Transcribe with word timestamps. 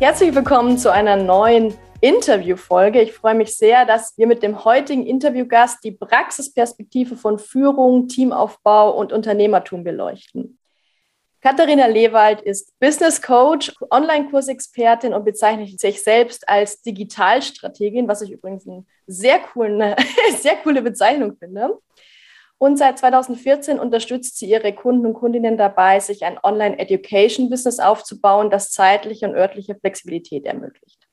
Herzlich 0.00 0.34
willkommen 0.34 0.78
zu 0.78 0.90
einer 0.90 1.16
neuen 1.16 1.74
Interviewfolge. 2.00 3.02
Ich 3.02 3.12
freue 3.12 3.34
mich 3.34 3.54
sehr, 3.54 3.84
dass 3.84 4.16
wir 4.16 4.26
mit 4.26 4.42
dem 4.42 4.64
heutigen 4.64 5.04
Interviewgast 5.04 5.84
die 5.84 5.92
Praxisperspektive 5.92 7.16
von 7.16 7.38
Führung, 7.38 8.08
Teamaufbau 8.08 8.96
und 8.96 9.12
Unternehmertum 9.12 9.84
beleuchten. 9.84 10.58
Katharina 11.42 11.84
Lewald 11.84 12.40
ist 12.40 12.72
Business 12.80 13.20
Coach, 13.20 13.74
Online-Kursexpertin 13.90 15.12
und 15.12 15.26
bezeichnet 15.26 15.78
sich 15.78 16.02
selbst 16.02 16.48
als 16.48 16.80
Digitalstrategin, 16.80 18.08
was 18.08 18.22
ich 18.22 18.30
übrigens 18.30 18.66
eine 18.66 18.86
sehr, 19.06 19.38
coole, 19.38 19.96
sehr 20.38 20.56
coole 20.56 20.80
Bezeichnung 20.80 21.36
finde. 21.36 21.76
Und 22.62 22.76
seit 22.76 22.98
2014 22.98 23.80
unterstützt 23.80 24.36
sie 24.36 24.50
ihre 24.50 24.74
Kunden 24.74 25.06
und 25.06 25.14
Kundinnen 25.14 25.56
dabei, 25.56 25.98
sich 25.98 26.24
ein 26.24 26.38
Online-Education-Business 26.42 27.80
aufzubauen, 27.80 28.50
das 28.50 28.70
zeitliche 28.70 29.26
und 29.26 29.34
örtliche 29.34 29.76
Flexibilität 29.76 30.44
ermöglicht. 30.44 31.08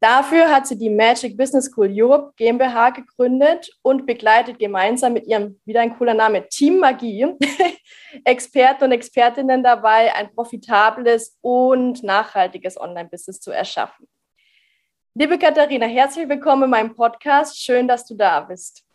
Dafür 0.00 0.50
hat 0.50 0.66
sie 0.66 0.78
die 0.78 0.88
Magic 0.88 1.36
Business 1.36 1.66
School 1.66 1.90
Europe 1.92 2.32
GmbH 2.38 2.88
gegründet 2.88 3.70
und 3.82 4.06
begleitet 4.06 4.58
gemeinsam 4.58 5.12
mit 5.12 5.26
ihrem, 5.26 5.60
wieder 5.66 5.82
ein 5.82 5.94
cooler 5.98 6.14
Name, 6.14 6.48
Team 6.48 6.78
Magie, 6.78 7.26
Experten 8.24 8.84
und 8.84 8.92
Expertinnen 8.92 9.62
dabei, 9.62 10.14
ein 10.14 10.34
profitables 10.34 11.36
und 11.42 12.02
nachhaltiges 12.02 12.80
Online-Business 12.80 13.40
zu 13.40 13.50
erschaffen. 13.50 14.08
Liebe 15.12 15.38
Katharina, 15.38 15.84
herzlich 15.84 16.26
willkommen 16.26 16.62
in 16.62 16.70
meinem 16.70 16.94
Podcast. 16.94 17.62
Schön, 17.62 17.86
dass 17.86 18.06
du 18.06 18.14
da 18.14 18.40
bist. 18.40 18.85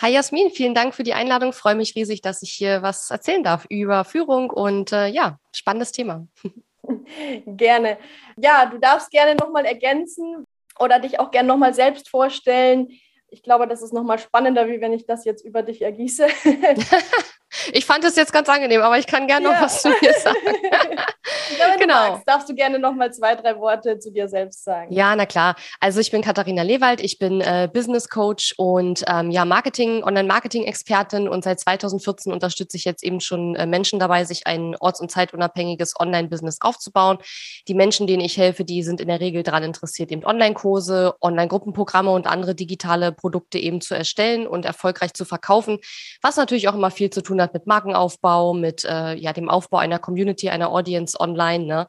Hi 0.00 0.12
Jasmin, 0.12 0.50
vielen 0.50 0.74
Dank 0.74 0.94
für 0.94 1.02
die 1.02 1.14
Einladung. 1.14 1.52
freue 1.52 1.74
mich 1.74 1.94
riesig, 1.94 2.22
dass 2.22 2.42
ich 2.42 2.52
hier 2.52 2.82
was 2.82 3.10
erzählen 3.10 3.42
darf 3.42 3.66
über 3.68 4.04
Führung 4.04 4.50
und 4.50 4.92
äh, 4.92 5.08
ja, 5.08 5.38
spannendes 5.54 5.92
Thema. 5.92 6.26
gerne. 7.46 7.98
Ja, 8.36 8.66
du 8.66 8.78
darfst 8.78 9.10
gerne 9.10 9.34
nochmal 9.34 9.66
ergänzen 9.66 10.46
oder 10.78 10.98
dich 10.98 11.20
auch 11.20 11.30
gerne 11.30 11.48
nochmal 11.48 11.74
selbst 11.74 12.08
vorstellen. 12.08 12.88
Ich 13.28 13.42
glaube, 13.42 13.68
das 13.68 13.82
ist 13.82 13.92
nochmal 13.92 14.18
spannender, 14.18 14.68
wie 14.68 14.80
wenn 14.80 14.92
ich 14.92 15.06
das 15.06 15.24
jetzt 15.24 15.44
über 15.44 15.62
dich 15.62 15.82
ergieße. 15.82 16.26
Ich 17.72 17.84
fand 17.84 18.04
es 18.04 18.16
jetzt 18.16 18.32
ganz 18.32 18.48
angenehm, 18.48 18.80
aber 18.82 18.98
ich 18.98 19.06
kann 19.06 19.26
gerne 19.26 19.46
noch 19.46 19.54
ja. 19.54 19.62
was 19.62 19.82
zu 19.82 19.88
mir 19.88 20.12
sagen. 20.12 20.38
ja, 21.58 21.76
genau. 21.78 22.04
Du 22.06 22.10
magst, 22.12 22.28
darfst 22.28 22.48
du 22.48 22.54
gerne 22.54 22.78
noch 22.78 22.94
mal 22.94 23.12
zwei, 23.12 23.34
drei 23.34 23.58
Worte 23.58 23.98
zu 23.98 24.12
dir 24.12 24.28
selbst 24.28 24.64
sagen. 24.64 24.92
Ja, 24.92 25.14
na 25.16 25.26
klar. 25.26 25.56
Also 25.80 26.00
ich 26.00 26.10
bin 26.10 26.22
Katharina 26.22 26.62
Lewald, 26.62 27.00
ich 27.00 27.18
bin 27.18 27.40
äh, 27.40 27.68
Business 27.72 28.08
Coach 28.08 28.54
und 28.56 29.04
ähm, 29.08 29.30
ja 29.30 29.44
Marketing, 29.44 30.02
Online-Marketing-Expertin 30.04 31.28
und 31.28 31.44
seit 31.44 31.60
2014 31.60 32.32
unterstütze 32.32 32.76
ich 32.76 32.84
jetzt 32.84 33.02
eben 33.02 33.20
schon 33.20 33.56
äh, 33.56 33.66
Menschen 33.66 33.98
dabei, 33.98 34.24
sich 34.24 34.46
ein 34.46 34.76
orts- 34.76 35.00
und 35.00 35.10
zeitunabhängiges 35.10 35.94
Online-Business 35.98 36.58
aufzubauen. 36.60 37.18
Die 37.66 37.74
Menschen, 37.74 38.06
denen 38.06 38.22
ich 38.22 38.36
helfe, 38.36 38.64
die 38.64 38.82
sind 38.82 39.00
in 39.00 39.08
der 39.08 39.20
Regel 39.20 39.42
daran 39.42 39.64
interessiert, 39.64 40.12
eben 40.12 40.24
Online-Kurse, 40.24 41.14
Online-Gruppenprogramme 41.20 42.10
und 42.10 42.26
andere 42.26 42.54
digitale 42.54 43.12
Produkte 43.12 43.58
eben 43.58 43.80
zu 43.80 43.94
erstellen 43.94 44.46
und 44.46 44.64
erfolgreich 44.64 45.14
zu 45.14 45.24
verkaufen, 45.24 45.78
was 46.22 46.36
natürlich 46.36 46.68
auch 46.68 46.74
immer 46.74 46.90
viel 46.90 47.10
zu 47.10 47.22
tun 47.22 47.39
hat 47.42 47.54
mit 47.54 47.66
Markenaufbau, 47.66 48.54
mit 48.54 48.84
äh, 48.84 49.14
ja, 49.14 49.32
dem 49.32 49.48
Aufbau 49.48 49.78
einer 49.78 49.98
Community, 49.98 50.50
einer 50.50 50.70
Audience 50.70 51.18
online. 51.18 51.64
Ne? 51.64 51.86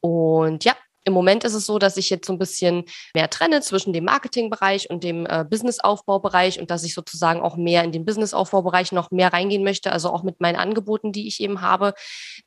Und 0.00 0.64
ja, 0.64 0.74
im 1.04 1.14
Moment 1.14 1.44
ist 1.44 1.54
es 1.54 1.66
so, 1.66 1.78
dass 1.78 1.96
ich 1.96 2.10
jetzt 2.10 2.26
so 2.26 2.32
ein 2.32 2.38
bisschen 2.38 2.84
mehr 3.14 3.30
trenne 3.30 3.60
zwischen 3.62 3.92
dem 3.92 4.04
Marketingbereich 4.04 4.90
und 4.90 5.02
dem 5.02 5.26
äh, 5.26 5.44
Businessaufbaubereich 5.48 6.60
und 6.60 6.70
dass 6.70 6.84
ich 6.84 6.94
sozusagen 6.94 7.40
auch 7.40 7.56
mehr 7.56 7.84
in 7.84 7.92
den 7.92 8.04
Businessaufbaubereich 8.04 8.92
noch 8.92 9.10
mehr 9.10 9.32
reingehen 9.32 9.64
möchte, 9.64 9.92
also 9.92 10.10
auch 10.10 10.22
mit 10.22 10.40
meinen 10.40 10.56
Angeboten, 10.56 11.12
die 11.12 11.26
ich 11.26 11.40
eben 11.40 11.62
habe. 11.62 11.94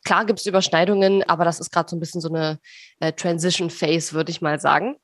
Klar 0.05 0.25
gibt 0.25 0.39
es 0.39 0.45
Überschneidungen, 0.45 1.23
aber 1.27 1.45
das 1.45 1.59
ist 1.59 1.71
gerade 1.71 1.89
so 1.89 1.95
ein 1.95 1.99
bisschen 1.99 2.21
so 2.21 2.29
eine 2.29 2.59
äh, 2.99 3.11
Transition 3.13 3.69
Phase, 3.69 4.13
würde 4.13 4.31
ich 4.31 4.41
mal 4.41 4.59
sagen. 4.59 4.97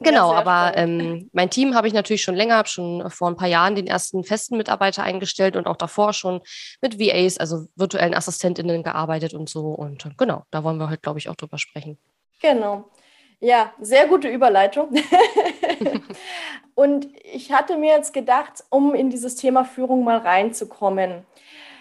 Genau, 0.00 0.32
ja, 0.32 0.38
aber 0.38 0.76
ähm, 0.76 1.30
mein 1.32 1.50
Team 1.50 1.74
habe 1.74 1.86
ich 1.86 1.94
natürlich 1.94 2.22
schon 2.22 2.34
länger, 2.34 2.56
habe 2.56 2.68
schon 2.68 3.08
vor 3.10 3.28
ein 3.28 3.36
paar 3.36 3.48
Jahren 3.48 3.76
den 3.76 3.86
ersten 3.86 4.24
festen 4.24 4.56
Mitarbeiter 4.56 5.04
eingestellt 5.04 5.56
und 5.56 5.68
auch 5.68 5.76
davor 5.76 6.12
schon 6.12 6.40
mit 6.82 6.98
VAs, 6.98 7.38
also 7.38 7.66
virtuellen 7.76 8.14
Assistentinnen 8.14 8.82
gearbeitet 8.82 9.34
und 9.34 9.48
so. 9.48 9.68
Und 9.68 10.04
äh, 10.06 10.10
genau, 10.16 10.42
da 10.50 10.64
wollen 10.64 10.78
wir 10.78 10.90
heute, 10.90 11.00
glaube 11.00 11.20
ich, 11.20 11.28
auch 11.28 11.36
drüber 11.36 11.58
sprechen. 11.58 11.98
Genau. 12.42 12.90
Ja, 13.38 13.72
sehr 13.80 14.08
gute 14.08 14.28
Überleitung. 14.28 14.88
und 16.74 17.06
ich 17.22 17.52
hatte 17.52 17.76
mir 17.76 17.94
jetzt 17.94 18.12
gedacht, 18.12 18.64
um 18.70 18.94
in 18.94 19.10
dieses 19.10 19.36
Thema 19.36 19.64
Führung 19.64 20.02
mal 20.02 20.18
reinzukommen, 20.18 21.24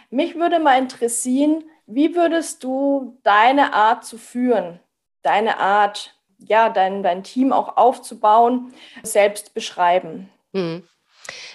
mich 0.10 0.36
würde 0.36 0.60
mal 0.60 0.78
interessieren, 0.78 1.64
wie 1.88 2.16
würdest 2.16 2.64
du 2.64 3.18
deine 3.24 3.74
Art 3.74 4.06
zu 4.06 4.18
führen, 4.18 4.80
deine 5.24 5.58
Art 5.58 6.16
ja, 6.48 6.70
dein, 6.70 7.04
dein 7.04 7.24
Team 7.24 7.52
auch 7.52 7.78
aufzubauen, 7.78 8.74
selbst 9.04 9.54
beschreiben? 9.54 10.30
Mhm. 10.52 10.84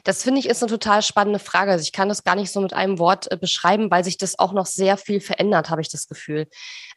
Das 0.05 0.23
finde 0.23 0.41
ich 0.41 0.49
ist 0.49 0.63
eine 0.63 0.71
total 0.71 1.03
spannende 1.03 1.39
Frage. 1.39 1.73
Also 1.73 1.83
ich 1.83 1.93
kann 1.93 2.09
das 2.09 2.25
gar 2.25 2.35
nicht 2.35 2.51
so 2.51 2.61
mit 2.61 2.73
einem 2.73 2.99
Wort 2.99 3.31
äh, 3.31 3.37
beschreiben, 3.37 3.91
weil 3.91 4.05
sich 4.05 4.17
das 4.17 4.39
auch 4.39 4.53
noch 4.53 4.67
sehr 4.67 4.97
viel 4.97 5.21
verändert, 5.21 5.71
habe 5.71 5.83
ich 5.83 5.91
das 5.91 6.09
Gefühl. 6.09 6.47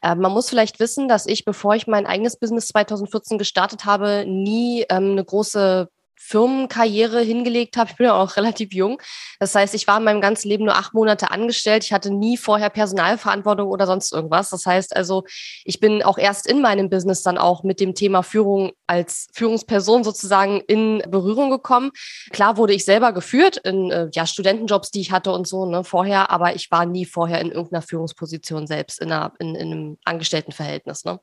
Äh, 0.02 0.14
man 0.14 0.32
muss 0.32 0.48
vielleicht 0.48 0.80
wissen, 0.80 1.08
dass 1.08 1.26
ich, 1.26 1.44
bevor 1.44 1.74
ich 1.74 1.86
mein 1.86 2.06
eigenes 2.06 2.38
Business 2.38 2.68
2014 2.68 3.38
gestartet 3.38 3.84
habe, 3.84 4.24
nie 4.26 4.86
ähm, 4.88 5.12
eine 5.12 5.24
große 5.24 5.88
Firmenkarriere 6.24 7.20
hingelegt 7.20 7.76
habe. 7.76 7.90
Ich 7.90 7.96
bin 7.96 8.06
ja 8.06 8.14
auch 8.14 8.36
relativ 8.36 8.72
jung. 8.72 9.00
Das 9.40 9.54
heißt, 9.54 9.74
ich 9.74 9.86
war 9.86 9.98
in 9.98 10.04
meinem 10.04 10.20
ganzen 10.20 10.48
Leben 10.48 10.64
nur 10.64 10.76
acht 10.76 10.94
Monate 10.94 11.30
angestellt. 11.30 11.84
Ich 11.84 11.92
hatte 11.92 12.12
nie 12.12 12.36
vorher 12.36 12.70
Personalverantwortung 12.70 13.68
oder 13.68 13.86
sonst 13.86 14.12
irgendwas. 14.12 14.50
Das 14.50 14.64
heißt 14.64 14.94
also, 14.94 15.24
ich 15.64 15.80
bin 15.80 16.02
auch 16.02 16.18
erst 16.18 16.46
in 16.46 16.62
meinem 16.62 16.88
Business 16.88 17.22
dann 17.22 17.38
auch 17.38 17.64
mit 17.64 17.80
dem 17.80 17.94
Thema 17.94 18.22
Führung 18.22 18.72
als 18.86 19.28
Führungsperson 19.32 20.04
sozusagen 20.04 20.60
in 20.60 21.02
Berührung 21.08 21.50
gekommen. 21.50 21.90
Klar 22.30 22.56
wurde 22.56 22.74
ich 22.74 22.84
selber 22.84 23.12
geführt 23.12 23.56
in 23.56 23.90
äh, 23.90 24.08
ja, 24.12 24.26
Studentenjobs, 24.26 24.90
die 24.90 25.00
ich 25.00 25.12
hatte 25.12 25.32
und 25.32 25.48
so 25.48 25.66
ne, 25.66 25.82
vorher, 25.82 26.30
aber 26.30 26.54
ich 26.54 26.70
war 26.70 26.86
nie 26.86 27.04
vorher 27.04 27.40
in 27.40 27.50
irgendeiner 27.50 27.82
Führungsposition 27.82 28.66
selbst 28.66 29.00
in, 29.00 29.10
einer, 29.10 29.32
in, 29.38 29.54
in 29.54 29.72
einem 29.72 29.98
Angestelltenverhältnis. 30.04 31.04
Ne? 31.04 31.20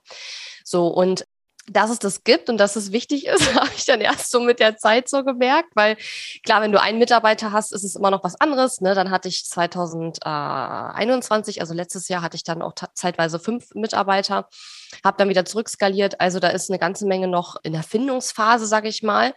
So, 0.64 0.88
und 0.88 1.26
dass 1.70 1.90
es 1.90 2.00
das 2.00 2.24
gibt 2.24 2.50
und 2.50 2.58
dass 2.58 2.76
es 2.76 2.92
wichtig 2.92 3.28
ist, 3.28 3.54
habe 3.56 3.70
ich 3.76 3.86
dann 3.86 4.02
erst 4.02 4.32
so 4.32 4.40
mit 4.40 4.60
der 4.60 4.78
Zeit 4.78 5.10
so 5.10 5.24
gemerkt, 5.24 5.70
weil 5.76 5.98
klar, 6.44 6.62
wenn 6.62 6.72
du 6.72 6.82
einen 6.82 6.98
Mitarbeiter 7.00 7.52
hast, 7.52 7.74
ist 7.74 7.84
es 7.84 7.96
immer 7.96 8.12
noch 8.12 8.24
was 8.24 8.40
anderes. 8.40 8.82
Ne? 8.82 8.96
Dann 8.96 9.12
hatte 9.12 9.28
ich 9.28 9.46
2021, 9.46 11.62
also 11.62 11.74
letztes 11.74 12.08
Jahr, 12.08 12.22
hatte 12.22 12.36
ich 12.36 12.44
dann 12.44 12.62
auch 12.62 12.74
zeitweise 12.94 13.40
fünf 13.40 13.74
Mitarbeiter, 13.74 14.48
habe 15.04 15.18
dann 15.18 15.30
wieder 15.30 15.46
zurückskaliert. 15.46 16.20
Also 16.20 16.40
da 16.40 16.50
ist 16.50 16.70
eine 16.70 16.80
ganze 16.80 17.06
Menge 17.06 17.28
noch 17.28 17.56
in 17.64 17.74
der 17.74 17.84
Findungsphase, 17.84 18.66
sage 18.66 18.90
ich 18.90 19.04
mal. 19.04 19.34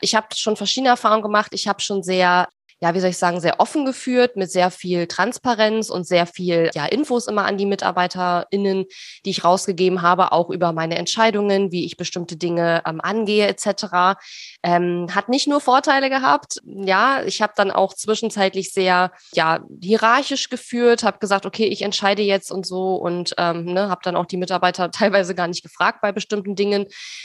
Ich 0.00 0.14
habe 0.14 0.28
schon 0.34 0.56
verschiedene 0.56 0.90
Erfahrungen 0.90 1.22
gemacht. 1.22 1.52
Ich 1.52 1.68
habe 1.68 1.80
schon 1.80 2.02
sehr 2.02 2.48
ja, 2.84 2.92
wie 2.92 3.00
soll 3.00 3.08
ich 3.08 3.16
sagen, 3.16 3.40
sehr 3.40 3.60
offen 3.60 3.86
geführt, 3.86 4.36
mit 4.36 4.50
sehr 4.52 4.70
viel 4.70 5.06
Transparenz 5.06 5.88
und 5.88 6.06
sehr 6.06 6.26
viel 6.26 6.70
ja, 6.74 6.84
Infos 6.84 7.26
immer 7.26 7.46
an 7.46 7.56
die 7.56 7.64
MitarbeiterInnen, 7.64 8.84
die 9.24 9.30
ich 9.30 9.42
rausgegeben 9.42 10.02
habe, 10.02 10.32
auch 10.32 10.50
über 10.50 10.72
meine 10.72 10.98
Entscheidungen, 10.98 11.72
wie 11.72 11.86
ich 11.86 11.96
bestimmte 11.96 12.36
Dinge 12.36 12.82
ähm, 12.86 13.00
angehe, 13.00 13.46
etc. 13.46 14.18
Ähm, 14.62 15.06
hat 15.14 15.30
nicht 15.30 15.48
nur 15.48 15.62
Vorteile 15.62 16.10
gehabt. 16.10 16.58
Ja, 16.66 17.22
ich 17.24 17.40
habe 17.40 17.54
dann 17.56 17.70
auch 17.70 17.94
zwischenzeitlich 17.94 18.74
sehr 18.74 19.12
ja, 19.32 19.60
hierarchisch 19.80 20.50
geführt, 20.50 21.04
habe 21.04 21.20
gesagt, 21.20 21.46
okay, 21.46 21.64
ich 21.64 21.80
entscheide 21.80 22.20
jetzt 22.20 22.52
und 22.52 22.66
so 22.66 22.96
und 22.96 23.34
ähm, 23.38 23.64
ne, 23.64 23.88
habe 23.88 24.02
dann 24.04 24.14
auch 24.14 24.26
die 24.26 24.36
Mitarbeiter 24.36 24.90
teilweise 24.90 25.34
gar 25.34 25.48
nicht 25.48 25.62
gefragt 25.62 26.02
bei 26.02 26.12
bestimmten 26.12 26.54
Dingen, 26.54 26.84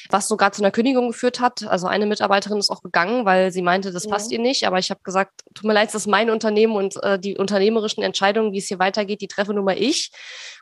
was 0.09 0.29
sogar 0.29 0.53
zu 0.53 0.61
einer 0.61 0.71
Kündigung 0.71 1.09
geführt 1.09 1.41
hat. 1.41 1.67
Also 1.67 1.87
eine 1.87 2.05
Mitarbeiterin 2.05 2.59
ist 2.59 2.69
auch 2.69 2.81
gegangen, 2.81 3.25
weil 3.25 3.51
sie 3.51 3.61
meinte, 3.61 3.91
das 3.91 4.07
passt 4.07 4.31
ihr 4.31 4.39
nicht, 4.39 4.65
aber 4.65 4.79
ich 4.79 4.89
habe 4.89 5.01
gesagt, 5.03 5.41
tut 5.53 5.65
mir 5.65 5.73
leid, 5.73 5.89
das 5.89 5.95
ist 5.95 6.07
mein 6.07 6.29
Unternehmen 6.29 6.75
und 6.75 7.01
äh, 7.03 7.19
die 7.19 7.37
unternehmerischen 7.37 8.03
Entscheidungen, 8.03 8.53
wie 8.53 8.59
es 8.59 8.67
hier 8.67 8.79
weitergeht, 8.79 9.21
die 9.21 9.27
treffe 9.27 9.53
nur 9.53 9.63
mal 9.63 9.77
ich. 9.77 10.11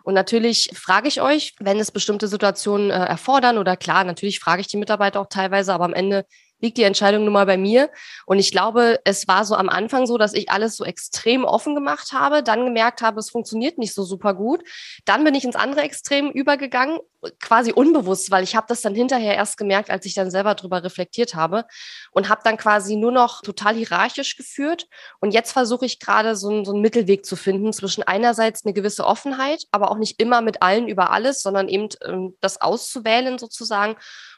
Und 0.03 0.13
natürlich 0.13 0.69
frage 0.73 1.07
ich 1.07 1.21
euch, 1.21 1.53
wenn 1.59 1.79
es 1.79 1.91
bestimmte 1.91 2.27
Situationen 2.27 2.89
äh, 2.89 2.93
erfordern 2.93 3.57
oder 3.57 3.75
klar, 3.75 4.03
natürlich 4.03 4.39
frage 4.39 4.61
ich 4.61 4.67
die 4.67 4.77
Mitarbeiter 4.77 5.19
auch 5.19 5.29
teilweise, 5.29 5.73
aber 5.73 5.85
am 5.85 5.93
Ende 5.93 6.25
liegt 6.59 6.77
die 6.77 6.83
Entscheidung 6.83 7.23
nun 7.23 7.33
mal 7.33 7.45
bei 7.45 7.57
mir. 7.57 7.89
Und 8.25 8.39
ich 8.39 8.51
glaube, 8.51 8.99
es 9.03 9.27
war 9.27 9.45
so 9.45 9.55
am 9.55 9.69
Anfang 9.69 10.07
so, 10.07 10.17
dass 10.17 10.33
ich 10.33 10.49
alles 10.49 10.75
so 10.75 10.85
extrem 10.85 11.43
offen 11.43 11.75
gemacht 11.75 12.13
habe, 12.13 12.43
dann 12.43 12.65
gemerkt 12.65 13.01
habe, 13.01 13.19
es 13.19 13.29
funktioniert 13.29 13.77
nicht 13.77 13.93
so 13.93 14.03
super 14.03 14.33
gut. 14.33 14.63
Dann 15.05 15.23
bin 15.23 15.35
ich 15.35 15.43
ins 15.43 15.55
andere 15.55 15.81
Extrem 15.81 16.31
übergegangen, 16.31 16.99
quasi 17.39 17.71
unbewusst, 17.71 18.31
weil 18.31 18.43
ich 18.43 18.55
habe 18.55 18.67
das 18.69 18.81
dann 18.81 18.95
hinterher 18.95 19.35
erst 19.35 19.57
gemerkt, 19.57 19.89
als 19.89 20.05
ich 20.05 20.13
dann 20.13 20.31
selber 20.31 20.55
drüber 20.55 20.83
reflektiert 20.83 21.35
habe 21.35 21.65
und 22.11 22.29
habe 22.29 22.41
dann 22.43 22.57
quasi 22.57 22.95
nur 22.95 23.11
noch 23.11 23.41
total 23.41 23.75
hierarchisch 23.75 24.37
geführt. 24.37 24.87
Und 25.19 25.33
jetzt 25.33 25.51
versuche 25.51 25.85
ich 25.85 25.99
gerade 25.99 26.35
so, 26.35 26.63
so 26.63 26.73
einen 26.73 26.81
Mittelweg 26.81 27.25
zu 27.25 27.35
finden 27.35 27.73
zwischen 27.73 28.03
einerseits 28.03 28.65
eine 28.65 28.73
gewisse 28.73 29.05
Offenheit, 29.05 29.63
aber 29.71 29.91
auch 29.91 29.97
nicht 29.97 30.21
immer 30.21 30.41
mit 30.41 30.61
allen 30.61 30.87
über 30.87 31.11
alles, 31.11 31.41
sondern 31.41 31.67
eben 31.67 31.89
ähm, 32.05 32.35
das 32.41 32.61
auszuwählen 32.61 33.37
sozusagen 33.37 33.97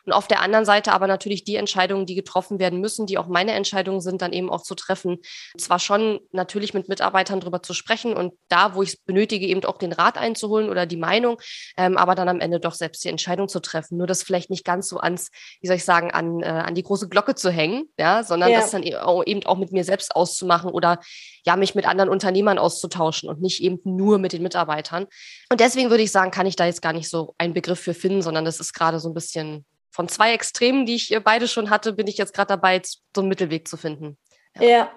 und 0.09 0.13
auf 0.13 0.27
der 0.27 0.41
anderen 0.41 0.65
Seite 0.65 0.91
aber 0.91 1.05
natürlich 1.05 1.43
die 1.43 1.55
Entscheidungen, 1.55 2.07
die 2.07 2.15
getroffen 2.15 2.57
werden 2.57 2.79
müssen, 2.79 3.05
die 3.05 3.19
auch 3.19 3.27
meine 3.27 3.51
Entscheidungen 3.51 4.01
sind, 4.01 4.23
dann 4.23 4.33
eben 4.33 4.49
auch 4.49 4.63
zu 4.63 4.73
treffen. 4.73 5.19
Zwar 5.55 5.77
schon 5.77 6.19
natürlich 6.31 6.73
mit 6.73 6.89
Mitarbeitern 6.89 7.39
drüber 7.39 7.61
zu 7.61 7.75
sprechen 7.75 8.13
und 8.13 8.33
da, 8.47 8.73
wo 8.73 8.81
ich 8.81 8.89
es 8.89 8.97
benötige, 8.97 9.45
eben 9.45 9.63
auch 9.65 9.77
den 9.77 9.91
Rat 9.91 10.17
einzuholen 10.17 10.69
oder 10.69 10.87
die 10.87 10.97
Meinung, 10.97 11.37
ähm, 11.77 11.95
aber 11.95 12.15
dann 12.15 12.27
am 12.27 12.39
Ende 12.39 12.59
doch 12.59 12.73
selbst 12.79 13.03
die 13.03 13.09
Entscheidung 13.09 13.47
zu 13.47 13.59
treffen. 13.59 13.97
Nur 13.97 14.07
das 14.07 14.23
vielleicht 14.23 14.49
nicht 14.49 14.65
ganz 14.65 14.89
so 14.89 14.97
ans, 14.97 15.29
wie 15.61 15.67
soll 15.67 15.75
ich 15.75 15.85
sagen, 15.85 16.11
an, 16.11 16.41
äh, 16.41 16.47
an 16.47 16.75
die 16.75 16.83
große 16.83 17.07
Glocke 17.07 17.35
zu 17.35 17.51
hängen, 17.51 17.85
ja, 17.97 18.23
sondern 18.23 18.49
ja. 18.49 18.61
das 18.61 18.71
dann 18.71 18.83
e-, 18.83 18.95
eben 19.25 19.45
auch 19.45 19.57
mit 19.57 19.71
mir 19.71 19.83
selbst 19.83 20.15
auszumachen 20.15 20.71
oder 20.71 20.99
ja, 21.45 21.55
mich 21.55 21.75
mit 21.75 21.85
anderen 21.85 22.09
Unternehmern 22.09 22.57
auszutauschen 22.57 23.29
und 23.29 23.41
nicht 23.41 23.61
eben 23.61 23.79
nur 23.83 24.17
mit 24.17 24.33
den 24.33 24.41
Mitarbeitern. 24.41 25.05
Und 25.51 25.59
deswegen 25.59 25.89
würde 25.89 26.03
ich 26.03 26.11
sagen, 26.11 26.31
kann 26.31 26.47
ich 26.47 26.55
da 26.55 26.65
jetzt 26.65 26.81
gar 26.81 26.93
nicht 26.93 27.09
so 27.09 27.35
einen 27.37 27.53
Begriff 27.53 27.79
für 27.79 27.93
finden, 27.93 28.21
sondern 28.21 28.45
das 28.45 28.59
ist 28.59 28.73
gerade 28.73 28.99
so 28.99 29.09
ein 29.09 29.13
bisschen 29.13 29.65
von 29.91 30.07
zwei 30.07 30.33
Extremen, 30.33 30.85
die 30.85 30.95
ich 30.95 31.13
äh, 31.13 31.19
beide 31.19 31.47
schon 31.47 31.69
hatte, 31.69 31.93
bin 31.93 32.07
ich 32.07 32.17
jetzt 32.17 32.33
gerade 32.33 32.49
dabei, 32.49 32.81
so 32.83 33.21
einen 33.21 33.29
Mittelweg 33.29 33.67
zu 33.67 33.77
finden. 33.77 34.17
Ja. 34.55 34.63
ja. 34.63 34.91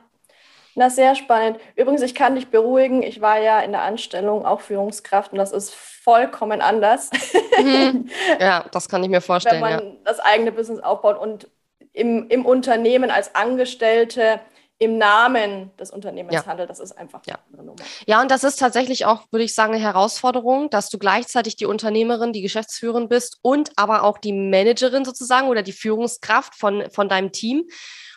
Na, 0.74 0.90
sehr 0.90 1.14
spannend. 1.14 1.58
Übrigens, 1.76 2.02
ich 2.02 2.14
kann 2.14 2.34
dich 2.34 2.48
beruhigen, 2.48 3.02
ich 3.02 3.20
war 3.20 3.38
ja 3.38 3.60
in 3.60 3.72
der 3.72 3.82
Anstellung 3.82 4.46
auch 4.46 4.60
Führungskraft 4.60 5.32
und 5.32 5.38
das 5.38 5.52
ist 5.52 5.74
vollkommen 5.74 6.60
anders. 6.60 7.10
Mhm. 7.58 8.08
Ja, 8.40 8.64
das 8.72 8.88
kann 8.88 9.02
ich 9.04 9.10
mir 9.10 9.20
vorstellen. 9.20 9.62
Wenn 9.62 9.76
man 9.76 9.86
ja. 9.86 9.94
das 10.04 10.20
eigene 10.20 10.52
Business 10.52 10.80
aufbaut 10.80 11.19
und 11.19 11.48
im, 11.92 12.28
im 12.28 12.46
Unternehmen 12.46 13.10
als 13.10 13.34
Angestellte 13.34 14.40
im 14.82 14.98
Namen 14.98 15.70
des 15.76 15.92
Unternehmens 15.92 16.34
ja. 16.34 16.46
handelt. 16.46 16.69
Das 16.69 16.80
ist 16.80 16.90
einfach 16.98 17.20
ja. 17.26 17.38
eine 17.52 17.62
Nummer. 17.62 17.84
Ja, 18.06 18.20
und 18.20 18.32
das 18.32 18.42
ist 18.42 18.58
tatsächlich 18.58 19.04
auch, 19.06 19.22
würde 19.30 19.44
ich 19.44 19.54
sagen, 19.54 19.74
eine 19.74 19.82
Herausforderung, 19.82 20.70
dass 20.70 20.88
du 20.88 20.98
gleichzeitig 20.98 21.54
die 21.54 21.66
Unternehmerin, 21.66 22.32
die 22.32 22.42
Geschäftsführerin 22.42 23.08
bist 23.08 23.38
und 23.42 23.70
aber 23.76 24.02
auch 24.02 24.19
die 24.19 24.32
Managerin 24.32 25.04
sozusagen 25.04 25.46
oder 25.46 25.62
die 25.62 25.72
Führungskraft 25.72 26.56
von, 26.56 26.90
von 26.90 27.08
deinem 27.08 27.30
Team. 27.30 27.69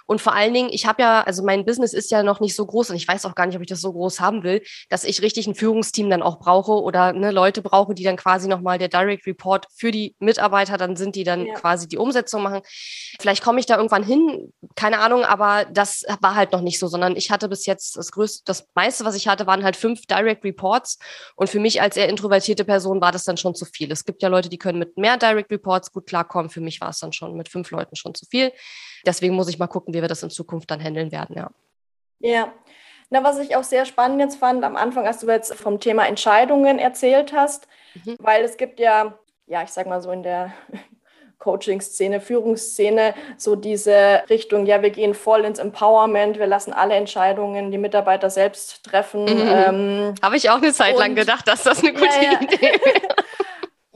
Und 0.06 0.22
vor 0.22 0.34
allen 0.34 0.54
Dingen, 0.54 0.70
ich 0.72 0.86
habe 0.86 1.02
ja, 1.02 1.22
also 1.22 1.44
mein 1.44 1.66
Business 1.66 1.94
ist 1.94 2.12
ja 2.12 2.24
noch 2.24 2.40
nicht 2.40 2.56
so 2.56 2.66
groß 2.66 2.92
und 2.92 2.96
ich 2.96 3.08
weiß 3.08 3.26
auch 3.26 3.36
gar 3.36 3.46
nicht, 3.46 3.56
ob 3.56 3.62
ich 3.62 3.68
das 3.68 3.82
so 3.82 3.92
groß 3.92 4.20
haben 4.20 4.44
will, 4.44 4.62
dass 4.90 5.04
ich 5.04 5.22
richtig 5.22 5.48
ein 5.48 5.56
Führungsteam 5.56 6.10
dann 6.10 6.22
auch 6.22 6.40
brauche 6.40 6.72
oder 6.74 7.14
ne, 7.14 7.32
Leute 7.32 7.62
brauche, 7.62 7.94
die 7.96 8.04
dann 8.04 8.16
quasi 8.16 8.48
nochmal 8.48 8.78
der 8.78 8.88
Direct 8.88 9.26
Report 9.26 9.68
für 9.76 9.92
die 9.92 10.16
Mitarbeiter 10.20 10.78
dann 10.78 10.96
sind, 10.96 11.16
die 11.16 11.24
dann 11.24 11.46
ja. 11.46 11.54
quasi 11.56 11.88
die 11.88 11.98
Umsetzung 11.98 12.44
machen. 12.44 12.62
Vielleicht 13.20 13.44
komme 13.44 13.60
ich 13.60 13.66
da 13.66 13.78
irgendwann 13.78 14.04
hin, 14.04 14.54
keine 14.76 15.00
Ahnung, 15.00 15.24
aber 15.24 15.66
das 15.66 16.04
war 16.22 16.36
halt 16.36 16.52
noch 16.52 16.62
nicht 16.62 16.80
so, 16.80 16.88
sondern 16.88 17.16
ich 17.16 17.32
hatte 17.32 17.50
bis 17.50 17.66
jetzt 17.66 17.98
das 17.98 18.12
größte, 18.12 18.44
das 18.46 18.68
meiste, 18.76 19.06
was 19.06 19.16
ich 19.16 19.28
hatte, 19.28 19.48
waren 19.48 19.64
halt 19.64 19.76
fünf 19.76 20.06
Direct 20.06 20.44
Reports. 20.44 21.00
Und 21.36 21.50
für 21.50 21.60
mich 21.60 21.82
als 21.82 21.98
eher 21.98 22.10
introvertierte 22.10 22.66
Person 22.66 23.02
war 23.02 23.12
das 23.12 23.24
dann 23.24 23.38
schon 23.38 23.56
zu 23.56 23.66
viel. 23.66 23.92
Es 23.92 24.06
gibt 24.06 24.22
ja 24.22 24.30
Leute, 24.30 24.50
die 24.50 24.58
können 24.58 24.80
mit 24.80 24.98
mehr 24.98 25.18
Direct 25.18 25.52
Reports 25.52 25.92
gut 25.92 26.08
klarkommen. 26.08 26.50
Für 26.50 26.62
mich 26.62 26.82
war 26.82 26.90
es 26.90 27.00
dann 27.00 27.14
schon 27.14 27.36
mit 27.36 27.50
fünf 27.50 27.72
Leuten 27.72 27.96
schon 27.96 28.14
zu 28.14 28.26
viel. 28.26 28.52
Deswegen 29.06 29.36
muss 29.36 29.50
ich 29.50 29.60
mal 29.60 29.68
gucken, 29.68 29.94
wie 29.94 30.02
wir 30.02 30.08
das 30.08 30.24
in 30.24 30.30
Zukunft 30.30 30.72
dann 30.72 30.82
handeln 30.82 31.12
werden, 31.12 31.36
ja. 31.36 31.50
Ja. 32.20 32.54
Na, 33.10 33.24
was 33.24 33.38
ich 33.40 33.56
auch 33.56 33.64
sehr 33.64 33.86
spannend 33.86 34.20
jetzt 34.20 34.38
fand 34.38 34.64
am 34.64 34.76
Anfang, 34.76 35.06
als 35.06 35.20
du 35.20 35.28
jetzt 35.28 35.54
vom 35.54 35.80
Thema 35.80 36.08
Entscheidungen 36.08 36.80
erzählt 36.80 37.34
hast, 37.34 37.68
mhm. 38.04 38.16
weil 38.20 38.44
es 38.44 38.58
gibt 38.58 38.80
ja, 38.80 39.14
ja, 39.46 39.62
ich 39.64 39.70
sag 39.70 39.86
mal 39.86 40.02
so 40.02 40.12
in 40.12 40.24
der 40.24 40.54
Coaching-Szene, 41.38 42.20
Führungsszene, 42.20 43.14
so 43.38 43.56
diese 43.56 44.24
Richtung, 44.30 44.66
ja, 44.66 44.82
wir 44.82 44.90
gehen 44.90 45.14
voll 45.14 45.46
ins 45.46 45.60
Empowerment, 45.60 46.40
wir 46.40 46.48
lassen 46.48 46.74
alle 46.74 46.96
Entscheidungen 46.96 47.70
die 47.70 47.78
Mitarbeiter 47.78 48.32
selbst 48.32 48.84
treffen. 48.84 49.26
Mhm. 49.26 49.48
Ähm, 49.48 50.14
Habe 50.24 50.38
ich 50.38 50.50
auch 50.50 50.58
eine 50.58 50.74
Zeit 50.74 50.98
lang 50.98 51.14
gedacht, 51.14 51.48
dass 51.48 51.62
das 51.62 51.84
eine 51.84 51.94
gute 51.94 52.06
ja, 52.06 52.32
ja. 52.32 52.42
Idee 52.42 52.62
wäre. 52.62 53.16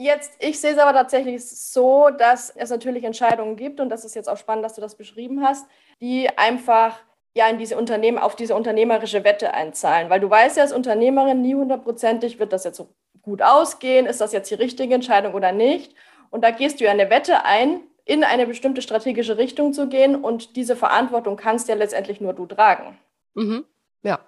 Jetzt, 0.02 0.38
ich 0.40 0.62
sehe 0.62 0.72
es 0.72 0.78
aber 0.78 0.94
tatsächlich 0.94 1.46
so, 1.46 2.10
dass 2.10 2.52
es 2.52 2.70
natürlich 2.70 3.04
Entscheidungen 3.04 3.58
gibt 3.58 3.82
und 3.82 3.90
das 3.90 4.06
ist 4.06 4.16
jetzt 4.16 4.30
auch 4.30 4.38
spannend, 4.38 4.64
dass 4.64 4.76
du 4.76 4.80
das 4.80 4.96
beschrieben 4.96 5.44
hast, 5.44 5.68
die 6.00 6.30
einfach 6.38 6.96
ja 7.34 7.50
in 7.50 7.58
diese 7.58 7.78
Unternehmen, 7.78 8.18
auf 8.18 8.38
diese 8.38 8.56
unternehmerische 8.56 9.26
Wette 9.26 9.54
einzahlen. 9.54 10.10
Weil 10.10 10.22
du 10.22 10.30
weißt 10.30 10.56
ja 10.56 10.64
als 10.64 10.72
Unternehmerin 10.72 11.42
nie 11.42 11.54
hundertprozentig, 11.54 12.40
wird 12.40 12.54
das 12.54 12.64
jetzt 12.64 12.78
so 12.78 12.88
gut 13.22 13.42
ausgehen, 13.42 14.06
ist 14.06 14.22
das 14.22 14.32
jetzt 14.32 14.50
die 14.50 14.56
richtige 14.56 14.96
Entscheidung 14.96 15.34
oder 15.34 15.52
nicht. 15.52 15.94
Und 16.30 16.46
da 16.46 16.52
gehst 16.52 16.80
du 16.80 16.86
ja 16.86 16.92
eine 16.92 17.10
Wette 17.10 17.44
ein, 17.44 17.82
in 18.06 18.24
eine 18.24 18.48
bestimmte 18.48 18.82
strategische 18.82 19.38
Richtung 19.38 19.74
zu 19.74 19.90
gehen 19.90 20.16
und 20.16 20.56
diese 20.56 20.78
Verantwortung 20.78 21.36
kannst 21.36 21.68
ja 21.68 21.76
letztendlich 21.76 22.22
nur 22.22 22.32
du 22.32 22.46
tragen. 22.46 22.98
Mhm. 23.34 23.66
Ja. 24.04 24.20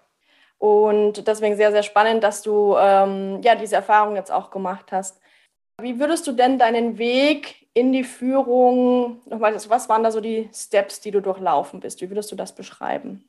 Und 0.58 1.26
deswegen 1.30 1.56
sehr, 1.56 1.72
sehr 1.72 1.84
spannend, 1.84 2.26
dass 2.26 2.42
du 2.42 2.76
ähm, 2.78 3.40
ja 3.42 3.56
diese 3.56 3.78
Erfahrung 3.78 4.18
jetzt 4.18 4.34
auch 4.34 4.52
gemacht 4.52 4.92
hast. 4.92 5.22
Wie 5.82 6.00
würdest 6.00 6.28
du 6.28 6.32
denn 6.32 6.60
deinen 6.60 6.98
Weg 6.98 7.68
in 7.74 7.92
die 7.94 8.04
Führung, 8.04 9.22
nochmal, 9.26 9.56
was 9.68 9.90
waren 9.90 10.04
da 10.04 10.12
so 10.12 10.22
die 10.22 10.50
Steps, 10.54 11.02
die 11.02 11.12
du 11.12 11.22
durchlaufen 11.22 11.80
bist? 11.80 12.02
Wie 12.02 12.10
würdest 12.10 12.32
du 12.32 12.36
das 12.36 12.54
beschreiben? 12.54 13.24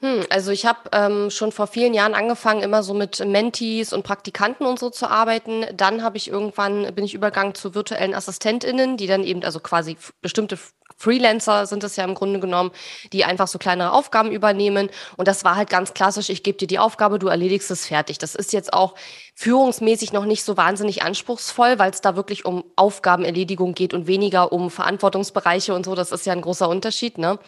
Hm, 0.00 0.24
also 0.28 0.50
ich 0.50 0.66
habe 0.66 0.90
ähm, 0.92 1.30
schon 1.30 1.52
vor 1.52 1.66
vielen 1.66 1.94
Jahren 1.94 2.14
angefangen, 2.14 2.62
immer 2.62 2.82
so 2.82 2.92
mit 2.92 3.24
Mentees 3.24 3.92
und 3.92 4.02
Praktikanten 4.02 4.66
und 4.66 4.78
so 4.78 4.90
zu 4.90 5.08
arbeiten. 5.08 5.64
Dann 5.74 6.02
habe 6.02 6.16
ich 6.16 6.28
irgendwann 6.28 6.94
bin 6.94 7.04
ich 7.04 7.14
übergegangen 7.14 7.54
zu 7.54 7.74
virtuellen 7.74 8.14
AssistentInnen, 8.14 8.96
die 8.96 9.06
dann 9.06 9.24
eben 9.24 9.42
also 9.44 9.60
quasi 9.60 9.96
bestimmte 10.20 10.58
Freelancer 10.96 11.66
sind 11.66 11.84
es 11.84 11.96
ja 11.96 12.04
im 12.04 12.14
Grunde 12.14 12.40
genommen, 12.40 12.70
die 13.12 13.24
einfach 13.24 13.46
so 13.46 13.58
kleinere 13.58 13.92
Aufgaben 13.92 14.30
übernehmen. 14.30 14.88
Und 15.16 15.28
das 15.28 15.44
war 15.44 15.56
halt 15.56 15.68
ganz 15.68 15.92
klassisch, 15.92 16.30
ich 16.30 16.42
gebe 16.42 16.56
dir 16.56 16.66
die 16.66 16.78
Aufgabe, 16.78 17.18
du 17.18 17.28
erledigst 17.28 17.70
es 17.70 17.86
fertig. 17.86 18.18
Das 18.18 18.34
ist 18.34 18.52
jetzt 18.52 18.72
auch 18.72 18.94
führungsmäßig 19.36 20.12
noch 20.12 20.26
nicht 20.26 20.44
so 20.44 20.56
wahnsinnig 20.56 21.02
anspruchsvoll, 21.02 21.78
weil 21.80 21.90
es 21.90 22.00
da 22.00 22.14
wirklich 22.14 22.44
um 22.44 22.64
Aufgabenerledigung 22.76 23.74
geht 23.74 23.92
und 23.92 24.06
weniger 24.06 24.52
um 24.52 24.70
Verantwortungsbereiche 24.70 25.74
und 25.74 25.84
so. 25.84 25.96
Das 25.96 26.12
ist 26.12 26.24
ja 26.24 26.32
ein 26.32 26.40
großer 26.40 26.68
Unterschied. 26.68 27.18
Ne? 27.18 27.40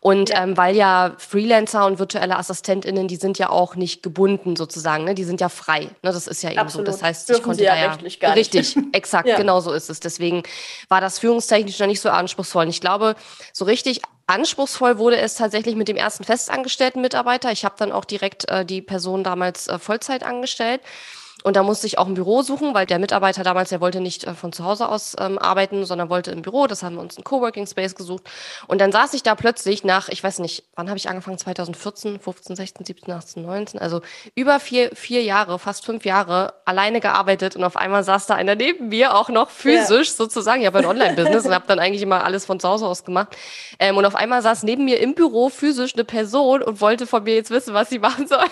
Und 0.00 0.30
ja. 0.30 0.42
Ähm, 0.42 0.56
weil 0.56 0.74
ja 0.74 1.14
Freelancer 1.16 1.86
und 1.86 2.00
virtuelle 2.00 2.36
AssistentInnen, 2.36 3.06
die 3.06 3.16
sind 3.16 3.38
ja 3.38 3.50
auch 3.50 3.76
nicht 3.76 4.02
gebunden 4.02 4.56
sozusagen, 4.56 5.04
ne? 5.04 5.14
die 5.14 5.24
sind 5.24 5.40
ja 5.40 5.48
frei. 5.48 5.82
Ne? 5.82 5.90
Das 6.02 6.26
ist 6.26 6.42
ja 6.42 6.50
eben 6.50 6.58
Absolut. 6.58 6.88
so. 6.88 6.92
Das 6.92 7.02
heißt, 7.02 7.28
Dürfen 7.28 7.40
ich 7.40 7.44
konnte 7.44 7.62
ja 7.62 7.74
da 7.74 7.98
ja. 8.04 8.32
Richtig, 8.32 8.76
exakt, 8.92 9.28
ja. 9.28 9.36
genau 9.36 9.60
so 9.60 9.72
ist 9.72 9.90
es. 9.90 10.00
Deswegen 10.00 10.42
war 10.88 11.00
das 11.00 11.20
führungstechnisch 11.20 11.78
noch 11.78 11.86
nicht 11.86 12.00
so 12.00 12.10
anspruchsvoll. 12.10 12.68
ich 12.68 12.77
glaube, 12.80 13.16
so 13.52 13.64
richtig 13.64 14.02
anspruchsvoll 14.26 14.98
wurde 14.98 15.16
es 15.16 15.34
tatsächlich 15.34 15.74
mit 15.74 15.88
dem 15.88 15.96
ersten 15.96 16.24
festangestellten 16.24 17.00
Mitarbeiter. 17.00 17.50
Ich 17.50 17.64
habe 17.64 17.74
dann 17.78 17.92
auch 17.92 18.04
direkt 18.04 18.48
äh, 18.48 18.64
die 18.64 18.82
Person 18.82 19.24
damals 19.24 19.68
äh, 19.68 19.78
Vollzeit 19.78 20.22
angestellt. 20.22 20.80
Und 21.44 21.54
da 21.56 21.62
musste 21.62 21.86
ich 21.86 21.98
auch 21.98 22.06
ein 22.06 22.14
Büro 22.14 22.42
suchen, 22.42 22.74
weil 22.74 22.86
der 22.86 22.98
Mitarbeiter 22.98 23.44
damals, 23.44 23.68
der 23.68 23.80
wollte 23.80 24.00
nicht 24.00 24.24
äh, 24.24 24.34
von 24.34 24.52
zu 24.52 24.64
Hause 24.64 24.88
aus 24.88 25.14
ähm, 25.20 25.38
arbeiten, 25.38 25.84
sondern 25.84 26.10
wollte 26.10 26.32
im 26.32 26.42
Büro. 26.42 26.66
Das 26.66 26.82
haben 26.82 26.96
wir 26.96 27.00
uns 27.00 27.16
einen 27.16 27.24
Coworking 27.24 27.66
Space 27.66 27.94
gesucht. 27.94 28.24
Und 28.66 28.80
dann 28.80 28.90
saß 28.90 29.14
ich 29.14 29.22
da 29.22 29.34
plötzlich 29.36 29.84
nach, 29.84 30.08
ich 30.08 30.22
weiß 30.22 30.40
nicht, 30.40 30.64
wann 30.74 30.88
habe 30.88 30.98
ich 30.98 31.08
angefangen? 31.08 31.38
2014, 31.38 32.18
15, 32.18 32.56
16, 32.56 32.86
17, 32.86 33.14
18, 33.14 33.42
19. 33.42 33.80
Also 33.80 34.00
über 34.34 34.58
vier, 34.58 34.90
vier 34.94 35.22
Jahre, 35.22 35.58
fast 35.58 35.84
fünf 35.84 36.04
Jahre 36.04 36.54
alleine 36.64 37.00
gearbeitet. 37.00 37.54
Und 37.54 37.62
auf 37.62 37.76
einmal 37.76 38.02
saß 38.02 38.26
da 38.26 38.34
einer 38.34 38.56
neben 38.56 38.88
mir, 38.88 39.14
auch 39.14 39.28
noch 39.28 39.50
physisch 39.50 40.08
ja. 40.08 40.14
sozusagen. 40.14 40.60
Ich 40.62 40.66
habe 40.66 40.78
ein 40.78 40.86
Online-Business 40.86 41.46
und 41.46 41.54
habe 41.54 41.66
dann 41.68 41.78
eigentlich 41.78 42.02
immer 42.02 42.24
alles 42.24 42.46
von 42.46 42.58
zu 42.58 42.68
Hause 42.68 42.86
aus 42.86 43.04
gemacht. 43.04 43.36
Ähm, 43.78 43.96
und 43.96 44.04
auf 44.04 44.16
einmal 44.16 44.42
saß 44.42 44.64
neben 44.64 44.84
mir 44.84 45.00
im 45.00 45.14
Büro 45.14 45.50
physisch 45.50 45.94
eine 45.94 46.04
Person 46.04 46.62
und 46.62 46.80
wollte 46.80 47.06
von 47.06 47.22
mir 47.22 47.34
jetzt 47.34 47.50
wissen, 47.50 47.74
was 47.74 47.90
sie 47.90 48.00
machen 48.00 48.26
soll. 48.26 48.44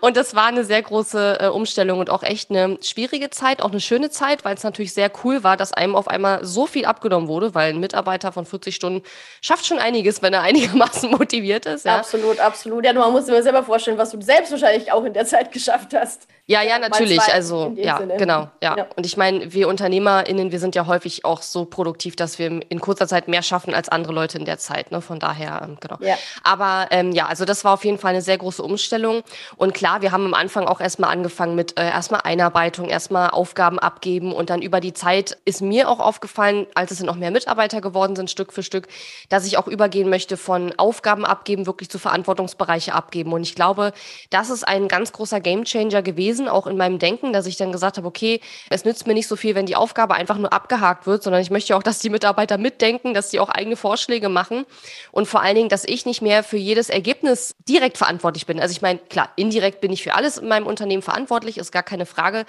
Und 0.00 0.16
das 0.16 0.34
war 0.34 0.46
eine 0.46 0.64
sehr 0.64 0.82
große 0.82 1.38
äh, 1.40 1.46
Umstellung 1.48 1.98
und 1.98 2.10
auch 2.10 2.22
echt 2.26 2.50
eine 2.50 2.78
schwierige 2.82 3.30
Zeit, 3.30 3.62
auch 3.62 3.70
eine 3.70 3.80
schöne 3.80 4.10
Zeit, 4.10 4.44
weil 4.44 4.54
es 4.54 4.62
natürlich 4.62 4.94
sehr 4.94 5.10
cool 5.24 5.44
war, 5.44 5.56
dass 5.56 5.72
einem 5.72 5.96
auf 5.96 6.08
einmal 6.08 6.44
so 6.44 6.66
viel 6.66 6.84
abgenommen 6.84 7.28
wurde, 7.28 7.54
weil 7.54 7.72
ein 7.72 7.80
Mitarbeiter 7.80 8.32
von 8.32 8.46
40 8.46 8.74
Stunden 8.74 9.02
schafft 9.40 9.66
schon 9.66 9.78
einiges, 9.78 10.22
wenn 10.22 10.32
er 10.32 10.42
einigermaßen 10.42 11.10
motiviert 11.10 11.66
ist. 11.66 11.84
Ja. 11.84 11.98
Absolut, 11.98 12.40
absolut. 12.40 12.84
Ja, 12.84 12.92
man 12.92 13.12
muss 13.12 13.26
sich 13.26 13.42
selber 13.42 13.62
vorstellen, 13.62 13.98
was 13.98 14.10
du 14.10 14.20
selbst 14.20 14.50
wahrscheinlich 14.50 14.92
auch 14.92 15.04
in 15.04 15.12
der 15.12 15.26
Zeit 15.26 15.52
geschafft 15.52 15.94
hast. 15.94 16.26
Ja, 16.48 16.62
ja, 16.62 16.78
natürlich. 16.78 17.20
Also, 17.20 17.72
ja, 17.74 17.98
Sinne. 17.98 18.16
genau. 18.18 18.48
Ja. 18.62 18.76
ja. 18.76 18.86
Und 18.94 19.04
ich 19.04 19.16
meine, 19.16 19.52
wir 19.52 19.66
UnternehmerInnen, 19.66 20.52
wir 20.52 20.60
sind 20.60 20.76
ja 20.76 20.86
häufig 20.86 21.24
auch 21.24 21.42
so 21.42 21.64
produktiv, 21.64 22.14
dass 22.14 22.38
wir 22.38 22.60
in 22.68 22.80
kurzer 22.80 23.08
Zeit 23.08 23.26
mehr 23.26 23.42
schaffen 23.42 23.74
als 23.74 23.88
andere 23.88 24.12
Leute 24.12 24.38
in 24.38 24.44
der 24.44 24.58
Zeit. 24.58 24.92
Ne? 24.92 25.00
Von 25.00 25.18
daher, 25.18 25.62
ähm, 25.64 25.76
genau. 25.80 25.96
Ja. 26.00 26.16
Aber 26.44 26.86
ähm, 26.92 27.10
ja, 27.10 27.26
also 27.26 27.44
das 27.44 27.64
war 27.64 27.72
auf 27.74 27.84
jeden 27.84 27.98
Fall 27.98 28.10
eine 28.10 28.22
sehr 28.22 28.38
große 28.38 28.62
Umstellung. 28.62 29.22
Und 29.56 29.74
klar, 29.74 30.02
wir 30.02 30.12
haben 30.12 30.24
am 30.24 30.34
Anfang 30.34 30.68
auch 30.68 30.80
erstmal 30.80 31.10
angefangen 31.10 31.56
mit 31.56 31.76
äh, 31.78 31.84
erstmal 31.84 32.15
Einarbeitung, 32.24 32.88
erstmal 32.88 33.30
Aufgaben 33.30 33.78
abgeben. 33.78 34.32
Und 34.32 34.50
dann 34.50 34.62
über 34.62 34.80
die 34.80 34.92
Zeit 34.92 35.38
ist 35.44 35.62
mir 35.62 35.88
auch 35.88 36.00
aufgefallen, 36.00 36.66
als 36.74 36.90
es 36.90 37.02
noch 37.02 37.16
mehr 37.16 37.30
Mitarbeiter 37.30 37.80
geworden 37.80 38.16
sind, 38.16 38.30
Stück 38.30 38.52
für 38.52 38.62
Stück, 38.62 38.88
dass 39.28 39.46
ich 39.46 39.58
auch 39.58 39.68
übergehen 39.68 40.08
möchte 40.10 40.36
von 40.36 40.72
Aufgaben 40.76 41.24
abgeben, 41.24 41.66
wirklich 41.66 41.90
zu 41.90 41.98
Verantwortungsbereiche 41.98 42.94
abgeben. 42.94 43.32
Und 43.32 43.42
ich 43.42 43.54
glaube, 43.54 43.92
das 44.30 44.50
ist 44.50 44.66
ein 44.66 44.88
ganz 44.88 45.12
großer 45.12 45.40
Gamechanger 45.40 46.02
gewesen 46.02 46.16
gewesen, 46.16 46.48
auch 46.48 46.66
in 46.66 46.76
meinem 46.76 46.98
Denken, 46.98 47.32
dass 47.32 47.46
ich 47.46 47.56
dann 47.56 47.72
gesagt 47.72 47.98
habe, 47.98 48.06
okay, 48.06 48.40
es 48.70 48.84
nützt 48.84 49.06
mir 49.06 49.14
nicht 49.14 49.28
so 49.28 49.36
viel, 49.36 49.54
wenn 49.54 49.66
die 49.66 49.76
Aufgabe 49.76 50.14
einfach 50.14 50.38
nur 50.38 50.52
abgehakt 50.52 51.06
wird, 51.06 51.22
sondern 51.22 51.42
ich 51.42 51.50
möchte 51.50 51.76
auch, 51.76 51.82
dass 51.82 51.98
die 51.98 52.10
Mitarbeiter 52.10 52.58
mitdenken, 52.58 53.14
dass 53.14 53.30
sie 53.30 53.38
auch 53.38 53.48
eigene 53.48 53.76
Vorschläge 53.76 54.28
machen 54.28 54.64
und 55.12 55.26
vor 55.28 55.42
allen 55.42 55.56
Dingen, 55.56 55.68
dass 55.68 55.84
ich 55.84 56.06
nicht 56.06 56.22
mehr 56.22 56.42
für 56.42 56.56
jedes 56.56 56.88
Ergebnis 56.88 57.54
direkt 57.68 57.98
verantwortlich 57.98 58.46
bin. 58.46 58.60
Also 58.60 58.72
ich 58.72 58.82
meine, 58.82 58.98
klar, 58.98 59.30
indirekt 59.36 59.80
bin 59.80 59.92
ich 59.92 60.02
für 60.02 60.14
alles 60.14 60.38
in 60.38 60.48
meinem 60.48 60.66
Unternehmen 60.66 61.02
verantwortlich, 61.02 61.58
ist 61.58 61.70
gar 61.70 61.82
keine 61.82 62.05
Frage, 62.06 62.44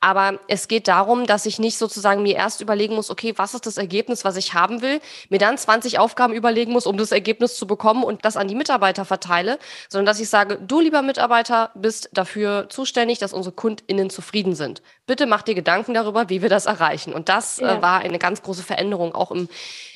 aber 0.00 0.38
es 0.46 0.68
geht 0.68 0.86
darum, 0.86 1.26
dass 1.26 1.46
ich 1.46 1.58
nicht 1.58 1.78
sozusagen 1.78 2.22
mir 2.22 2.36
erst 2.36 2.60
überlegen 2.60 2.94
muss, 2.94 3.10
okay, 3.10 3.34
was 3.36 3.54
ist 3.54 3.66
das 3.66 3.76
Ergebnis, 3.76 4.24
was 4.24 4.36
ich 4.36 4.54
haben 4.54 4.82
will, 4.82 5.00
mir 5.30 5.38
dann 5.38 5.58
20 5.58 5.98
Aufgaben 5.98 6.32
überlegen 6.32 6.72
muss, 6.72 6.86
um 6.86 6.96
das 6.96 7.10
Ergebnis 7.10 7.56
zu 7.56 7.66
bekommen 7.66 8.04
und 8.04 8.24
das 8.24 8.36
an 8.36 8.46
die 8.46 8.54
Mitarbeiter 8.54 9.04
verteile, 9.04 9.58
sondern 9.88 10.06
dass 10.06 10.20
ich 10.20 10.28
sage, 10.28 10.58
du 10.64 10.80
lieber 10.80 11.02
Mitarbeiter 11.02 11.70
bist 11.74 12.08
dafür 12.12 12.68
zuständig, 12.68 13.18
dass 13.18 13.32
dass 13.32 13.36
unsere 13.36 13.54
KundInnen 13.54 14.10
zufrieden 14.10 14.54
sind. 14.54 14.82
Bitte 15.06 15.26
mach 15.26 15.42
dir 15.42 15.54
Gedanken 15.54 15.94
darüber, 15.94 16.28
wie 16.28 16.42
wir 16.42 16.48
das 16.48 16.66
erreichen. 16.66 17.12
Und 17.12 17.28
das 17.28 17.58
äh, 17.58 17.64
ja. 17.64 17.78
äh, 17.78 17.82
war 17.82 18.00
eine 18.00 18.18
ganz 18.18 18.42
große 18.42 18.62
Veränderung 18.62 19.14
auch 19.14 19.30
im, 19.30 19.48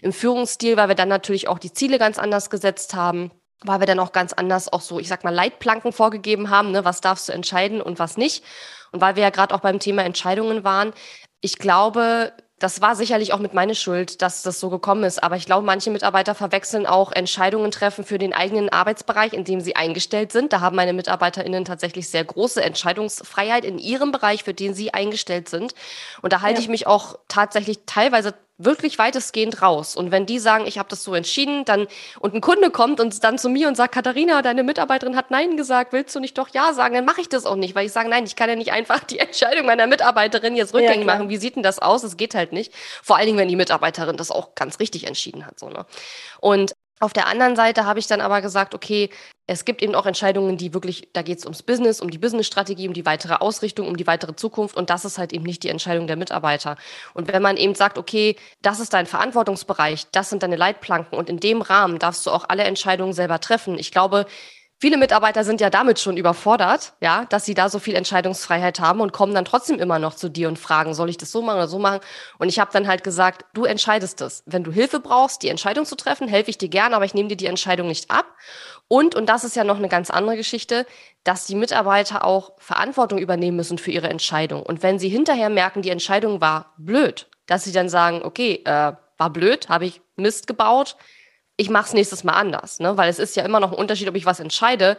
im 0.02 0.12
Führungsstil, 0.12 0.76
weil 0.76 0.88
wir 0.88 0.94
dann 0.94 1.08
natürlich 1.08 1.48
auch 1.48 1.58
die 1.58 1.72
Ziele 1.72 1.98
ganz 1.98 2.18
anders 2.18 2.50
gesetzt 2.50 2.94
haben 2.94 3.30
weil 3.64 3.80
wir 3.80 3.86
dann 3.86 3.98
auch 3.98 4.12
ganz 4.12 4.32
anders 4.32 4.72
auch 4.72 4.80
so, 4.80 4.98
ich 4.98 5.08
sag 5.08 5.24
mal, 5.24 5.34
Leitplanken 5.34 5.92
vorgegeben 5.92 6.50
haben, 6.50 6.72
ne, 6.72 6.84
was 6.84 7.00
darfst 7.00 7.28
du 7.28 7.32
entscheiden 7.32 7.80
und 7.80 7.98
was 7.98 8.16
nicht. 8.16 8.44
Und 8.92 9.00
weil 9.00 9.16
wir 9.16 9.22
ja 9.22 9.30
gerade 9.30 9.54
auch 9.54 9.60
beim 9.60 9.78
Thema 9.78 10.04
Entscheidungen 10.04 10.64
waren, 10.64 10.92
ich 11.40 11.58
glaube, 11.58 12.32
das 12.58 12.80
war 12.80 12.96
sicherlich 12.96 13.34
auch 13.34 13.38
mit 13.38 13.52
meiner 13.52 13.74
Schuld, 13.74 14.22
dass 14.22 14.42
das 14.42 14.60
so 14.60 14.70
gekommen 14.70 15.04
ist. 15.04 15.22
Aber 15.22 15.36
ich 15.36 15.44
glaube, 15.44 15.66
manche 15.66 15.90
Mitarbeiter 15.90 16.34
verwechseln 16.34 16.86
auch 16.86 17.12
Entscheidungen 17.12 17.70
treffen 17.70 18.02
für 18.02 18.16
den 18.16 18.32
eigenen 18.32 18.70
Arbeitsbereich, 18.70 19.34
in 19.34 19.44
dem 19.44 19.60
sie 19.60 19.76
eingestellt 19.76 20.32
sind. 20.32 20.54
Da 20.54 20.60
haben 20.60 20.74
meine 20.74 20.94
MitarbeiterInnen 20.94 21.66
tatsächlich 21.66 22.08
sehr 22.08 22.24
große 22.24 22.62
Entscheidungsfreiheit 22.62 23.66
in 23.66 23.78
ihrem 23.78 24.10
Bereich, 24.10 24.42
für 24.42 24.54
den 24.54 24.72
sie 24.72 24.94
eingestellt 24.94 25.50
sind. 25.50 25.74
Und 26.22 26.32
da 26.32 26.40
halte 26.40 26.60
ja. 26.60 26.62
ich 26.62 26.68
mich 26.68 26.86
auch 26.86 27.18
tatsächlich 27.28 27.80
teilweise 27.84 28.32
wirklich 28.58 28.98
weitestgehend 28.98 29.60
raus. 29.60 29.96
Und 29.96 30.10
wenn 30.10 30.24
die 30.24 30.38
sagen, 30.38 30.66
ich 30.66 30.78
habe 30.78 30.88
das 30.88 31.04
so 31.04 31.14
entschieden, 31.14 31.64
dann 31.64 31.86
und 32.20 32.34
ein 32.34 32.40
Kunde 32.40 32.70
kommt 32.70 33.00
und 33.00 33.22
dann 33.22 33.38
zu 33.38 33.48
mir 33.48 33.68
und 33.68 33.76
sagt, 33.76 33.94
Katharina, 33.94 34.42
deine 34.42 34.62
Mitarbeiterin 34.62 35.16
hat 35.16 35.30
Nein 35.30 35.56
gesagt, 35.56 35.92
willst 35.92 36.14
du 36.14 36.20
nicht 36.20 36.38
doch 36.38 36.48
Ja 36.48 36.72
sagen? 36.72 36.94
Dann 36.94 37.04
mache 37.04 37.20
ich 37.20 37.28
das 37.28 37.44
auch 37.44 37.56
nicht, 37.56 37.74
weil 37.74 37.86
ich 37.86 37.92
sage, 37.92 38.08
nein, 38.08 38.24
ich 38.24 38.36
kann 38.36 38.48
ja 38.48 38.56
nicht 38.56 38.72
einfach 38.72 39.04
die 39.04 39.18
Entscheidung 39.18 39.66
meiner 39.66 39.86
Mitarbeiterin 39.86 40.56
jetzt 40.56 40.74
rückgängig 40.74 41.06
ja, 41.06 41.14
machen. 41.14 41.28
Wie 41.28 41.36
sieht 41.36 41.56
denn 41.56 41.62
das 41.62 41.78
aus? 41.78 42.02
Es 42.02 42.16
geht 42.16 42.34
halt 42.34 42.52
nicht. 42.52 42.72
Vor 43.02 43.16
allen 43.16 43.26
Dingen, 43.26 43.38
wenn 43.38 43.48
die 43.48 43.56
Mitarbeiterin 43.56 44.16
das 44.16 44.30
auch 44.30 44.54
ganz 44.54 44.78
richtig 44.80 45.06
entschieden 45.06 45.46
hat. 45.46 45.58
So, 45.58 45.68
ne? 45.68 45.84
Und 46.40 46.75
auf 46.98 47.12
der 47.12 47.26
anderen 47.26 47.56
Seite 47.56 47.84
habe 47.84 47.98
ich 47.98 48.06
dann 48.06 48.22
aber 48.22 48.40
gesagt, 48.40 48.74
okay, 48.74 49.10
es 49.46 49.64
gibt 49.64 49.82
eben 49.82 49.94
auch 49.94 50.06
Entscheidungen, 50.06 50.56
die 50.56 50.72
wirklich, 50.72 51.08
da 51.12 51.22
geht 51.22 51.38
es 51.38 51.44
ums 51.44 51.62
Business, 51.62 52.00
um 52.00 52.10
die 52.10 52.18
Businessstrategie, 52.18 52.88
um 52.88 52.94
die 52.94 53.04
weitere 53.04 53.34
Ausrichtung, 53.34 53.86
um 53.86 53.96
die 53.96 54.06
weitere 54.06 54.34
Zukunft 54.34 54.76
und 54.76 54.88
das 54.88 55.04
ist 55.04 55.18
halt 55.18 55.32
eben 55.34 55.44
nicht 55.44 55.62
die 55.62 55.68
Entscheidung 55.68 56.06
der 56.06 56.16
Mitarbeiter. 56.16 56.76
Und 57.12 57.30
wenn 57.30 57.42
man 57.42 57.58
eben 57.58 57.74
sagt, 57.74 57.98
okay, 57.98 58.36
das 58.62 58.80
ist 58.80 58.94
dein 58.94 59.06
Verantwortungsbereich, 59.06 60.06
das 60.10 60.30
sind 60.30 60.42
deine 60.42 60.56
Leitplanken 60.56 61.18
und 61.18 61.28
in 61.28 61.38
dem 61.38 61.60
Rahmen 61.60 61.98
darfst 61.98 62.24
du 62.24 62.30
auch 62.30 62.46
alle 62.48 62.64
Entscheidungen 62.64 63.12
selber 63.12 63.40
treffen. 63.40 63.78
Ich 63.78 63.92
glaube, 63.92 64.26
Viele 64.78 64.98
Mitarbeiter 64.98 65.42
sind 65.42 65.62
ja 65.62 65.70
damit 65.70 65.98
schon 65.98 66.18
überfordert, 66.18 66.92
ja, 67.00 67.24
dass 67.30 67.46
sie 67.46 67.54
da 67.54 67.70
so 67.70 67.78
viel 67.78 67.94
Entscheidungsfreiheit 67.94 68.78
haben 68.78 69.00
und 69.00 69.10
kommen 69.10 69.34
dann 69.34 69.46
trotzdem 69.46 69.78
immer 69.78 69.98
noch 69.98 70.14
zu 70.14 70.28
dir 70.28 70.48
und 70.48 70.58
fragen, 70.58 70.92
soll 70.92 71.08
ich 71.08 71.16
das 71.16 71.32
so 71.32 71.40
machen 71.40 71.56
oder 71.56 71.68
so 71.68 71.78
machen? 71.78 72.00
Und 72.38 72.50
ich 72.50 72.58
habe 72.58 72.70
dann 72.74 72.86
halt 72.86 73.02
gesagt, 73.02 73.46
du 73.54 73.64
entscheidest 73.64 74.20
es. 74.20 74.42
Wenn 74.44 74.64
du 74.64 74.70
Hilfe 74.70 75.00
brauchst, 75.00 75.42
die 75.42 75.48
Entscheidung 75.48 75.86
zu 75.86 75.96
treffen, 75.96 76.28
helfe 76.28 76.50
ich 76.50 76.58
dir 76.58 76.68
gerne, 76.68 76.94
aber 76.94 77.06
ich 77.06 77.14
nehme 77.14 77.30
dir 77.30 77.38
die 77.38 77.46
Entscheidung 77.46 77.88
nicht 77.88 78.10
ab. 78.10 78.26
Und, 78.86 79.14
und 79.14 79.30
das 79.30 79.44
ist 79.44 79.56
ja 79.56 79.64
noch 79.64 79.78
eine 79.78 79.88
ganz 79.88 80.10
andere 80.10 80.36
Geschichte, 80.36 80.84
dass 81.24 81.46
die 81.46 81.54
Mitarbeiter 81.54 82.22
auch 82.22 82.52
Verantwortung 82.58 83.18
übernehmen 83.18 83.56
müssen 83.56 83.78
für 83.78 83.92
ihre 83.92 84.10
Entscheidung. 84.10 84.62
Und 84.62 84.82
wenn 84.82 84.98
sie 84.98 85.08
hinterher 85.08 85.48
merken, 85.48 85.80
die 85.80 85.90
Entscheidung 85.90 86.42
war 86.42 86.74
blöd, 86.76 87.30
dass 87.46 87.64
sie 87.64 87.72
dann 87.72 87.88
sagen, 87.88 88.20
okay, 88.22 88.62
äh, 88.66 88.92
war 89.16 89.30
blöd, 89.30 89.70
habe 89.70 89.86
ich 89.86 90.02
Mist 90.16 90.46
gebaut, 90.46 90.96
ich 91.56 91.70
mache 91.70 91.86
es 91.86 91.94
nächstes 91.94 92.24
Mal 92.24 92.34
anders, 92.34 92.80
ne? 92.80 92.96
Weil 92.96 93.08
es 93.08 93.18
ist 93.18 93.36
ja 93.36 93.44
immer 93.44 93.60
noch 93.60 93.72
ein 93.72 93.78
Unterschied, 93.78 94.08
ob 94.08 94.14
ich 94.14 94.26
was 94.26 94.40
entscheide. 94.40 94.96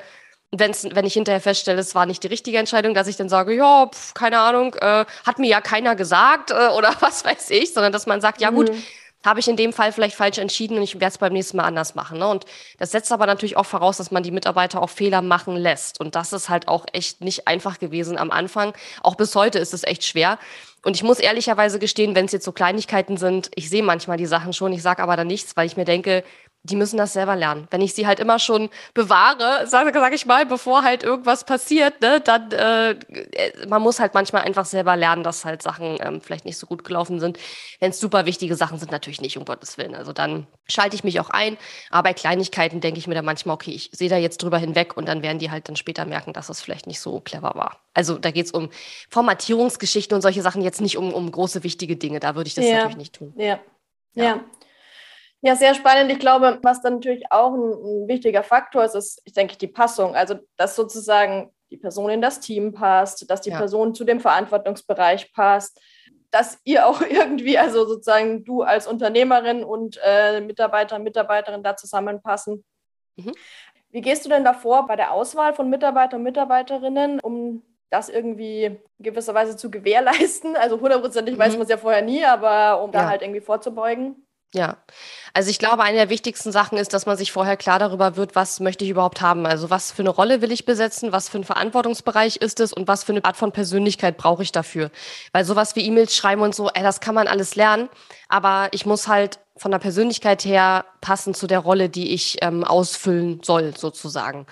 Wenn's, 0.52 0.88
wenn 0.92 1.06
ich 1.06 1.14
hinterher 1.14 1.42
feststelle, 1.42 1.80
es 1.80 1.94
war 1.94 2.06
nicht 2.06 2.24
die 2.24 2.28
richtige 2.28 2.58
Entscheidung, 2.58 2.94
dass 2.94 3.08
ich 3.08 3.18
dann 3.18 3.28
sage, 3.28 3.54
ja, 3.54 3.88
pf, 3.88 4.14
keine 4.14 4.40
Ahnung, 4.40 4.74
äh, 4.76 5.06
hat 5.26 5.40
mir 5.40 5.50
ja 5.50 5.62
keiner 5.62 5.96
gesagt 5.96 6.52
äh, 6.52 6.70
oder 6.70 6.96
was 7.00 7.26
weiß 7.26 7.50
ich, 7.52 7.74
sondern 7.74 7.92
dass 7.92 8.06
man 8.08 8.22
sagt, 8.22 8.40
ja 8.42 8.50
gut, 8.50 8.72
mhm. 8.72 8.82
habe 9.26 9.42
ich 9.42 9.50
in 9.50 9.58
dem 9.58 9.74
Fall 9.74 9.92
vielleicht 9.92 10.16
falsch 10.16 10.38
entschieden 10.38 10.78
und 10.78 10.84
ich 10.84 10.96
werde 10.96 11.08
es 11.08 11.18
beim 11.18 11.34
nächsten 11.34 11.58
Mal 11.58 11.66
anders 11.66 11.96
machen. 11.96 12.20
Ne? 12.20 12.28
Und 12.28 12.46
das 12.80 12.92
setzt 12.92 13.12
aber 13.12 13.26
natürlich 13.26 13.58
auch 13.58 13.66
voraus, 13.66 13.98
dass 13.98 14.10
man 14.10 14.24
die 14.24 14.32
Mitarbeiter 14.32 14.82
auch 14.82 14.90
Fehler 14.90 15.22
machen 15.22 15.58
lässt. 15.58 16.00
Und 16.00 16.16
das 16.16 16.32
ist 16.32 16.48
halt 16.48 16.70
auch 16.70 16.86
echt 16.94 17.20
nicht 17.20 17.48
einfach 17.48 17.78
gewesen 17.78 18.18
am 18.18 18.32
Anfang. 18.32 18.74
Auch 19.04 19.16
bis 19.16 19.36
heute 19.36 19.60
ist 19.60 19.74
es 19.74 19.84
echt 19.84 20.06
schwer. 20.06 20.40
Und 20.88 20.96
ich 20.96 21.04
muss 21.04 21.20
ehrlicherweise 21.20 21.80
gestehen, 21.80 22.16
wenn 22.16 22.24
es 22.24 22.32
jetzt 22.32 22.46
so 22.46 22.54
Kleinigkeiten 22.54 23.18
sind, 23.18 23.52
ich 23.56 23.70
sehe 23.70 23.84
manchmal 23.84 24.16
die 24.16 24.26
Sachen 24.26 24.54
schon, 24.54 24.72
ich 24.72 24.82
sage 24.82 25.04
aber 25.04 25.18
dann 25.18 25.28
nichts, 25.28 25.58
weil 25.58 25.68
ich 25.68 25.76
mir 25.76 25.84
denke, 25.84 26.24
die 26.70 26.76
müssen 26.76 26.98
das 26.98 27.14
selber 27.14 27.36
lernen. 27.36 27.68
Wenn 27.72 27.82
ich 27.82 27.94
sie 27.94 28.06
halt 28.06 28.20
immer 28.20 28.40
schon 28.40 28.70
bewahre, 28.94 29.68
sage 29.68 29.92
sag 29.94 30.14
ich 30.14 30.26
mal, 30.26 30.46
bevor 30.46 30.84
halt 30.84 31.04
irgendwas 31.04 31.46
passiert, 31.46 32.02
ne, 32.02 32.22
dann 32.22 32.52
äh, 32.52 32.96
man 33.68 33.82
muss 33.82 34.00
halt 34.00 34.14
manchmal 34.14 34.44
einfach 34.44 34.66
selber 34.66 34.96
lernen, 34.96 35.24
dass 35.24 35.46
halt 35.46 35.62
Sachen 35.62 35.98
ähm, 36.02 36.22
vielleicht 36.22 36.46
nicht 36.46 36.58
so 36.58 36.68
gut 36.68 36.84
gelaufen 36.84 37.20
sind. 37.20 37.40
Wenn 37.80 37.92
es 37.92 38.00
super 38.00 38.26
wichtige 38.26 38.56
Sachen 38.56 38.80
sind, 38.80 38.92
natürlich 38.92 39.22
nicht, 39.22 39.38
um 39.38 39.46
Gottes 39.46 39.78
Willen. 39.78 39.96
Also 39.96 40.14
dann 40.14 40.48
schalte 40.68 40.96
ich 40.96 41.04
mich 41.04 41.20
auch 41.20 41.30
ein. 41.30 41.58
Aber 41.90 42.10
bei 42.10 42.14
Kleinigkeiten 42.14 42.82
denke 42.82 43.00
ich 43.00 43.08
mir 43.08 43.16
dann 43.16 43.26
manchmal, 43.26 43.56
okay, 43.56 43.72
ich 43.72 43.90
sehe 43.94 44.10
da 44.10 44.18
jetzt 44.18 44.44
drüber 44.44 44.58
hinweg 44.58 44.98
und 44.98 45.08
dann 45.08 45.22
werden 45.22 45.40
die 45.40 45.52
halt 45.52 45.70
dann 45.70 45.76
später 45.76 46.06
merken, 46.06 46.34
dass 46.34 46.50
es 46.50 46.62
vielleicht 46.62 46.88
nicht 46.88 47.00
so 47.00 47.20
clever 47.22 47.54
war. 47.56 47.80
Also 47.94 48.18
da 48.18 48.32
geht 48.32 48.46
es 48.46 48.52
um 48.52 48.70
Formatierungsgeschichten 49.10 50.16
und 50.16 50.22
solche 50.22 50.42
Sachen, 50.42 50.62
jetzt 50.62 50.82
nicht 50.82 50.98
um, 50.98 51.14
um 51.14 51.32
große 51.32 51.64
wichtige 51.64 51.96
Dinge. 51.96 52.20
Da 52.20 52.36
würde 52.36 52.48
ich 52.48 52.56
das 52.56 52.66
ja. 52.66 52.76
natürlich 52.76 52.98
nicht 52.98 53.14
tun. 53.14 53.34
ja. 53.38 53.60
ja. 54.14 54.24
ja. 54.24 54.40
Ja, 55.42 55.56
sehr 55.56 55.76
spannend. 55.76 56.12
Ich 56.12 56.20
glaube, 56.20 56.60
was 56.64 56.82
dann 56.82 56.96
natürlich 56.96 57.32
auch 57.32 57.54
ein, 57.54 57.72
ein, 57.72 58.08
wichtiger 58.08 58.44
Faktor 58.44 58.84
ist, 58.84 58.96
ist, 58.96 59.22
ich 59.24 59.34
denke, 59.34 59.56
die 59.58 59.68
Passung. 59.68 60.16
Also, 60.16 60.36
dass 60.56 60.76
sozusagen 60.76 61.52
die 61.70 61.78
Person 61.78 62.10
in 62.10 62.22
das 62.22 62.40
Team 62.40 62.74
passt, 62.74 63.30
dass 63.30 63.42
die 63.42 63.52
ja. 63.52 63.58
Person 63.58 63.94
zu 63.94 64.04
dem 64.04 64.20
Verantwortungsbereich 64.20 65.34
passt, 65.34 65.80
dass 66.32 66.60
ihr 66.64 66.88
auch 66.88 67.02
irgendwie, 67.10 67.58
also 67.58 67.86
sozusagen 67.86 68.46
du 68.46 68.64
als 68.64 68.88
Unternehmerin 68.88 69.64
und 69.64 70.00
äh, 70.04 70.42
Mitarbeiter, 70.42 71.00
Mitarbeiterin 71.00 71.64
da 71.64 71.76
zusammenpassen. 71.76 72.64
Mhm. 73.16 73.34
Wie 73.90 74.02
gehst 74.02 74.26
du 74.26 74.30
denn 74.30 74.44
davor 74.44 74.88
bei 74.88 74.96
der 74.96 75.12
Auswahl 75.12 75.54
von 75.54 75.70
Mitarbeiter 75.70 76.18
und 76.18 76.24
Mitarbeiterinnen, 76.24 77.20
um 77.20 77.64
das 77.90 78.10
irgendwie 78.10 78.66
in 78.66 78.80
gewisser 79.00 79.34
Weise 79.34 79.56
zu 79.56 79.72
gewährleisten? 79.72 80.56
Also 80.56 80.80
hundertprozentig 80.80 81.36
mhm. 81.36 81.40
weiß 81.40 81.54
man 81.54 81.64
es 81.64 81.70
ja 81.70 81.78
vorher 81.78 82.02
nie, 82.02 82.24
aber 82.26 82.84
um 82.84 82.92
ja. 82.92 83.02
da 83.02 83.10
halt 83.10 83.22
irgendwie 83.22 83.42
vorzubeugen. 83.42 84.27
Ja, 84.54 84.78
also 85.34 85.50
ich 85.50 85.60
glaube, 85.60 85.84
eine 85.84 85.98
der 85.98 86.10
wichtigsten 86.10 86.54
Sachen 86.54 86.78
ist, 86.78 86.94
dass 86.94 87.06
man 87.06 87.18
sich 87.18 87.34
vorher 87.34 87.58
klar 87.58 87.80
darüber 87.80 88.16
wird, 88.16 88.34
was 88.34 88.62
möchte 88.62 88.86
ich 88.86 88.92
überhaupt 88.92 89.20
haben. 89.22 89.46
Also 89.46 89.70
was 89.70 89.92
für 89.92 90.04
eine 90.04 90.10
Rolle 90.10 90.42
will 90.42 90.54
ich 90.54 90.64
besetzen, 90.66 91.12
was 91.12 91.28
für 91.28 91.38
ein 91.38 91.44
Verantwortungsbereich 91.44 92.38
ist 92.38 92.62
es 92.62 92.72
und 92.72 92.88
was 92.88 93.04
für 93.04 93.12
eine 93.12 93.26
Art 93.26 93.36
von 93.36 93.52
Persönlichkeit 93.52 94.16
brauche 94.16 94.44
ich 94.44 94.54
dafür. 94.54 94.90
Weil 95.34 95.44
sowas 95.44 95.76
wie 95.76 95.86
E-Mails 95.86 96.16
schreiben 96.16 96.42
und 96.44 96.56
so, 96.56 96.70
ey, 96.70 96.82
das 96.82 97.02
kann 97.02 97.14
man 97.14 97.28
alles 97.28 97.56
lernen, 97.56 97.90
aber 98.30 98.70
ich 98.72 98.86
muss 98.86 99.10
halt 99.10 99.40
von 99.58 99.72
der 99.72 99.80
Persönlichkeit 99.80 100.46
her 100.46 100.86
passen 101.02 101.34
zu 101.34 101.48
der 101.48 101.60
Rolle, 101.60 101.90
die 101.90 102.14
ich 102.14 102.38
ähm, 102.42 102.64
ausfüllen 102.64 103.42
soll, 103.44 103.76
sozusagen. 103.76 104.46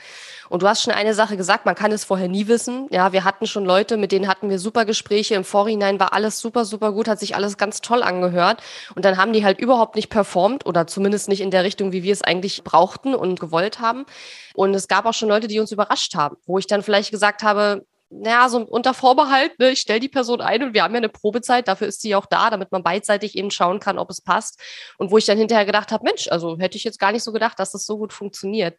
Und 0.50 0.62
du 0.62 0.68
hast 0.68 0.84
schon 0.84 0.94
eine 0.94 1.14
Sache 1.14 1.38
gesagt, 1.38 1.66
man 1.66 1.76
kann 1.76 1.92
es 1.92 2.04
vorher 2.04 2.28
nie 2.28 2.48
wissen. 2.48 2.88
Ja, 2.92 3.12
wir 3.14 3.24
hatten 3.24 3.48
schon 3.48 3.66
Leute, 3.66 3.98
mit 3.98 4.12
denen 4.12 4.28
hatten 4.28 4.50
wir 4.50 4.60
super 4.60 4.86
Gespräche. 4.86 5.36
Im 5.36 5.44
Vorhinein 5.44 6.00
war 6.00 6.14
alles 6.14 6.40
super, 6.40 6.66
super 6.66 6.92
gut, 6.92 7.08
hat 7.08 7.20
sich 7.20 7.36
alles 7.36 7.58
ganz 7.58 7.82
toll 7.82 8.04
angehört. 8.04 8.62
Und 8.96 9.06
dann 9.06 9.18
haben 9.18 9.34
die 9.34 9.44
halt 9.44 9.60
überhaupt 9.60 9.96
nicht 9.96 10.10
performt 10.10 10.66
oder 10.66 10.88
zumindest 10.88 11.30
nicht 11.30 11.42
in 11.42 11.52
der 11.52 11.64
Richtung, 11.64 11.92
wie 11.92 12.04
wir 12.04 12.14
es 12.14 12.22
eigentlich 12.22 12.64
brauchten 12.64 13.16
und 13.16 13.40
gewollt 13.40 13.80
haben. 13.80 14.06
Und 14.54 14.74
es 14.76 14.88
gab 14.88 15.06
auch 15.06 15.14
schon 15.14 15.30
Leute, 15.30 15.48
die 15.48 15.60
uns 15.60 15.72
überrascht 15.72 16.16
haben, 16.16 16.38
wo 16.46 16.60
ich 16.60 16.68
dann 16.68 16.84
vielleicht 16.84 17.12
gesagt 17.12 17.44
habe, 17.44 17.86
naja, 18.20 18.50
so 18.50 18.60
unter 18.60 18.94
Vorbehalt, 18.94 19.58
ne, 19.60 19.72
ich 19.72 19.80
stelle 19.80 20.00
die 20.00 20.10
Person 20.10 20.42
ein 20.42 20.64
und 20.64 20.74
wir 20.74 20.84
haben 20.84 20.94
ja 20.94 21.00
eine 21.00 21.10
Probezeit, 21.10 21.68
dafür 21.68 21.88
ist 21.88 22.02
sie 22.02 22.16
auch 22.16 22.26
da, 22.26 22.50
damit 22.50 22.72
man 22.72 22.84
beidseitig 22.84 23.38
eben 23.38 23.52
schauen 23.52 23.80
kann, 23.80 23.98
ob 23.98 24.10
es 24.10 24.22
passt. 24.22 24.60
Und 24.98 25.12
wo 25.12 25.18
ich 25.18 25.26
dann 25.26 25.38
hinterher 25.38 25.66
gedacht 25.66 25.92
habe, 25.92 26.04
Mensch, 26.04 26.28
also 26.30 26.58
hätte 26.60 26.78
ich 26.78 26.84
jetzt 26.84 27.00
gar 27.00 27.12
nicht 27.12 27.24
so 27.24 27.32
gedacht, 27.32 27.60
dass 27.60 27.72
das 27.72 27.86
so 27.86 27.98
gut 27.98 28.14
funktioniert. 28.14 28.76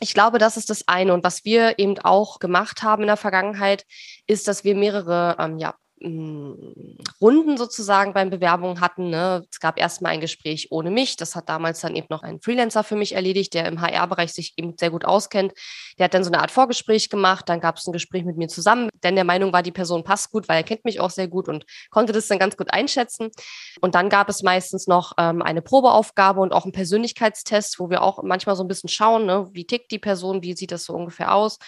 Ich 0.00 0.14
glaube, 0.14 0.38
das 0.38 0.56
ist 0.56 0.70
das 0.70 0.86
eine. 0.88 1.14
Und 1.14 1.24
was 1.24 1.44
wir 1.44 1.78
eben 1.78 1.98
auch 1.98 2.38
gemacht 2.38 2.82
haben 2.82 3.02
in 3.02 3.08
der 3.08 3.16
Vergangenheit, 3.16 3.84
ist, 4.26 4.46
dass 4.48 4.64
wir 4.64 4.74
mehrere 4.74 5.36
ähm, 5.38 5.58
ja, 5.58 5.74
Runden 5.98 7.56
sozusagen 7.56 8.12
beim 8.12 8.28
Bewerbungen 8.28 8.82
hatten. 8.82 9.08
Ne? 9.08 9.46
Es 9.50 9.60
gab 9.60 9.78
erstmal 9.78 10.12
ein 10.12 10.20
Gespräch 10.20 10.68
ohne 10.70 10.90
mich. 10.90 11.16
Das 11.16 11.34
hat 11.34 11.48
damals 11.48 11.80
dann 11.80 11.96
eben 11.96 12.08
noch 12.10 12.22
ein 12.22 12.40
Freelancer 12.40 12.84
für 12.84 12.96
mich 12.96 13.14
erledigt, 13.14 13.54
der 13.54 13.66
im 13.66 13.80
HR-Bereich 13.80 14.34
sich 14.34 14.52
eben 14.56 14.74
sehr 14.78 14.90
gut 14.90 15.06
auskennt. 15.06 15.54
Der 15.98 16.04
hat 16.04 16.14
dann 16.14 16.22
so 16.22 16.30
eine 16.30 16.42
Art 16.42 16.50
Vorgespräch 16.50 17.08
gemacht. 17.08 17.48
Dann 17.48 17.60
gab 17.60 17.78
es 17.78 17.86
ein 17.86 17.92
Gespräch 17.92 18.24
mit 18.24 18.36
mir 18.36 18.48
zusammen, 18.48 18.90
denn 19.02 19.14
der 19.14 19.24
Meinung 19.24 19.54
war, 19.54 19.62
die 19.62 19.72
Person 19.72 20.04
passt 20.04 20.30
gut, 20.30 20.48
weil 20.48 20.58
er 20.58 20.64
kennt 20.64 20.84
mich 20.84 21.00
auch 21.00 21.10
sehr 21.10 21.28
gut 21.28 21.48
und 21.48 21.64
konnte 21.90 22.12
das 22.12 22.28
dann 22.28 22.38
ganz 22.38 22.58
gut 22.58 22.72
einschätzen. 22.72 23.30
Und 23.80 23.94
dann 23.94 24.10
gab 24.10 24.28
es 24.28 24.42
meistens 24.42 24.86
noch 24.86 25.14
ähm, 25.18 25.40
eine 25.40 25.62
Probeaufgabe 25.62 26.40
und 26.40 26.52
auch 26.52 26.64
einen 26.64 26.72
Persönlichkeitstest, 26.72 27.80
wo 27.80 27.88
wir 27.88 28.02
auch 28.02 28.22
manchmal 28.22 28.54
so 28.54 28.62
ein 28.62 28.68
bisschen 28.68 28.90
schauen, 28.90 29.24
ne? 29.24 29.48
wie 29.52 29.66
tickt 29.66 29.90
die 29.90 29.98
Person, 29.98 30.42
wie 30.42 30.54
sieht 30.54 30.72
das 30.72 30.84
so 30.84 30.92
ungefähr 30.92 31.34
aus. 31.34 31.58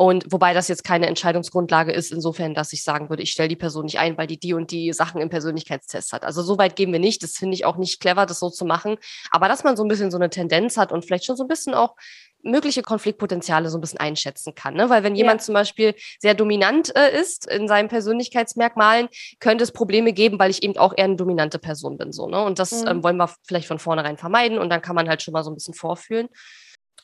Und 0.00 0.32
wobei 0.32 0.54
das 0.54 0.68
jetzt 0.68 0.82
keine 0.82 1.08
Entscheidungsgrundlage 1.08 1.92
ist, 1.92 2.10
insofern, 2.10 2.54
dass 2.54 2.72
ich 2.72 2.82
sagen 2.82 3.10
würde, 3.10 3.22
ich 3.22 3.32
stelle 3.32 3.50
die 3.50 3.56
Person 3.56 3.84
nicht 3.84 3.98
ein, 3.98 4.16
weil 4.16 4.26
die 4.26 4.40
die 4.40 4.54
und 4.54 4.70
die 4.70 4.94
Sachen 4.94 5.20
im 5.20 5.28
Persönlichkeitstest 5.28 6.14
hat. 6.14 6.24
Also 6.24 6.42
so 6.42 6.56
weit 6.56 6.74
gehen 6.74 6.90
wir 6.90 6.98
nicht. 6.98 7.22
Das 7.22 7.32
finde 7.32 7.54
ich 7.54 7.66
auch 7.66 7.76
nicht 7.76 8.00
clever, 8.00 8.24
das 8.24 8.38
so 8.40 8.48
zu 8.48 8.64
machen. 8.64 8.96
Aber 9.30 9.46
dass 9.46 9.62
man 9.62 9.76
so 9.76 9.84
ein 9.84 9.88
bisschen 9.88 10.10
so 10.10 10.16
eine 10.16 10.30
Tendenz 10.30 10.78
hat 10.78 10.90
und 10.90 11.04
vielleicht 11.04 11.26
schon 11.26 11.36
so 11.36 11.44
ein 11.44 11.48
bisschen 11.48 11.74
auch 11.74 11.96
mögliche 12.42 12.80
Konfliktpotenziale 12.80 13.68
so 13.68 13.76
ein 13.76 13.82
bisschen 13.82 14.00
einschätzen 14.00 14.54
kann. 14.54 14.72
Ne? 14.72 14.88
Weil 14.88 15.02
wenn 15.02 15.16
jemand 15.16 15.42
ja. 15.42 15.44
zum 15.44 15.52
Beispiel 15.52 15.94
sehr 16.18 16.32
dominant 16.32 16.96
äh, 16.96 17.20
ist 17.20 17.46
in 17.46 17.68
seinen 17.68 17.88
Persönlichkeitsmerkmalen, 17.88 19.10
könnte 19.38 19.64
es 19.64 19.70
Probleme 19.70 20.14
geben, 20.14 20.38
weil 20.38 20.50
ich 20.50 20.62
eben 20.62 20.78
auch 20.78 20.94
eher 20.96 21.04
eine 21.04 21.16
dominante 21.16 21.58
Person 21.58 21.98
bin. 21.98 22.10
So, 22.12 22.26
ne? 22.26 22.42
Und 22.42 22.58
das 22.58 22.72
mhm. 22.72 22.88
ähm, 22.88 23.04
wollen 23.04 23.18
wir 23.18 23.28
vielleicht 23.46 23.68
von 23.68 23.78
vornherein 23.78 24.16
vermeiden 24.16 24.58
und 24.58 24.70
dann 24.70 24.80
kann 24.80 24.96
man 24.96 25.10
halt 25.10 25.20
schon 25.20 25.32
mal 25.32 25.44
so 25.44 25.50
ein 25.50 25.56
bisschen 25.56 25.74
vorfühlen. 25.74 26.30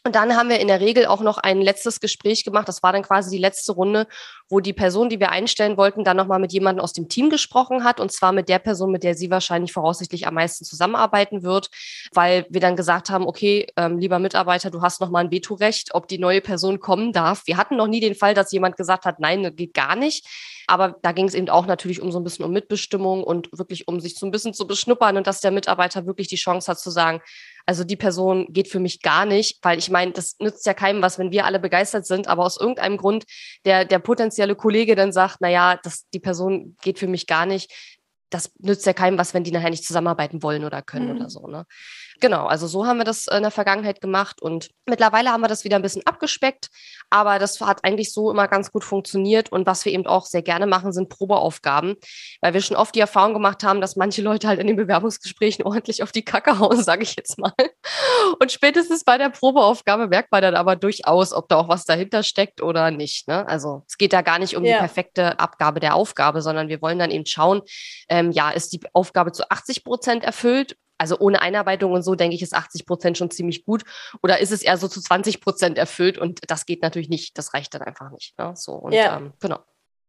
Und 0.06 0.14
dann 0.14 0.36
haben 0.36 0.48
wir 0.48 0.60
in 0.60 0.68
der 0.68 0.78
Regel 0.78 1.06
auch 1.06 1.20
noch 1.20 1.36
ein 1.38 1.60
letztes 1.60 1.98
Gespräch 1.98 2.44
gemacht. 2.44 2.68
Das 2.68 2.80
war 2.84 2.92
dann 2.92 3.02
quasi 3.02 3.28
die 3.28 3.42
letzte 3.42 3.72
Runde, 3.72 4.06
wo 4.48 4.60
die 4.60 4.72
Person, 4.72 5.08
die 5.08 5.18
wir 5.18 5.30
einstellen 5.30 5.76
wollten, 5.76 6.04
dann 6.04 6.16
nochmal 6.16 6.38
mit 6.38 6.52
jemandem 6.52 6.84
aus 6.84 6.92
dem 6.92 7.08
Team 7.08 7.28
gesprochen 7.28 7.82
hat. 7.82 7.98
Und 7.98 8.12
zwar 8.12 8.30
mit 8.30 8.48
der 8.48 8.60
Person, 8.60 8.92
mit 8.92 9.02
der 9.02 9.16
sie 9.16 9.32
wahrscheinlich 9.32 9.72
voraussichtlich 9.72 10.28
am 10.28 10.34
meisten 10.34 10.64
zusammenarbeiten 10.64 11.42
wird, 11.42 11.70
weil 12.12 12.46
wir 12.50 12.60
dann 12.60 12.76
gesagt 12.76 13.10
haben, 13.10 13.26
okay, 13.26 13.66
ähm, 13.76 13.98
lieber 13.98 14.20
Mitarbeiter, 14.20 14.70
du 14.70 14.80
hast 14.80 15.00
nochmal 15.00 15.24
ein 15.24 15.32
Vetorecht, 15.32 15.92
ob 15.92 16.06
die 16.06 16.18
neue 16.18 16.40
Person 16.40 16.78
kommen 16.78 17.12
darf. 17.12 17.42
Wir 17.46 17.56
hatten 17.56 17.74
noch 17.74 17.88
nie 17.88 17.98
den 17.98 18.14
Fall, 18.14 18.32
dass 18.32 18.52
jemand 18.52 18.76
gesagt 18.76 19.06
hat, 19.06 19.18
nein, 19.18 19.42
das 19.42 19.56
geht 19.56 19.74
gar 19.74 19.96
nicht. 19.96 20.24
Aber 20.68 20.96
da 21.02 21.12
ging 21.12 21.26
es 21.26 21.34
eben 21.34 21.48
auch 21.48 21.66
natürlich 21.66 22.00
um 22.00 22.12
so 22.12 22.20
ein 22.20 22.24
bisschen 22.24 22.44
um 22.44 22.52
Mitbestimmung 22.52 23.24
und 23.24 23.48
wirklich 23.56 23.88
um 23.88 24.00
sich 24.00 24.16
so 24.16 24.26
ein 24.26 24.32
bisschen 24.32 24.54
zu 24.54 24.66
beschnuppern 24.68 25.16
und 25.16 25.26
dass 25.26 25.40
der 25.40 25.52
Mitarbeiter 25.52 26.06
wirklich 26.06 26.28
die 26.28 26.36
Chance 26.36 26.70
hat 26.70 26.78
zu 26.78 26.90
sagen, 26.90 27.20
also 27.66 27.82
die 27.82 27.96
Person 27.96 28.46
geht 28.50 28.68
für 28.68 28.78
mich 28.78 29.02
gar 29.02 29.26
nicht, 29.26 29.58
weil 29.62 29.78
ich 29.78 29.90
meine, 29.90 30.12
das 30.12 30.36
nützt 30.38 30.64
ja 30.66 30.72
keinem 30.72 31.02
was, 31.02 31.18
wenn 31.18 31.32
wir 31.32 31.44
alle 31.44 31.58
begeistert 31.58 32.06
sind, 32.06 32.28
aber 32.28 32.44
aus 32.44 32.58
irgendeinem 32.60 32.96
Grund 32.96 33.24
der, 33.64 33.84
der 33.84 33.98
potenzielle 33.98 34.54
Kollege 34.54 34.94
dann 34.94 35.12
sagt, 35.12 35.38
na 35.40 35.50
ja, 35.50 35.76
das, 35.82 36.08
die 36.14 36.20
Person 36.20 36.76
geht 36.82 37.00
für 37.00 37.08
mich 37.08 37.26
gar 37.26 37.44
nicht. 37.44 37.72
Das 38.30 38.50
nützt 38.58 38.86
ja 38.86 38.92
keinem 38.92 39.18
was, 39.18 39.34
wenn 39.34 39.44
die 39.44 39.52
nachher 39.52 39.70
nicht 39.70 39.84
zusammenarbeiten 39.84 40.42
wollen 40.42 40.64
oder 40.64 40.82
können 40.82 41.10
mhm. 41.10 41.16
oder 41.16 41.30
so. 41.30 41.46
Ne? 41.46 41.64
Genau, 42.20 42.46
also 42.46 42.66
so 42.66 42.86
haben 42.86 42.98
wir 42.98 43.04
das 43.04 43.26
in 43.26 43.42
der 43.42 43.50
Vergangenheit 43.50 44.00
gemacht 44.00 44.40
und 44.40 44.70
mittlerweile 44.86 45.30
haben 45.30 45.42
wir 45.42 45.48
das 45.48 45.64
wieder 45.64 45.76
ein 45.76 45.82
bisschen 45.82 46.06
abgespeckt, 46.06 46.68
aber 47.10 47.38
das 47.38 47.60
hat 47.60 47.84
eigentlich 47.84 48.12
so 48.12 48.30
immer 48.30 48.48
ganz 48.48 48.72
gut 48.72 48.84
funktioniert 48.84 49.52
und 49.52 49.66
was 49.66 49.84
wir 49.84 49.92
eben 49.92 50.06
auch 50.06 50.24
sehr 50.24 50.42
gerne 50.42 50.66
machen, 50.66 50.92
sind 50.92 51.10
Probeaufgaben, 51.10 51.96
weil 52.40 52.54
wir 52.54 52.62
schon 52.62 52.76
oft 52.76 52.94
die 52.94 53.00
Erfahrung 53.00 53.34
gemacht 53.34 53.62
haben, 53.64 53.80
dass 53.80 53.96
manche 53.96 54.22
Leute 54.22 54.48
halt 54.48 54.60
in 54.60 54.66
den 54.66 54.76
Bewerbungsgesprächen 54.76 55.64
ordentlich 55.66 56.02
auf 56.02 56.12
die 56.12 56.24
Kacke 56.24 56.58
hauen, 56.58 56.82
sage 56.82 57.02
ich 57.02 57.16
jetzt 57.16 57.38
mal. 57.38 57.52
Und 58.40 58.52
spätestens 58.52 59.04
bei 59.04 59.18
der 59.18 59.30
Probeaufgabe 59.30 60.08
merkt 60.08 60.32
man 60.32 60.42
dann 60.42 60.54
aber 60.54 60.76
durchaus, 60.76 61.32
ob 61.32 61.48
da 61.48 61.56
auch 61.56 61.68
was 61.68 61.84
dahinter 61.84 62.22
steckt 62.22 62.62
oder 62.62 62.90
nicht. 62.90 63.28
Ne? 63.28 63.46
Also 63.48 63.84
es 63.86 63.98
geht 63.98 64.12
da 64.12 64.22
gar 64.22 64.38
nicht 64.38 64.56
um 64.56 64.64
ja. 64.64 64.74
die 64.74 64.78
perfekte 64.78 65.38
Abgabe 65.38 65.80
der 65.80 65.94
Aufgabe, 65.94 66.42
sondern 66.42 66.68
wir 66.68 66.82
wollen 66.82 66.98
dann 66.98 67.10
eben 67.10 67.26
schauen, 67.26 67.62
ähm, 68.08 68.30
ja, 68.32 68.50
ist 68.50 68.72
die 68.72 68.80
Aufgabe 68.92 69.32
zu 69.32 69.48
80 69.50 69.84
Prozent 69.84 70.24
erfüllt 70.24 70.76
also 70.98 71.18
ohne 71.18 71.42
Einarbeitung 71.42 71.92
und 71.92 72.02
so, 72.02 72.14
denke 72.14 72.36
ich, 72.36 72.42
ist 72.42 72.54
80 72.54 72.86
Prozent 72.86 73.18
schon 73.18 73.30
ziemlich 73.30 73.64
gut. 73.64 73.84
Oder 74.22 74.40
ist 74.40 74.52
es 74.52 74.62
eher 74.62 74.78
so 74.78 74.88
zu 74.88 75.00
20 75.00 75.40
Prozent 75.40 75.78
erfüllt? 75.78 76.18
Und 76.18 76.40
das 76.50 76.66
geht 76.66 76.82
natürlich 76.82 77.08
nicht. 77.08 77.36
Das 77.36 77.54
reicht 77.54 77.74
dann 77.74 77.82
einfach 77.82 78.10
nicht. 78.10 78.38
Ne? 78.38 78.52
So, 78.56 78.72
und 78.72 78.92
ja. 78.92 79.18
ähm, 79.18 79.32
genau. 79.40 79.58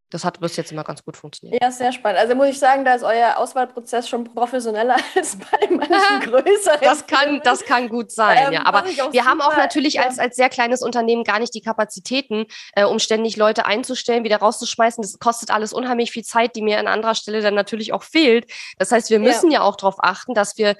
Das 0.09 0.23
hat 0.23 0.39
bis 0.39 0.55
jetzt 0.55 0.71
immer 0.71 0.85
ganz 0.85 1.03
gut 1.03 1.17
funktioniert. 1.17 1.61
Ja, 1.61 1.69
sehr 1.69 1.91
spannend. 1.91 2.19
Also 2.19 2.33
muss 2.33 2.47
ich 2.47 2.59
sagen, 2.59 2.85
da 2.85 2.93
ist 2.93 3.03
euer 3.03 3.37
Auswahlprozess 3.37 4.07
schon 4.07 4.23
professioneller 4.23 4.95
als 5.15 5.37
bei 5.37 5.67
manchen 5.69 6.19
größeren. 6.31 6.79
Das 6.81 7.05
kann, 7.07 7.41
das 7.43 7.65
kann 7.65 7.89
gut 7.89 8.11
sein, 8.11 8.47
ähm, 8.47 8.53
ja. 8.53 8.65
Aber 8.65 8.85
wir 8.85 9.25
haben 9.25 9.41
auch 9.41 9.57
natürlich 9.57 9.95
ja. 9.95 10.03
als, 10.03 10.17
als 10.17 10.37
sehr 10.37 10.49
kleines 10.49 10.81
Unternehmen 10.81 11.23
gar 11.23 11.39
nicht 11.39 11.53
die 11.53 11.61
Kapazitäten, 11.61 12.45
äh, 12.73 12.85
um 12.85 12.99
ständig 12.99 13.35
Leute 13.35 13.65
einzustellen, 13.65 14.23
wieder 14.23 14.37
rauszuschmeißen. 14.37 15.01
Das 15.01 15.19
kostet 15.19 15.51
alles 15.51 15.73
unheimlich 15.73 16.11
viel 16.11 16.23
Zeit, 16.23 16.55
die 16.55 16.61
mir 16.61 16.79
an 16.79 16.87
anderer 16.87 17.15
Stelle 17.15 17.41
dann 17.41 17.55
natürlich 17.55 17.91
auch 17.91 18.03
fehlt. 18.03 18.49
Das 18.77 18.91
heißt, 18.91 19.09
wir 19.09 19.19
müssen 19.19 19.51
ja, 19.51 19.59
ja 19.59 19.65
auch 19.65 19.75
darauf 19.75 19.95
achten, 19.99 20.33
dass 20.33 20.57
wir 20.57 20.75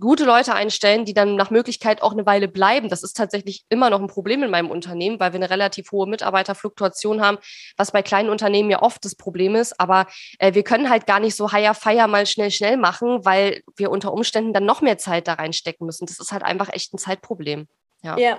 gute 0.00 0.24
Leute 0.24 0.54
einstellen, 0.54 1.04
die 1.04 1.14
dann 1.14 1.36
nach 1.36 1.50
Möglichkeit 1.50 2.02
auch 2.02 2.12
eine 2.12 2.26
Weile 2.26 2.48
bleiben. 2.48 2.88
Das 2.88 3.02
ist 3.02 3.16
tatsächlich 3.16 3.64
immer 3.68 3.90
noch 3.90 4.00
ein 4.00 4.06
Problem 4.06 4.42
in 4.42 4.50
meinem 4.50 4.70
Unternehmen, 4.70 5.20
weil 5.20 5.32
wir 5.32 5.38
eine 5.38 5.50
relativ 5.50 5.90
hohe 5.92 6.06
Mitarbeiterfluktuation 6.06 7.20
haben, 7.20 7.38
was 7.76 7.92
bei 7.92 8.02
kleinen 8.02 8.30
Unternehmen 8.30 8.70
ja 8.70 8.82
oft 8.82 9.04
das 9.04 9.14
Problem 9.14 9.54
ist. 9.54 9.78
Aber 9.80 10.06
äh, 10.38 10.54
wir 10.54 10.64
können 10.64 10.90
halt 10.90 11.06
gar 11.06 11.20
nicht 11.20 11.36
so 11.36 11.52
higher 11.52 11.74
fire 11.74 12.08
mal 12.08 12.26
schnell, 12.26 12.50
schnell 12.50 12.76
machen, 12.76 13.24
weil 13.24 13.62
wir 13.76 13.90
unter 13.90 14.12
Umständen 14.12 14.52
dann 14.52 14.64
noch 14.64 14.80
mehr 14.80 14.98
Zeit 14.98 15.28
da 15.28 15.34
reinstecken 15.34 15.86
müssen. 15.86 16.06
Das 16.06 16.20
ist 16.20 16.32
halt 16.32 16.42
einfach 16.42 16.72
echt 16.72 16.94
ein 16.94 16.98
Zeitproblem. 16.98 17.68
Ja, 18.02 18.18
ja, 18.18 18.38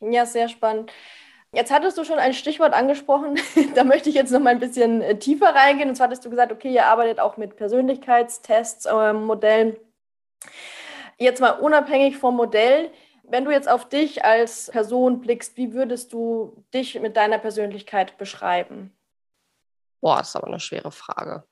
ja 0.00 0.26
sehr 0.26 0.48
spannend. 0.48 0.92
Jetzt 1.52 1.70
hattest 1.70 1.96
du 1.96 2.04
schon 2.04 2.18
ein 2.18 2.34
Stichwort 2.34 2.74
angesprochen, 2.74 3.38
da 3.74 3.82
möchte 3.84 4.10
ich 4.10 4.14
jetzt 4.14 4.30
noch 4.30 4.40
mal 4.40 4.50
ein 4.50 4.60
bisschen 4.60 5.00
äh, 5.00 5.18
tiefer 5.18 5.54
reingehen. 5.54 5.88
Und 5.88 5.94
zwar 5.94 6.06
hattest 6.06 6.24
du 6.24 6.30
gesagt, 6.30 6.52
okay, 6.52 6.72
ihr 6.72 6.86
arbeitet 6.86 7.20
auch 7.20 7.36
mit 7.36 7.56
Persönlichkeitstests, 7.56 8.86
äh, 8.86 9.12
Modellen. 9.14 9.76
Jetzt 11.18 11.40
mal 11.40 11.50
unabhängig 11.50 12.16
vom 12.16 12.36
Modell, 12.36 12.90
wenn 13.24 13.44
du 13.44 13.50
jetzt 13.50 13.68
auf 13.68 13.88
dich 13.88 14.24
als 14.24 14.70
Person 14.70 15.20
blickst, 15.20 15.56
wie 15.56 15.72
würdest 15.72 16.12
du 16.12 16.64
dich 16.72 16.98
mit 17.00 17.16
deiner 17.16 17.38
Persönlichkeit 17.38 18.16
beschreiben? 18.18 18.92
Boah, 20.00 20.18
das 20.18 20.28
ist 20.28 20.36
aber 20.36 20.46
eine 20.46 20.60
schwere 20.60 20.92
Frage. 20.92 21.42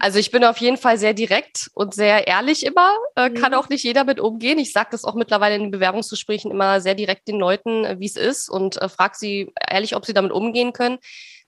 also 0.00 0.18
ich 0.18 0.32
bin 0.32 0.44
auf 0.44 0.56
jeden 0.58 0.76
Fall 0.76 0.98
sehr 0.98 1.14
direkt 1.14 1.70
und 1.74 1.94
sehr 1.94 2.26
ehrlich 2.26 2.66
immer. 2.66 2.92
Äh, 3.14 3.30
kann 3.30 3.52
mhm. 3.52 3.58
auch 3.58 3.68
nicht 3.68 3.84
jeder 3.84 4.02
mit 4.02 4.18
umgehen. 4.18 4.58
Ich 4.58 4.72
sage 4.72 4.88
das 4.90 5.04
auch 5.04 5.14
mittlerweile 5.14 5.54
in 5.54 5.62
den 5.62 5.70
Bewerbungsgesprächen 5.70 6.50
immer 6.50 6.80
sehr 6.80 6.96
direkt 6.96 7.28
den 7.28 7.38
Leuten, 7.38 7.84
äh, 7.84 8.00
wie 8.00 8.06
es 8.06 8.16
ist 8.16 8.48
und 8.48 8.82
äh, 8.82 8.88
frage 8.88 9.14
sie 9.16 9.52
ehrlich, 9.70 9.94
ob 9.94 10.04
sie 10.04 10.12
damit 10.12 10.32
umgehen 10.32 10.72
können. 10.72 10.98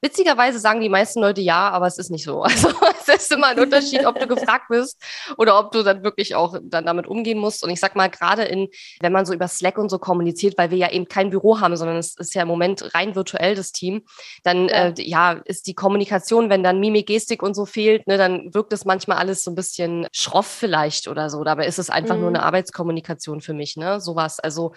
Witzigerweise 0.03 0.59
sagen 0.59 0.81
die 0.81 0.89
meisten 0.89 1.21
Leute 1.21 1.41
ja, 1.41 1.69
aber 1.71 1.87
es 1.87 1.99
ist 1.99 2.11
nicht 2.11 2.25
so. 2.25 2.45
Also 2.51 2.71
es 3.07 3.25
ist 3.25 3.33
immer 3.33 3.49
ein 3.49 3.59
Unterschied, 3.59 4.07
ob 4.07 4.19
du 4.19 4.27
gefragt 4.35 4.67
bist 4.69 5.01
oder 5.37 5.59
ob 5.59 5.73
du 5.73 5.83
dann 5.83 6.03
wirklich 6.03 6.35
auch 6.35 6.59
dann 6.63 6.87
damit 6.87 7.07
umgehen 7.07 7.39
musst. 7.39 7.65
Und 7.65 7.71
ich 7.71 7.81
sag 7.81 7.97
mal, 7.97 8.09
gerade 8.09 8.45
in, 8.45 8.69
wenn 9.01 9.13
man 9.13 9.27
so 9.27 9.35
über 9.35 9.49
Slack 9.49 9.79
und 9.79 9.89
so 9.89 9.99
kommuniziert, 9.99 10.57
weil 10.59 10.71
wir 10.71 10.79
ja 10.79 10.91
eben 10.91 11.09
kein 11.09 11.31
Büro 11.31 11.61
haben, 11.61 11.77
sondern 11.77 11.97
es 11.97 12.17
ist 12.17 12.35
ja 12.35 12.43
im 12.43 12.49
Moment 12.49 12.95
rein 12.95 13.15
virtuell 13.15 13.55
das 13.55 13.73
Team, 13.73 14.03
dann 14.43 14.69
ja, 14.69 14.75
äh, 14.75 14.95
ja 14.99 15.33
ist 15.45 15.67
die 15.67 15.75
Kommunikation, 15.75 16.51
wenn 16.51 16.63
dann 16.63 16.81
Mimik, 16.81 17.07
Gestik 17.07 17.43
und 17.43 17.55
so 17.55 17.67
fehlt, 17.67 18.07
ne, 18.07 18.17
dann 18.17 18.55
wirkt 18.55 18.73
es 18.73 18.85
manchmal 18.85 19.19
alles 19.19 19.43
so 19.43 19.51
ein 19.51 19.55
bisschen 19.55 20.07
schroff 20.13 20.47
vielleicht 20.47 21.09
oder 21.09 21.31
so. 21.31 21.43
Dabei 21.45 21.67
ist 21.67 21.79
es 21.79 21.91
einfach 21.91 22.15
mhm. 22.15 22.21
nur 22.21 22.29
eine 22.31 22.43
Arbeitskommunikation 22.43 23.41
für 23.41 23.55
mich, 23.55 23.77
ne? 23.77 24.01
Sowas. 24.01 24.41
Also 24.41 24.73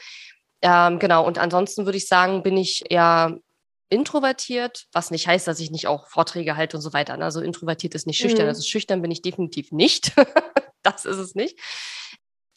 ähm, 0.62 0.98
genau, 1.00 1.26
und 1.26 1.38
ansonsten 1.38 1.86
würde 1.86 1.98
ich 1.98 2.08
sagen, 2.08 2.42
bin 2.42 2.58
ich 2.58 2.84
eher 2.90 3.38
introvertiert, 3.89 4.88
was 4.91 5.12
nicht 5.12 5.28
heißt, 5.28 5.48
dass 5.48 5.60
ich 5.60 5.72
nicht 5.72 5.88
auch 5.88 6.08
Vorträge 6.08 6.56
halte 6.56 6.78
und 6.78 6.82
so 6.82 6.93
weiter. 6.93 7.19
Also 7.19 7.41
introvertiert 7.41 7.96
ist 7.96 8.08
nicht 8.08 8.17
schüchtern. 8.17 8.46
Mhm. 8.46 8.50
Also 8.50 8.63
schüchtern 8.63 9.02
bin 9.02 9.12
ich 9.12 9.22
definitiv 9.22 9.72
nicht. 9.72 10.13
das 10.84 11.06
ist 11.06 11.17
es 11.17 11.36
nicht. 11.36 11.60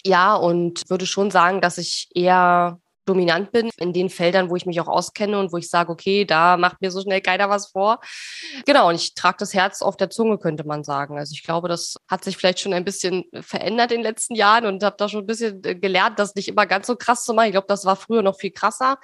Ja, 0.05 0.35
und 0.35 0.89
würde 0.89 1.07
schon 1.07 1.31
sagen, 1.31 1.61
dass 1.61 1.79
ich 1.79 2.09
eher 2.15 2.81
dominant 3.07 3.53
bin 3.53 3.71
in 3.79 3.93
den 3.93 4.11
Feldern, 4.11 4.51
wo 4.51 4.57
ich 4.57 4.67
mich 4.67 4.81
auch 4.81 4.89
auskenne 4.89 5.39
und 5.39 5.53
wo 5.53 5.57
ich 5.57 5.71
sage, 5.71 5.91
okay, 5.91 6.25
da 6.25 6.57
macht 6.57 6.81
mir 6.81 6.91
so 6.91 7.01
schnell 7.01 7.21
keiner 7.21 7.49
was 7.49 7.69
vor. 7.69 8.01
Genau, 8.67 8.89
und 8.89 8.97
ich 8.97 9.15
trage 9.15 9.37
das 9.39 9.55
Herz 9.55 9.83
auf 9.83 9.97
der 9.97 10.11
Zunge, 10.11 10.39
könnte 10.39 10.67
man 10.67 10.85
sagen. 10.85 11.19
Also 11.19 11.33
ich 11.33 11.43
glaube, 11.43 11.69
das 11.69 11.97
hat 12.09 12.25
sich 12.25 12.37
vielleicht 12.37 12.61
schon 12.61 12.73
ein 12.73 12.85
bisschen 12.85 13.25
verändert 13.41 13.93
in 13.93 13.99
den 13.99 14.05
letzten 14.05 14.35
Jahren 14.35 14.67
und 14.67 14.83
habe 14.83 14.97
da 14.99 15.09
schon 15.09 15.21
ein 15.21 15.27
bisschen 15.27 15.63
äh, 15.65 15.75
gelernt, 15.75 16.19
das 16.19 16.35
nicht 16.35 16.49
immer 16.49 16.67
ganz 16.67 16.87
so 16.87 16.97
krass 16.97 17.25
zu 17.25 17.35
machen. 17.35 17.47
Ich 17.47 17.53
glaube, 17.53 17.69
das 17.69 17.85
war 17.85 17.97
früher 17.97 18.23
noch 18.23 18.39
viel 18.39 18.51
krasser. 18.51 18.99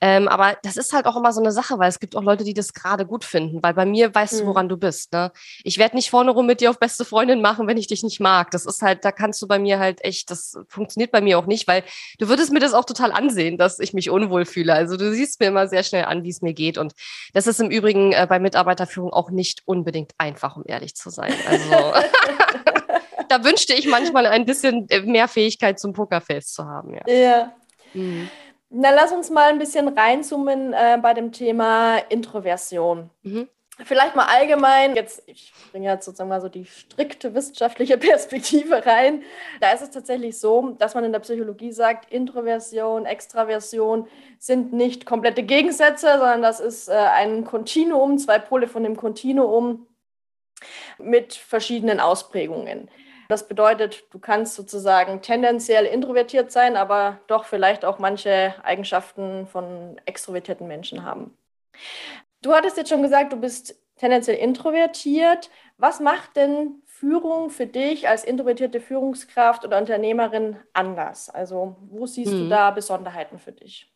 Ähm, 0.00 0.28
aber 0.28 0.58
das 0.62 0.76
ist 0.76 0.92
halt 0.92 1.06
auch 1.06 1.16
immer 1.16 1.32
so 1.32 1.40
eine 1.40 1.52
Sache, 1.52 1.78
weil 1.78 1.88
es 1.88 2.00
gibt 2.00 2.16
auch 2.16 2.22
Leute, 2.22 2.44
die 2.44 2.54
das 2.54 2.74
gerade 2.74 3.06
gut 3.06 3.24
finden, 3.24 3.62
weil 3.62 3.74
bei 3.74 3.86
mir 3.86 4.14
weißt 4.14 4.34
mhm. 4.34 4.38
du, 4.38 4.46
woran 4.46 4.68
du 4.68 4.76
bist. 4.76 5.12
Ne? 5.12 5.32
Ich 5.62 5.78
werde 5.78 5.96
nicht 5.96 6.10
vorne 6.10 6.30
rum 6.30 6.46
mit 6.46 6.60
dir 6.60 6.70
auf 6.70 6.78
beste 6.78 7.04
Freundin 7.04 7.40
machen, 7.40 7.66
wenn 7.66 7.76
ich 7.76 7.86
dich 7.86 8.02
nicht 8.02 8.20
mag. 8.20 8.50
Das 8.50 8.66
ist 8.66 8.82
halt, 8.82 9.04
da 9.04 9.12
kannst 9.12 9.40
du 9.40 9.46
bei 9.46 9.58
mir 9.58 9.78
halt 9.78 10.04
echt, 10.04 10.30
das 10.30 10.58
funktioniert 10.68 11.10
bei 11.10 11.20
mir 11.20 11.38
auch 11.38 11.46
nicht, 11.46 11.66
weil 11.68 11.84
du 12.18 12.28
würdest 12.28 12.52
mir 12.52 12.60
das 12.60 12.74
auch 12.74 12.84
total 12.84 13.12
ansehen, 13.12 13.43
dass 13.52 13.78
ich 13.78 13.92
mich 13.92 14.10
unwohl 14.10 14.44
fühle. 14.44 14.74
Also 14.74 14.96
du 14.96 15.12
siehst 15.12 15.40
mir 15.40 15.46
immer 15.46 15.68
sehr 15.68 15.82
schnell 15.82 16.04
an, 16.04 16.22
wie 16.22 16.30
es 16.30 16.42
mir 16.42 16.54
geht. 16.54 16.78
Und 16.78 16.94
das 17.32 17.46
ist 17.46 17.60
im 17.60 17.70
Übrigen 17.70 18.12
äh, 18.12 18.26
bei 18.28 18.38
Mitarbeiterführung 18.38 19.12
auch 19.12 19.30
nicht 19.30 19.62
unbedingt 19.64 20.12
einfach, 20.18 20.56
um 20.56 20.64
ehrlich 20.66 20.94
zu 20.94 21.10
sein. 21.10 21.32
Also 21.48 21.70
da 23.28 23.44
wünschte 23.44 23.74
ich 23.74 23.86
manchmal 23.86 24.26
ein 24.26 24.44
bisschen 24.44 24.88
äh, 24.88 25.00
mehr 25.00 25.28
Fähigkeit 25.28 25.78
zum 25.78 25.92
Pokerface 25.92 26.52
zu 26.52 26.64
haben. 26.64 26.94
Ja. 26.94 27.14
ja. 27.14 27.52
Mhm. 27.92 28.28
Na, 28.70 28.90
lass 28.90 29.12
uns 29.12 29.30
mal 29.30 29.50
ein 29.50 29.58
bisschen 29.58 29.88
reinzoomen 29.88 30.72
äh, 30.72 30.98
bei 31.00 31.14
dem 31.14 31.30
Thema 31.30 31.98
Introversion. 32.08 33.10
Mhm. 33.22 33.48
Vielleicht 33.82 34.14
mal 34.14 34.26
allgemein, 34.26 34.94
jetzt, 34.94 35.24
ich 35.26 35.52
bringe 35.72 35.88
jetzt 35.88 36.04
sozusagen 36.04 36.28
mal 36.28 36.40
so 36.40 36.48
die 36.48 36.64
strikte 36.64 37.34
wissenschaftliche 37.34 37.98
Perspektive 37.98 38.86
rein. 38.86 39.24
Da 39.60 39.72
ist 39.72 39.82
es 39.82 39.90
tatsächlich 39.90 40.38
so, 40.38 40.76
dass 40.78 40.94
man 40.94 41.02
in 41.02 41.10
der 41.10 41.18
Psychologie 41.18 41.72
sagt, 41.72 42.12
Introversion, 42.12 43.04
Extraversion 43.04 44.06
sind 44.38 44.72
nicht 44.72 45.06
komplette 45.06 45.42
Gegensätze, 45.42 46.06
sondern 46.18 46.42
das 46.42 46.60
ist 46.60 46.88
äh, 46.88 46.92
ein 46.92 47.44
Kontinuum, 47.44 48.18
zwei 48.18 48.38
Pole 48.38 48.68
von 48.68 48.84
dem 48.84 48.96
Kontinuum 48.96 49.88
mit 50.98 51.34
verschiedenen 51.34 51.98
Ausprägungen. 51.98 52.88
Das 53.28 53.48
bedeutet, 53.48 54.04
du 54.12 54.20
kannst 54.20 54.54
sozusagen 54.54 55.20
tendenziell 55.20 55.86
introvertiert 55.86 56.52
sein, 56.52 56.76
aber 56.76 57.18
doch 57.26 57.44
vielleicht 57.44 57.84
auch 57.84 57.98
manche 57.98 58.54
Eigenschaften 58.62 59.48
von 59.48 60.00
extrovertierten 60.04 60.68
Menschen 60.68 61.04
haben. 61.04 61.36
Du 62.44 62.52
hattest 62.52 62.76
jetzt 62.76 62.90
schon 62.90 63.02
gesagt, 63.02 63.32
du 63.32 63.38
bist 63.38 63.74
tendenziell 63.96 64.36
introvertiert. 64.36 65.48
Was 65.78 65.98
macht 65.98 66.36
denn 66.36 66.82
Führung 66.84 67.48
für 67.48 67.66
dich 67.66 68.06
als 68.06 68.22
introvertierte 68.22 68.82
Führungskraft 68.82 69.64
oder 69.64 69.78
Unternehmerin 69.78 70.58
anders? 70.74 71.30
Also 71.30 71.76
wo 71.88 72.04
siehst 72.04 72.32
hm. 72.32 72.40
du 72.40 72.48
da 72.50 72.70
Besonderheiten 72.70 73.38
für 73.38 73.52
dich? 73.52 73.93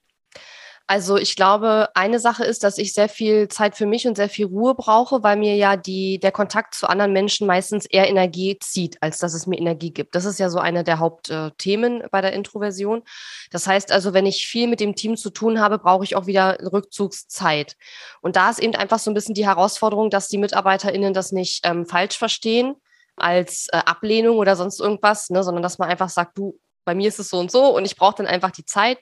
Also 0.90 1.18
ich 1.18 1.36
glaube, 1.36 1.90
eine 1.94 2.18
Sache 2.18 2.44
ist, 2.44 2.64
dass 2.64 2.78
ich 2.78 2.94
sehr 2.94 3.10
viel 3.10 3.48
Zeit 3.48 3.76
für 3.76 3.84
mich 3.84 4.08
und 4.08 4.16
sehr 4.16 4.30
viel 4.30 4.46
Ruhe 4.46 4.74
brauche, 4.74 5.22
weil 5.22 5.36
mir 5.36 5.54
ja 5.54 5.76
die, 5.76 6.18
der 6.18 6.32
Kontakt 6.32 6.74
zu 6.74 6.88
anderen 6.88 7.12
Menschen 7.12 7.46
meistens 7.46 7.84
eher 7.84 8.08
Energie 8.08 8.58
zieht, 8.58 8.96
als 9.02 9.18
dass 9.18 9.34
es 9.34 9.46
mir 9.46 9.58
Energie 9.58 9.92
gibt. 9.92 10.14
Das 10.14 10.24
ist 10.24 10.38
ja 10.38 10.48
so 10.48 10.58
eine 10.58 10.84
der 10.84 10.98
Hauptthemen 10.98 12.04
bei 12.10 12.22
der 12.22 12.32
Introversion. 12.32 13.02
Das 13.50 13.66
heißt 13.66 13.92
also, 13.92 14.14
wenn 14.14 14.24
ich 14.24 14.46
viel 14.46 14.66
mit 14.66 14.80
dem 14.80 14.94
Team 14.94 15.18
zu 15.18 15.28
tun 15.28 15.60
habe, 15.60 15.78
brauche 15.78 16.04
ich 16.04 16.16
auch 16.16 16.24
wieder 16.24 16.56
Rückzugszeit. 16.72 17.76
Und 18.22 18.36
da 18.36 18.48
ist 18.48 18.58
eben 18.58 18.74
einfach 18.74 18.98
so 18.98 19.10
ein 19.10 19.14
bisschen 19.14 19.34
die 19.34 19.46
Herausforderung, 19.46 20.08
dass 20.08 20.28
die 20.28 20.38
MitarbeiterInnen 20.38 21.12
das 21.12 21.32
nicht 21.32 21.66
ähm, 21.66 21.84
falsch 21.84 22.16
verstehen 22.16 22.76
als 23.14 23.66
äh, 23.72 23.76
Ablehnung 23.76 24.38
oder 24.38 24.56
sonst 24.56 24.80
irgendwas, 24.80 25.28
ne, 25.28 25.44
sondern 25.44 25.62
dass 25.62 25.76
man 25.76 25.90
einfach 25.90 26.08
sagt, 26.08 26.38
du, 26.38 26.58
bei 26.86 26.94
mir 26.94 27.08
ist 27.08 27.18
es 27.18 27.28
so 27.28 27.38
und 27.38 27.50
so 27.50 27.76
und 27.76 27.84
ich 27.84 27.96
brauche 27.96 28.16
dann 28.16 28.26
einfach 28.26 28.52
die 28.52 28.64
Zeit. 28.64 28.98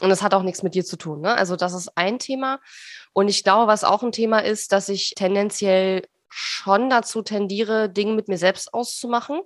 Und 0.00 0.10
es 0.10 0.22
hat 0.22 0.34
auch 0.34 0.42
nichts 0.42 0.62
mit 0.62 0.74
dir 0.74 0.84
zu 0.84 0.96
tun. 0.96 1.20
Ne? 1.20 1.34
Also 1.34 1.56
das 1.56 1.74
ist 1.74 1.96
ein 1.96 2.18
Thema. 2.18 2.60
Und 3.12 3.28
ich 3.28 3.42
glaube, 3.42 3.66
was 3.66 3.84
auch 3.84 4.02
ein 4.02 4.12
Thema 4.12 4.38
ist, 4.40 4.72
dass 4.72 4.88
ich 4.88 5.14
tendenziell 5.16 6.02
schon 6.28 6.90
dazu 6.90 7.22
tendiere, 7.22 7.88
Dinge 7.88 8.12
mit 8.12 8.28
mir 8.28 8.38
selbst 8.38 8.72
auszumachen. 8.72 9.40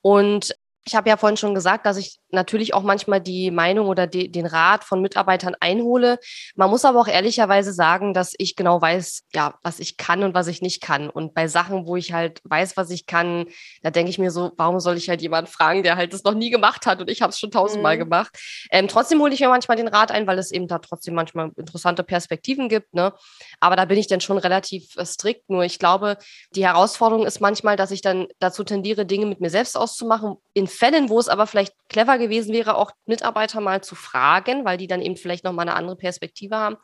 Und 0.00 0.54
ich 0.88 0.94
habe 0.94 1.08
ja 1.08 1.18
vorhin 1.18 1.36
schon 1.36 1.54
gesagt, 1.54 1.84
dass 1.84 1.98
ich 1.98 2.18
natürlich 2.30 2.72
auch 2.72 2.82
manchmal 2.82 3.20
die 3.20 3.50
Meinung 3.50 3.88
oder 3.88 4.06
die, 4.06 4.32
den 4.32 4.46
Rat 4.46 4.84
von 4.84 5.02
Mitarbeitern 5.02 5.54
einhole. 5.60 6.18
Man 6.56 6.70
muss 6.70 6.86
aber 6.86 6.98
auch 6.98 7.08
ehrlicherweise 7.08 7.74
sagen, 7.74 8.14
dass 8.14 8.34
ich 8.38 8.56
genau 8.56 8.80
weiß, 8.80 9.24
ja, 9.34 9.54
was 9.62 9.80
ich 9.80 9.98
kann 9.98 10.22
und 10.22 10.34
was 10.34 10.46
ich 10.46 10.62
nicht 10.62 10.80
kann. 10.80 11.10
Und 11.10 11.34
bei 11.34 11.46
Sachen, 11.46 11.86
wo 11.86 11.96
ich 11.96 12.14
halt 12.14 12.40
weiß, 12.44 12.78
was 12.78 12.88
ich 12.90 13.04
kann, 13.04 13.46
da 13.82 13.90
denke 13.90 14.10
ich 14.10 14.18
mir 14.18 14.30
so, 14.30 14.52
warum 14.56 14.80
soll 14.80 14.96
ich 14.96 15.10
halt 15.10 15.20
jemanden 15.20 15.50
fragen, 15.50 15.82
der 15.82 15.96
halt 15.96 16.14
das 16.14 16.24
noch 16.24 16.34
nie 16.34 16.48
gemacht 16.48 16.86
hat 16.86 17.00
und 17.00 17.10
ich 17.10 17.20
habe 17.20 17.30
es 17.30 17.38
schon 17.38 17.50
tausendmal 17.50 17.96
mhm. 17.96 18.00
gemacht. 18.00 18.38
Ähm, 18.70 18.88
trotzdem 18.88 19.20
hole 19.20 19.34
ich 19.34 19.40
mir 19.40 19.48
manchmal 19.48 19.76
den 19.76 19.88
Rat 19.88 20.10
ein, 20.10 20.26
weil 20.26 20.38
es 20.38 20.50
eben 20.50 20.68
da 20.68 20.78
trotzdem 20.78 21.14
manchmal 21.14 21.50
interessante 21.56 22.02
Perspektiven 22.02 22.70
gibt. 22.70 22.94
Ne? 22.94 23.12
Aber 23.60 23.76
da 23.76 23.84
bin 23.84 23.98
ich 23.98 24.06
dann 24.06 24.22
schon 24.22 24.38
relativ 24.38 24.96
äh, 24.96 25.04
strikt. 25.04 25.50
Nur 25.50 25.64
ich 25.64 25.78
glaube, 25.78 26.16
die 26.54 26.64
Herausforderung 26.64 27.26
ist 27.26 27.40
manchmal, 27.40 27.76
dass 27.76 27.90
ich 27.90 28.00
dann 28.00 28.26
dazu 28.38 28.64
tendiere, 28.64 29.04
Dinge 29.04 29.26
mit 29.26 29.40
mir 29.40 29.50
selbst 29.50 29.76
auszumachen, 29.76 30.36
in 30.54 30.66
Fällen, 30.78 31.08
wo 31.08 31.18
es 31.18 31.28
aber 31.28 31.46
vielleicht 31.46 31.74
clever 31.88 32.18
gewesen 32.18 32.52
wäre, 32.52 32.76
auch 32.76 32.92
Mitarbeiter 33.06 33.60
mal 33.60 33.82
zu 33.82 33.94
fragen, 33.94 34.64
weil 34.64 34.78
die 34.78 34.86
dann 34.86 35.02
eben 35.02 35.16
vielleicht 35.16 35.44
nochmal 35.44 35.68
eine 35.68 35.76
andere 35.76 35.96
Perspektive 35.96 36.56
haben. 36.56 36.76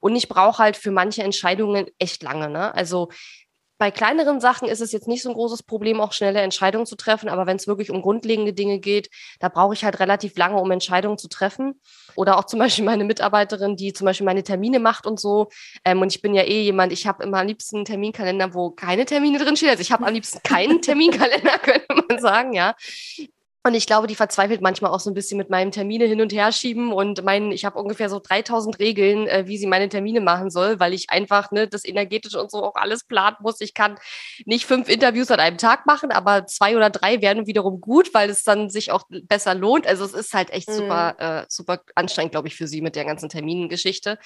Und 0.00 0.16
ich 0.16 0.28
brauche 0.28 0.62
halt 0.62 0.76
für 0.76 0.90
manche 0.90 1.22
Entscheidungen 1.22 1.86
echt 1.98 2.22
lange. 2.22 2.48
Ne? 2.48 2.74
Also 2.74 3.08
bei 3.80 3.90
kleineren 3.90 4.40
Sachen 4.40 4.68
ist 4.68 4.82
es 4.82 4.92
jetzt 4.92 5.08
nicht 5.08 5.22
so 5.22 5.30
ein 5.30 5.34
großes 5.34 5.62
Problem, 5.62 6.02
auch 6.02 6.12
schnelle 6.12 6.42
Entscheidungen 6.42 6.84
zu 6.84 6.96
treffen. 6.96 7.30
Aber 7.30 7.46
wenn 7.46 7.56
es 7.56 7.66
wirklich 7.66 7.90
um 7.90 8.02
grundlegende 8.02 8.52
Dinge 8.52 8.78
geht, 8.78 9.08
da 9.38 9.48
brauche 9.48 9.72
ich 9.72 9.84
halt 9.84 10.00
relativ 10.00 10.36
lange, 10.36 10.60
um 10.60 10.70
Entscheidungen 10.70 11.16
zu 11.16 11.28
treffen. 11.28 11.80
Oder 12.14 12.38
auch 12.38 12.44
zum 12.44 12.58
Beispiel 12.58 12.84
meine 12.84 13.04
Mitarbeiterin, 13.04 13.76
die 13.76 13.94
zum 13.94 14.04
Beispiel 14.04 14.26
meine 14.26 14.42
Termine 14.42 14.80
macht 14.80 15.06
und 15.06 15.18
so. 15.18 15.48
Ähm, 15.82 16.02
und 16.02 16.14
ich 16.14 16.20
bin 16.20 16.34
ja 16.34 16.42
eh 16.42 16.60
jemand, 16.60 16.92
ich 16.92 17.06
habe 17.06 17.24
immer 17.24 17.38
am 17.38 17.46
liebsten 17.46 17.76
einen 17.76 17.84
Terminkalender, 17.86 18.52
wo 18.52 18.70
keine 18.70 19.06
Termine 19.06 19.38
drin 19.38 19.56
stehen. 19.56 19.70
Also 19.70 19.80
ich 19.80 19.92
habe 19.92 20.06
am 20.06 20.12
liebsten 20.12 20.42
keinen 20.42 20.82
Terminkalender, 20.82 21.58
könnte 21.58 21.86
man 22.06 22.20
sagen, 22.20 22.52
ja. 22.52 22.74
Und 23.62 23.74
ich 23.74 23.86
glaube, 23.86 24.06
die 24.06 24.14
verzweifelt 24.14 24.62
manchmal 24.62 24.90
auch 24.90 25.00
so 25.00 25.10
ein 25.10 25.14
bisschen 25.14 25.36
mit 25.36 25.50
meinem 25.50 25.70
Termine 25.70 26.06
hin 26.06 26.22
und 26.22 26.32
her 26.32 26.50
schieben 26.50 26.92
und 26.92 27.22
meinen, 27.24 27.52
ich 27.52 27.66
habe 27.66 27.78
ungefähr 27.78 28.08
so 28.08 28.18
3000 28.18 28.78
Regeln, 28.78 29.26
äh, 29.26 29.46
wie 29.46 29.58
sie 29.58 29.66
meine 29.66 29.90
Termine 29.90 30.22
machen 30.22 30.50
soll, 30.50 30.80
weil 30.80 30.94
ich 30.94 31.10
einfach 31.10 31.50
ne, 31.50 31.68
das 31.68 31.84
energetische 31.84 32.40
und 32.40 32.50
so 32.50 32.64
auch 32.64 32.76
alles 32.76 33.04
planen 33.04 33.36
muss. 33.40 33.60
Ich 33.60 33.74
kann 33.74 33.98
nicht 34.46 34.64
fünf 34.64 34.88
Interviews 34.88 35.30
an 35.30 35.40
einem 35.40 35.58
Tag 35.58 35.84
machen, 35.84 36.10
aber 36.10 36.46
zwei 36.46 36.74
oder 36.74 36.88
drei 36.88 37.20
werden 37.20 37.46
wiederum 37.46 37.82
gut, 37.82 38.14
weil 38.14 38.30
es 38.30 38.44
dann 38.44 38.70
sich 38.70 38.92
auch 38.92 39.04
besser 39.10 39.54
lohnt. 39.54 39.86
Also 39.86 40.06
es 40.06 40.14
ist 40.14 40.32
halt 40.32 40.48
echt 40.50 40.70
mhm. 40.70 40.74
super, 40.74 41.14
äh, 41.18 41.46
super 41.50 41.82
anstrengend, 41.94 42.32
glaube 42.32 42.48
ich, 42.48 42.56
für 42.56 42.66
sie 42.66 42.80
mit 42.80 42.96
der 42.96 43.04
ganzen 43.04 43.28
Terminengeschichte 43.28 44.18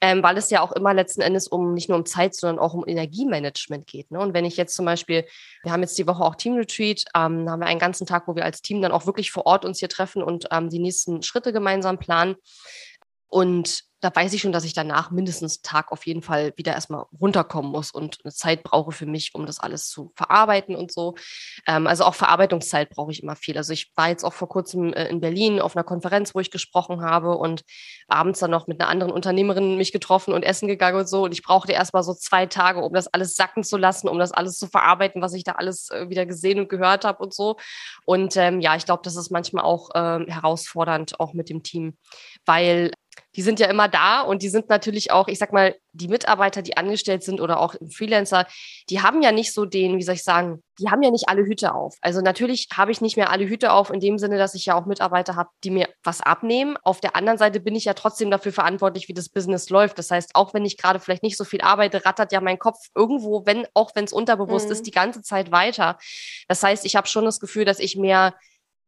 ähm, 0.00 0.22
weil 0.22 0.36
es 0.38 0.50
ja 0.50 0.62
auch 0.62 0.72
immer 0.72 0.94
letzten 0.94 1.20
Endes 1.20 1.46
um 1.46 1.74
nicht 1.74 1.88
nur 1.88 1.98
um 1.98 2.06
Zeit, 2.06 2.34
sondern 2.34 2.58
auch 2.58 2.72
um 2.72 2.86
Energiemanagement 2.86 3.86
geht. 3.86 4.10
Ne? 4.10 4.18
Und 4.18 4.32
wenn 4.32 4.44
ich 4.44 4.56
jetzt 4.56 4.74
zum 4.74 4.86
Beispiel, 4.86 5.26
wir 5.62 5.72
haben 5.72 5.82
jetzt 5.82 5.98
die 5.98 6.06
Woche 6.06 6.24
auch 6.24 6.36
Team 6.36 6.54
Retreat, 6.54 7.04
ähm, 7.14 7.48
haben 7.50 7.60
wir 7.60 7.66
einen 7.66 7.80
ganzen 7.80 8.06
Tag, 8.06 8.26
wo 8.26 8.34
wir 8.34 8.44
als 8.44 8.62
Team 8.62 8.80
dann 8.80 8.92
auch 8.92 9.06
wirklich 9.06 9.30
vor 9.30 9.46
Ort 9.46 9.64
uns 9.64 9.78
hier 9.78 9.88
treffen 9.88 10.22
und 10.22 10.48
ähm, 10.50 10.70
die 10.70 10.78
nächsten 10.78 11.22
Schritte 11.22 11.52
gemeinsam 11.52 11.98
planen. 11.98 12.36
Und 13.28 13.84
da 14.00 14.14
weiß 14.14 14.32
ich 14.32 14.40
schon, 14.40 14.52
dass 14.52 14.64
ich 14.64 14.72
danach 14.72 15.10
mindestens 15.10 15.58
einen 15.58 15.62
Tag 15.62 15.92
auf 15.92 16.06
jeden 16.06 16.22
Fall 16.22 16.52
wieder 16.56 16.72
erstmal 16.72 17.04
runterkommen 17.20 17.70
muss 17.70 17.90
und 17.90 18.18
eine 18.24 18.32
Zeit 18.32 18.62
brauche 18.62 18.92
für 18.92 19.06
mich, 19.06 19.34
um 19.34 19.46
das 19.46 19.60
alles 19.60 19.88
zu 19.88 20.12
verarbeiten 20.16 20.74
und 20.74 20.90
so. 20.90 21.14
Ähm, 21.66 21.86
also 21.86 22.04
auch 22.04 22.14
Verarbeitungszeit 22.14 22.90
brauche 22.90 23.12
ich 23.12 23.22
immer 23.22 23.36
viel. 23.36 23.56
Also 23.58 23.72
ich 23.72 23.92
war 23.96 24.08
jetzt 24.08 24.24
auch 24.24 24.32
vor 24.32 24.48
kurzem 24.48 24.92
äh, 24.94 25.08
in 25.08 25.20
Berlin 25.20 25.60
auf 25.60 25.76
einer 25.76 25.84
Konferenz, 25.84 26.34
wo 26.34 26.40
ich 26.40 26.50
gesprochen 26.50 27.02
habe 27.02 27.36
und 27.36 27.62
abends 28.08 28.40
dann 28.40 28.50
noch 28.50 28.66
mit 28.66 28.80
einer 28.80 28.88
anderen 28.88 29.12
Unternehmerin 29.12 29.76
mich 29.76 29.92
getroffen 29.92 30.32
und 30.32 30.42
essen 30.42 30.66
gegangen 30.66 30.98
und 30.98 31.08
so. 31.08 31.24
Und 31.24 31.32
ich 31.32 31.42
brauchte 31.42 31.72
erstmal 31.72 32.02
so 32.02 32.14
zwei 32.14 32.46
Tage, 32.46 32.80
um 32.80 32.94
das 32.94 33.06
alles 33.08 33.34
sacken 33.36 33.64
zu 33.64 33.76
lassen, 33.76 34.08
um 34.08 34.18
das 34.18 34.32
alles 34.32 34.56
zu 34.56 34.66
verarbeiten, 34.66 35.20
was 35.20 35.34
ich 35.34 35.44
da 35.44 35.52
alles 35.52 35.90
äh, 35.90 36.08
wieder 36.08 36.24
gesehen 36.24 36.58
und 36.58 36.68
gehört 36.68 37.04
habe 37.04 37.22
und 37.22 37.34
so. 37.34 37.56
Und 38.06 38.36
ähm, 38.36 38.60
ja, 38.60 38.76
ich 38.76 38.86
glaube, 38.86 39.02
das 39.04 39.16
ist 39.16 39.30
manchmal 39.30 39.64
auch 39.64 39.90
äh, 39.94 40.24
herausfordernd, 40.26 41.20
auch 41.20 41.34
mit 41.34 41.50
dem 41.50 41.62
Team, 41.62 41.98
weil 42.46 42.92
die 43.36 43.42
sind 43.42 43.60
ja 43.60 43.68
immer 43.68 43.88
da 43.88 44.22
und 44.22 44.42
die 44.42 44.48
sind 44.48 44.68
natürlich 44.68 45.10
auch, 45.10 45.28
ich 45.28 45.38
sag 45.38 45.52
mal, 45.52 45.74
die 45.92 46.08
Mitarbeiter, 46.08 46.62
die 46.62 46.76
angestellt 46.76 47.22
sind 47.22 47.40
oder 47.40 47.60
auch 47.60 47.74
Freelancer, 47.90 48.46
die 48.88 49.00
haben 49.02 49.22
ja 49.22 49.32
nicht 49.32 49.52
so 49.52 49.64
den, 49.64 49.96
wie 49.98 50.02
soll 50.02 50.14
ich 50.14 50.22
sagen, 50.22 50.62
die 50.78 50.88
haben 50.88 51.02
ja 51.02 51.10
nicht 51.10 51.28
alle 51.28 51.42
Hüte 51.44 51.74
auf. 51.74 51.96
Also 52.00 52.20
natürlich 52.20 52.68
habe 52.76 52.92
ich 52.92 53.00
nicht 53.00 53.16
mehr 53.16 53.30
alle 53.30 53.48
Hüte 53.48 53.72
auf 53.72 53.90
in 53.90 54.00
dem 54.00 54.18
Sinne, 54.18 54.38
dass 54.38 54.54
ich 54.54 54.66
ja 54.66 54.74
auch 54.74 54.86
Mitarbeiter 54.86 55.36
habe, 55.36 55.50
die 55.64 55.70
mir 55.70 55.88
was 56.02 56.20
abnehmen. 56.20 56.76
Auf 56.82 57.00
der 57.00 57.16
anderen 57.16 57.38
Seite 57.38 57.60
bin 57.60 57.74
ich 57.74 57.84
ja 57.84 57.94
trotzdem 57.94 58.30
dafür 58.30 58.52
verantwortlich, 58.52 59.08
wie 59.08 59.14
das 59.14 59.28
Business 59.28 59.68
läuft. 59.68 59.98
Das 59.98 60.10
heißt, 60.10 60.30
auch 60.34 60.54
wenn 60.54 60.64
ich 60.64 60.76
gerade 60.76 61.00
vielleicht 61.00 61.22
nicht 61.22 61.36
so 61.36 61.44
viel 61.44 61.60
arbeite, 61.60 62.04
rattert 62.06 62.32
ja 62.32 62.40
mein 62.40 62.58
Kopf 62.58 62.78
irgendwo, 62.94 63.44
wenn 63.46 63.66
auch 63.74 63.90
wenn 63.94 64.04
es 64.04 64.12
unterbewusst 64.12 64.66
mhm. 64.66 64.72
ist, 64.72 64.86
die 64.86 64.92
ganze 64.92 65.22
Zeit 65.22 65.50
weiter. 65.50 65.98
Das 66.48 66.62
heißt, 66.62 66.84
ich 66.84 66.96
habe 66.96 67.08
schon 67.08 67.24
das 67.24 67.40
Gefühl, 67.40 67.64
dass 67.64 67.80
ich 67.80 67.96
mehr 67.96 68.34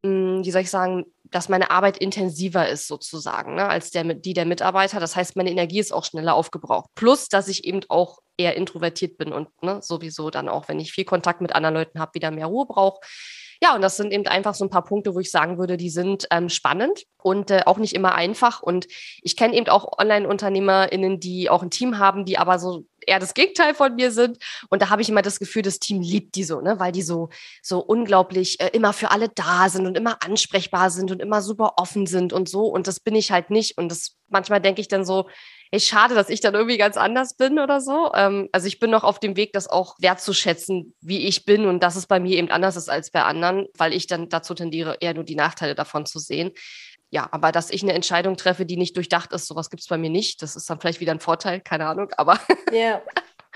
hm, 0.05 0.45
wie 0.45 0.51
soll 0.51 0.63
ich 0.63 0.71
sagen, 0.71 1.05
dass 1.33 1.49
meine 1.49 1.71
Arbeit 1.71 1.99
intensiver 1.99 2.69
ist 2.69 2.87
sozusagen, 2.87 3.55
ne, 3.55 3.69
als 3.69 3.91
der, 3.91 4.05
die 4.15 4.35
der 4.35 4.45
Mitarbeiter. 4.45 5.01
Das 5.01 5.17
heißt, 5.17 5.37
meine 5.37 5.51
Energie 5.51 5.81
ist 5.81 5.93
auch 5.93 6.05
schneller 6.05 6.35
aufgebraucht. 6.35 6.91
Plus, 6.95 7.29
dass 7.29 7.49
ich 7.49 7.65
eben 7.65 7.81
auch 7.89 8.19
eher 8.37 8.57
introvertiert 8.57 9.19
bin 9.19 9.33
und 9.33 9.49
ne, 9.63 9.81
sowieso 9.83 10.31
dann 10.31 10.49
auch, 10.49 10.69
wenn 10.69 10.79
ich 10.79 10.93
viel 10.93 11.05
Kontakt 11.05 11.41
mit 11.41 11.55
anderen 11.55 11.75
Leuten 11.75 11.99
habe, 11.99 12.15
wieder 12.15 12.31
mehr 12.31 12.47
Ruhe 12.47 12.67
brauche. 12.67 13.01
Ja, 13.63 13.77
und 13.77 13.83
das 13.83 13.97
sind 13.97 14.13
eben 14.13 14.27
einfach 14.27 14.55
so 14.55 14.65
ein 14.65 14.71
paar 14.71 14.83
Punkte, 14.83 15.15
wo 15.15 15.21
ich 15.21 15.31
sagen 15.31 15.57
würde, 15.57 15.77
die 15.77 15.91
sind 15.91 16.27
ähm, 16.33 16.49
spannend 16.49 17.05
und 17.23 17.51
äh, 17.53 17.63
auch 17.65 17.79
nicht 17.79 17.95
immer 17.95 18.15
einfach. 18.15 18.61
Und 18.61 18.89
ich 19.23 19.37
kenne 19.37 19.55
eben 19.55 19.69
auch 19.69 19.99
Online-UnternehmerInnen, 19.99 21.21
die 21.21 21.49
auch 21.49 21.63
ein 21.63 21.71
Team 21.71 21.99
haben, 21.99 22.25
die 22.25 22.39
aber 22.39 22.59
so 22.59 22.87
eher 23.07 23.19
das 23.19 23.35
Gegenteil 23.35 23.75
von 23.75 23.95
mir 23.95 24.11
sind. 24.11 24.39
Und 24.69 24.83
da 24.83 24.91
habe 24.91 25.03
ich 25.03 25.09
immer 25.09 25.23
das 25.23 25.39
Gefühl, 25.39 25.63
das 25.63 25.79
Team 25.79 26.01
liebt 26.01 26.35
die 26.35 26.45
so, 26.45 26.61
ne? 26.61 26.79
weil 26.79 26.93
die 26.93 27.03
so, 27.03 27.29
so 27.63 27.81
unglaublich 27.81 28.61
äh, 28.61 28.71
immer 28.73 28.93
für 28.93 29.11
alle 29.11 29.29
da 29.29 29.69
sind 29.69 29.87
und 29.87 29.97
immer 29.97 30.23
ansprechbar 30.23 30.91
sind 30.91 31.11
und 31.11 31.21
immer 31.21 31.43
super 31.43 31.75
offen 31.77 32.07
sind 32.07 32.33
und 32.33 32.49
so. 32.49 32.67
Und 32.67 32.87
das 32.87 33.01
bin 33.01 33.15
ich 33.15 33.33
halt 33.33 33.51
nicht. 33.51 33.79
Und 33.79 33.91
das 33.91 34.17
manchmal 34.29 34.61
denke 34.61 34.81
ich 34.81 34.89
dann 34.89 35.05
so, 35.05 35.29
ey, 35.71 35.81
schade, 35.81 36.15
dass 36.15 36.29
ich 36.29 36.41
dann 36.41 36.55
irgendwie 36.55 36.79
ganz 36.79 36.97
anders 36.97 37.37
bin 37.37 37.59
oder 37.59 37.81
so. 37.81 38.13
Ähm, 38.15 38.49
also 38.53 38.67
ich 38.67 38.79
bin 38.79 38.91
noch 38.91 39.05
auf 39.05 39.19
dem 39.21 39.37
Weg, 39.37 39.53
das 39.53 39.69
auch 39.69 39.97
wertzuschätzen, 39.99 40.95
wie 41.01 41.27
ich 41.27 41.45
bin 41.45 41.67
und 41.67 41.83
dass 41.83 41.97
es 41.97 42.07
bei 42.07 42.21
mir 42.21 42.37
eben 42.37 42.51
anders 42.51 42.77
ist 42.77 42.91
als 42.91 43.11
bei 43.11 43.23
anderen, 43.23 43.67
weil 43.77 43.93
ich 43.95 44.07
dann 44.07 44.29
dazu 44.29 44.55
tendiere, 44.55 44.99
eher 45.01 45.15
nur 45.15 45.25
die 45.25 45.35
Nachteile 45.37 45.75
davon 45.75 46.05
zu 46.07 46.19
sehen 46.19 46.53
ja, 47.13 47.29
aber 47.31 47.53
dass 47.53 47.69
ich 47.69 47.83
eine 47.83 47.93
Entscheidung 47.93 48.39
treffe, 48.39 48.65
die 48.65 48.79
nicht 48.79 48.97
durchdacht 48.97 49.35
ist, 49.35 49.47
sowas 49.47 49.69
gibt 49.69 49.83
es 49.83 49.89
bei 49.89 49.99
mir 49.99 50.09
nicht. 50.09 50.41
Das 50.41 50.57
ist 50.57 50.71
dann 50.71 50.81
vielleicht 50.81 50.99
wieder 50.99 51.13
ein 51.13 51.21
Vorteil, 51.21 51.61
keine 51.61 51.87
Ahnung, 51.87 52.11
aber. 52.17 52.41
Yeah. 52.73 53.03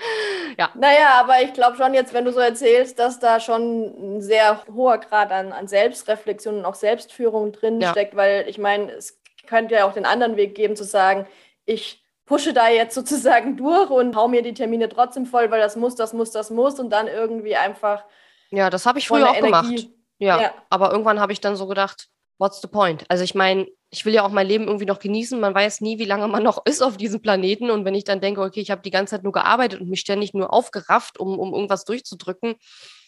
ja. 0.59 0.69
Naja, 0.75 1.19
aber 1.19 1.41
ich 1.41 1.53
glaube 1.53 1.75
schon 1.75 1.95
jetzt, 1.95 2.13
wenn 2.13 2.23
du 2.23 2.31
so 2.31 2.39
erzählst, 2.39 2.99
dass 2.99 3.19
da 3.19 3.39
schon 3.39 4.17
ein 4.17 4.21
sehr 4.21 4.63
hoher 4.71 4.99
Grad 4.99 5.31
an, 5.31 5.53
an 5.53 5.67
Selbstreflexion 5.67 6.59
und 6.59 6.65
auch 6.65 6.75
Selbstführung 6.75 7.51
drin 7.51 7.81
ja. 7.81 7.89
steckt, 7.89 8.15
weil 8.15 8.45
ich 8.47 8.59
meine, 8.59 8.91
es 8.91 9.19
könnte 9.47 9.73
ja 9.73 9.87
auch 9.87 9.93
den 9.93 10.05
anderen 10.05 10.37
Weg 10.37 10.53
geben, 10.53 10.75
zu 10.75 10.83
sagen, 10.83 11.25
ich 11.65 12.03
pushe 12.27 12.53
da 12.53 12.69
jetzt 12.69 12.93
sozusagen 12.93 13.57
durch 13.57 13.89
und 13.89 14.15
hau 14.15 14.27
mir 14.27 14.43
die 14.43 14.53
Termine 14.53 14.87
trotzdem 14.87 15.25
voll, 15.25 15.49
weil 15.49 15.61
das 15.61 15.75
muss, 15.75 15.95
das 15.95 16.13
muss, 16.13 16.29
das 16.29 16.51
muss 16.51 16.79
und 16.79 16.91
dann 16.91 17.07
irgendwie 17.07 17.55
einfach. 17.55 18.03
Ja, 18.51 18.69
das 18.69 18.85
habe 18.85 18.99
ich 18.99 19.07
früher 19.07 19.31
auch 19.31 19.35
Energie. 19.35 19.75
gemacht. 19.77 19.89
Ja, 20.19 20.41
ja, 20.41 20.53
aber 20.69 20.91
irgendwann 20.91 21.19
habe 21.19 21.31
ich 21.31 21.41
dann 21.41 21.55
so 21.55 21.65
gedacht, 21.65 22.09
what's 22.37 22.61
the 22.61 22.67
point? 22.67 23.05
Also 23.09 23.23
ich 23.23 23.35
meine, 23.35 23.67
ich 23.89 24.05
will 24.05 24.13
ja 24.13 24.23
auch 24.23 24.31
mein 24.31 24.47
Leben 24.47 24.65
irgendwie 24.65 24.85
noch 24.85 24.99
genießen. 24.99 25.39
Man 25.39 25.55
weiß 25.55 25.81
nie, 25.81 25.97
wie 25.99 26.05
lange 26.05 26.27
man 26.27 26.43
noch 26.43 26.59
ist 26.65 26.81
auf 26.81 26.97
diesem 26.97 27.21
Planeten. 27.21 27.69
Und 27.69 27.85
wenn 27.85 27.95
ich 27.95 28.03
dann 28.03 28.21
denke, 28.21 28.41
okay, 28.41 28.61
ich 28.61 28.71
habe 28.71 28.81
die 28.81 28.91
ganze 28.91 29.11
Zeit 29.11 29.23
nur 29.23 29.33
gearbeitet 29.33 29.81
und 29.81 29.89
mich 29.89 30.01
ständig 30.01 30.33
nur 30.33 30.53
aufgerafft, 30.53 31.19
um, 31.19 31.39
um 31.39 31.53
irgendwas 31.53 31.85
durchzudrücken, 31.85 32.55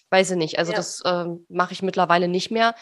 weiß 0.09 0.31
ich 0.31 0.37
nicht. 0.37 0.59
Also 0.59 0.71
ja. 0.71 0.77
das 0.77 1.01
ähm, 1.05 1.45
mache 1.49 1.73
ich 1.73 1.81
mittlerweile 1.81 2.27
nicht 2.27 2.51
mehr. 2.51 2.75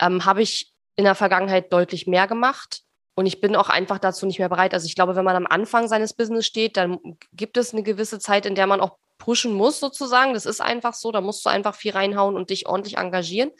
Ähm, 0.00 0.24
habe 0.24 0.42
ich 0.42 0.72
in 0.96 1.04
der 1.04 1.14
Vergangenheit 1.14 1.72
deutlich 1.72 2.06
mehr 2.06 2.26
gemacht. 2.26 2.82
Und 3.16 3.26
ich 3.26 3.40
bin 3.40 3.54
auch 3.54 3.68
einfach 3.68 4.00
dazu 4.00 4.26
nicht 4.26 4.40
mehr 4.40 4.48
bereit. 4.48 4.74
Also 4.74 4.86
ich 4.86 4.96
glaube, 4.96 5.14
wenn 5.14 5.24
man 5.24 5.36
am 5.36 5.46
Anfang 5.46 5.86
seines 5.86 6.14
Business 6.14 6.46
steht, 6.46 6.76
dann 6.76 6.98
gibt 7.32 7.56
es 7.56 7.72
eine 7.72 7.84
gewisse 7.84 8.18
Zeit, 8.18 8.44
in 8.44 8.56
der 8.56 8.66
man 8.66 8.80
auch 8.80 8.96
pushen 9.18 9.54
muss, 9.54 9.78
sozusagen. 9.78 10.34
Das 10.34 10.46
ist 10.46 10.60
einfach 10.60 10.94
so. 10.94 11.12
Da 11.12 11.20
musst 11.20 11.44
du 11.44 11.48
einfach 11.48 11.76
viel 11.76 11.92
reinhauen 11.92 12.34
und 12.34 12.50
dich 12.50 12.66
ordentlich 12.66 12.98
engagieren. 12.98 13.52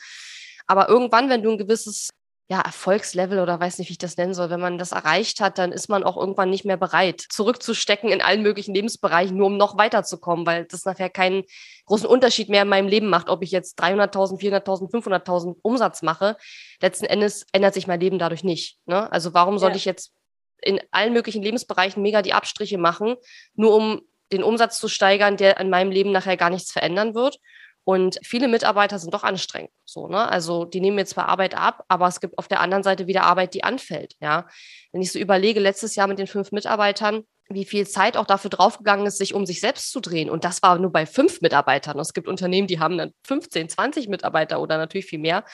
Aber 0.66 0.88
irgendwann, 0.88 1.28
wenn 1.28 1.42
du 1.42 1.52
ein 1.52 1.58
gewisses 1.58 2.10
ja, 2.46 2.60
Erfolgslevel 2.60 3.40
oder 3.40 3.58
weiß 3.58 3.78
nicht, 3.78 3.88
wie 3.88 3.92
ich 3.92 3.98
das 3.98 4.18
nennen 4.18 4.34
soll. 4.34 4.50
Wenn 4.50 4.60
man 4.60 4.76
das 4.76 4.92
erreicht 4.92 5.40
hat, 5.40 5.56
dann 5.56 5.72
ist 5.72 5.88
man 5.88 6.04
auch 6.04 6.18
irgendwann 6.18 6.50
nicht 6.50 6.66
mehr 6.66 6.76
bereit, 6.76 7.24
zurückzustecken 7.30 8.10
in 8.10 8.20
allen 8.20 8.42
möglichen 8.42 8.74
Lebensbereichen, 8.74 9.34
nur 9.34 9.46
um 9.46 9.56
noch 9.56 9.78
weiterzukommen, 9.78 10.44
weil 10.44 10.66
das 10.66 10.84
nachher 10.84 11.08
keinen 11.08 11.44
großen 11.86 12.06
Unterschied 12.06 12.50
mehr 12.50 12.62
in 12.62 12.68
meinem 12.68 12.88
Leben 12.88 13.08
macht, 13.08 13.30
ob 13.30 13.42
ich 13.42 13.50
jetzt 13.50 13.80
300.000, 13.80 14.40
400.000, 14.40 14.90
500.000 14.92 15.56
Umsatz 15.62 16.02
mache. 16.02 16.36
Letzten 16.82 17.06
Endes 17.06 17.46
ändert 17.52 17.72
sich 17.72 17.86
mein 17.86 18.00
Leben 18.00 18.18
dadurch 18.18 18.44
nicht. 18.44 18.78
Ne? 18.84 19.10
Also 19.10 19.32
warum 19.32 19.58
soll 19.58 19.70
ja. 19.70 19.76
ich 19.76 19.86
jetzt 19.86 20.12
in 20.60 20.80
allen 20.90 21.14
möglichen 21.14 21.42
Lebensbereichen 21.42 22.02
mega 22.02 22.20
die 22.20 22.34
Abstriche 22.34 22.76
machen, 22.76 23.16
nur 23.54 23.74
um 23.74 24.02
den 24.32 24.42
Umsatz 24.42 24.78
zu 24.78 24.88
steigern, 24.88 25.38
der 25.38 25.58
in 25.60 25.70
meinem 25.70 25.90
Leben 25.90 26.12
nachher 26.12 26.36
gar 26.36 26.50
nichts 26.50 26.72
verändern 26.72 27.14
wird? 27.14 27.38
Und 27.84 28.18
viele 28.22 28.48
Mitarbeiter 28.48 28.98
sind 28.98 29.12
doch 29.12 29.24
anstrengend. 29.24 29.70
So, 29.84 30.08
ne? 30.08 30.28
Also 30.28 30.64
die 30.64 30.80
nehmen 30.80 30.96
mir 30.96 31.04
zwar 31.04 31.28
Arbeit 31.28 31.54
ab, 31.54 31.84
aber 31.88 32.08
es 32.08 32.20
gibt 32.20 32.38
auf 32.38 32.48
der 32.48 32.60
anderen 32.60 32.82
Seite 32.82 33.06
wieder 33.06 33.24
Arbeit, 33.24 33.52
die 33.54 33.62
anfällt. 33.62 34.14
Ja, 34.20 34.48
wenn 34.92 35.02
ich 35.02 35.12
so 35.12 35.18
überlege, 35.18 35.60
letztes 35.60 35.94
Jahr 35.94 36.06
mit 36.06 36.18
den 36.18 36.26
fünf 36.26 36.50
Mitarbeitern, 36.50 37.24
wie 37.50 37.64
viel 37.64 37.86
Zeit 37.86 38.16
auch 38.16 38.26
dafür 38.26 38.48
draufgegangen 38.48 39.06
ist, 39.06 39.18
sich 39.18 39.34
um 39.34 39.44
sich 39.44 39.60
selbst 39.60 39.90
zu 39.90 40.00
drehen. 40.00 40.30
Und 40.30 40.44
das 40.44 40.62
war 40.62 40.78
nur 40.78 40.90
bei 40.90 41.04
fünf 41.04 41.42
Mitarbeitern. 41.42 41.98
Es 41.98 42.14
gibt 42.14 42.26
Unternehmen, 42.26 42.66
die 42.66 42.80
haben 42.80 42.96
dann 42.96 43.12
15, 43.26 43.68
20 43.68 44.08
Mitarbeiter 44.08 44.60
oder 44.60 44.78
natürlich 44.78 45.06
viel 45.06 45.18
mehr. 45.18 45.44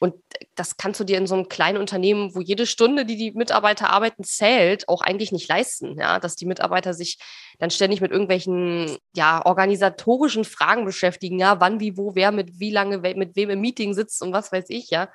Und 0.00 0.14
das 0.56 0.76
kannst 0.76 0.98
du 0.98 1.04
dir 1.04 1.18
in 1.18 1.26
so 1.26 1.34
einem 1.34 1.48
kleinen 1.48 1.78
Unternehmen, 1.78 2.34
wo 2.34 2.40
jede 2.40 2.66
Stunde, 2.66 3.04
die 3.04 3.16
die 3.16 3.32
Mitarbeiter 3.32 3.90
arbeiten, 3.90 4.24
zählt, 4.24 4.88
auch 4.88 5.02
eigentlich 5.02 5.30
nicht 5.30 5.48
leisten. 5.48 5.98
Ja, 5.98 6.18
dass 6.18 6.34
die 6.34 6.46
Mitarbeiter 6.46 6.94
sich 6.94 7.18
dann 7.58 7.70
ständig 7.70 8.00
mit 8.00 8.10
irgendwelchen, 8.10 8.98
ja, 9.14 9.44
organisatorischen 9.46 10.44
Fragen 10.44 10.84
beschäftigen. 10.84 11.38
Ja, 11.38 11.60
wann, 11.60 11.78
wie, 11.78 11.96
wo, 11.96 12.16
wer, 12.16 12.32
mit 12.32 12.58
wie 12.58 12.70
lange, 12.72 12.98
mit 12.98 13.36
wem 13.36 13.50
im 13.50 13.60
Meeting 13.60 13.94
sitzt 13.94 14.20
und 14.20 14.32
was 14.32 14.50
weiß 14.50 14.66
ich, 14.68 14.90
ja. 14.90 15.08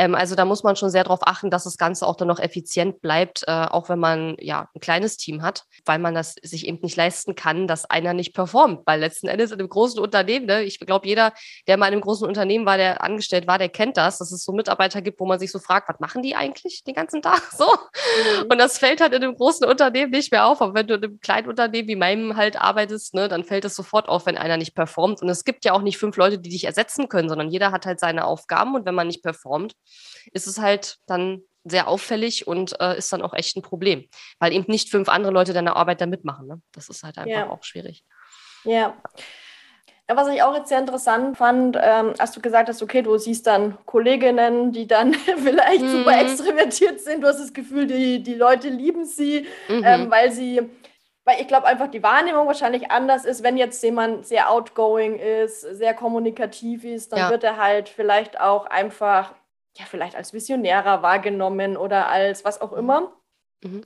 Ähm, 0.00 0.14
also 0.14 0.34
da 0.34 0.46
muss 0.46 0.62
man 0.62 0.76
schon 0.76 0.88
sehr 0.88 1.04
darauf 1.04 1.20
achten, 1.22 1.50
dass 1.50 1.64
das 1.64 1.76
Ganze 1.76 2.06
auch 2.06 2.16
dann 2.16 2.28
noch 2.28 2.38
effizient 2.38 3.02
bleibt, 3.02 3.44
äh, 3.46 3.50
auch 3.50 3.90
wenn 3.90 3.98
man 3.98 4.34
ja 4.40 4.70
ein 4.74 4.80
kleines 4.80 5.18
Team 5.18 5.42
hat, 5.42 5.64
weil 5.84 5.98
man 5.98 6.14
das 6.14 6.36
sich 6.42 6.66
eben 6.66 6.78
nicht 6.80 6.96
leisten 6.96 7.34
kann, 7.34 7.66
dass 7.68 7.84
einer 7.84 8.14
nicht 8.14 8.32
performt. 8.34 8.80
Weil 8.86 9.00
letzten 9.00 9.28
Endes 9.28 9.50
in 9.50 9.58
einem 9.58 9.68
großen 9.68 10.00
Unternehmen, 10.00 10.46
ne, 10.46 10.62
ich 10.62 10.80
glaube, 10.80 11.06
jeder, 11.06 11.34
der 11.68 11.76
mal 11.76 11.88
in 11.88 11.92
einem 11.92 12.00
großen 12.00 12.26
Unternehmen 12.26 12.64
war, 12.64 12.78
der 12.78 13.04
angestellt 13.04 13.46
war, 13.46 13.58
der 13.58 13.68
kennt 13.68 13.98
das, 13.98 14.16
dass 14.16 14.32
es 14.32 14.42
so 14.42 14.52
Mitarbeiter 14.52 15.02
gibt, 15.02 15.20
wo 15.20 15.26
man 15.26 15.38
sich 15.38 15.52
so 15.52 15.58
fragt, 15.58 15.90
was 15.90 16.00
machen 16.00 16.22
die 16.22 16.34
eigentlich 16.34 16.82
den 16.84 16.94
ganzen 16.94 17.20
Tag 17.20 17.42
so? 17.58 17.66
Mhm. 17.66 18.46
Und 18.50 18.58
das 18.58 18.78
fällt 18.78 19.02
halt 19.02 19.12
in 19.12 19.22
einem 19.22 19.34
großen 19.34 19.66
Unternehmen 19.66 20.12
nicht 20.12 20.32
mehr 20.32 20.46
auf. 20.46 20.62
Aber 20.62 20.72
wenn 20.72 20.86
du 20.86 20.94
in 20.94 21.04
einem 21.04 21.20
kleinen 21.20 21.48
Unternehmen 21.48 21.88
wie 21.88 21.96
meinem 21.96 22.36
halt 22.38 22.58
arbeitest, 22.58 23.12
ne, 23.12 23.28
dann 23.28 23.44
fällt 23.44 23.66
es 23.66 23.76
sofort 23.76 24.08
auf, 24.08 24.24
wenn 24.24 24.38
einer 24.38 24.56
nicht 24.56 24.74
performt. 24.74 25.20
Und 25.20 25.28
es 25.28 25.44
gibt 25.44 25.66
ja 25.66 25.74
auch 25.74 25.82
nicht 25.82 25.98
fünf 25.98 26.16
Leute, 26.16 26.38
die 26.38 26.48
dich 26.48 26.64
ersetzen 26.64 27.10
können, 27.10 27.28
sondern 27.28 27.50
jeder 27.50 27.70
hat 27.70 27.84
halt 27.84 28.00
seine 28.00 28.24
Aufgaben. 28.24 28.74
Und 28.74 28.86
wenn 28.86 28.94
man 28.94 29.08
nicht 29.08 29.22
performt, 29.22 29.74
ist 30.32 30.46
es 30.46 30.58
halt 30.58 30.98
dann 31.06 31.42
sehr 31.64 31.88
auffällig 31.88 32.46
und 32.46 32.80
äh, 32.80 32.96
ist 32.96 33.12
dann 33.12 33.22
auch 33.22 33.34
echt 33.34 33.56
ein 33.56 33.62
Problem, 33.62 34.08
weil 34.38 34.52
eben 34.52 34.64
nicht 34.68 34.90
fünf 34.90 35.08
andere 35.08 35.32
Leute 35.32 35.52
deine 35.52 35.76
Arbeit 35.76 36.00
da 36.00 36.06
mitmachen. 36.06 36.46
Ne? 36.46 36.60
Das 36.72 36.88
ist 36.88 37.02
halt 37.02 37.18
einfach 37.18 37.30
ja. 37.30 37.50
auch 37.50 37.62
schwierig. 37.62 38.04
Ja. 38.64 38.94
ja. 40.08 40.16
Was 40.16 40.28
ich 40.28 40.42
auch 40.42 40.56
jetzt 40.56 40.68
sehr 40.68 40.80
interessant 40.80 41.36
fand, 41.36 41.76
ähm, 41.80 42.14
als 42.18 42.32
du 42.32 42.40
gesagt 42.40 42.68
hast, 42.68 42.82
okay, 42.82 43.02
du 43.02 43.16
siehst 43.18 43.46
dann 43.46 43.78
Kolleginnen, 43.84 44.72
die 44.72 44.86
dann 44.86 45.14
vielleicht 45.36 45.82
mhm. 45.82 45.90
super 45.90 46.20
extrovertiert 46.20 47.00
sind. 47.00 47.22
Du 47.22 47.28
hast 47.28 47.40
das 47.40 47.52
Gefühl, 47.52 47.86
die, 47.86 48.22
die 48.22 48.34
Leute 48.34 48.68
lieben 48.68 49.04
sie, 49.04 49.46
mhm. 49.68 49.84
ähm, 49.84 50.10
weil 50.10 50.32
sie 50.32 50.68
weil 51.24 51.40
ich 51.40 51.48
glaube 51.48 51.66
einfach 51.66 51.88
die 51.88 52.02
Wahrnehmung 52.02 52.46
wahrscheinlich 52.46 52.90
anders 52.90 53.24
ist, 53.24 53.42
wenn 53.42 53.56
jetzt 53.56 53.82
jemand 53.84 54.26
sehr 54.26 54.50
outgoing 54.50 55.16
ist, 55.16 55.60
sehr 55.60 55.94
kommunikativ 55.94 56.82
ist, 56.82 57.12
dann 57.12 57.18
ja. 57.20 57.30
wird 57.30 57.44
er 57.44 57.56
halt 57.56 57.88
vielleicht 57.88 58.40
auch 58.40 58.66
einfach 58.66 59.34
ja, 59.76 59.84
vielleicht 59.84 60.16
als 60.16 60.32
Visionärer 60.32 61.02
wahrgenommen 61.02 61.76
oder 61.76 62.08
als 62.08 62.44
was 62.44 62.60
auch 62.60 62.72
immer. 62.72 63.12
Mhm. 63.62 63.82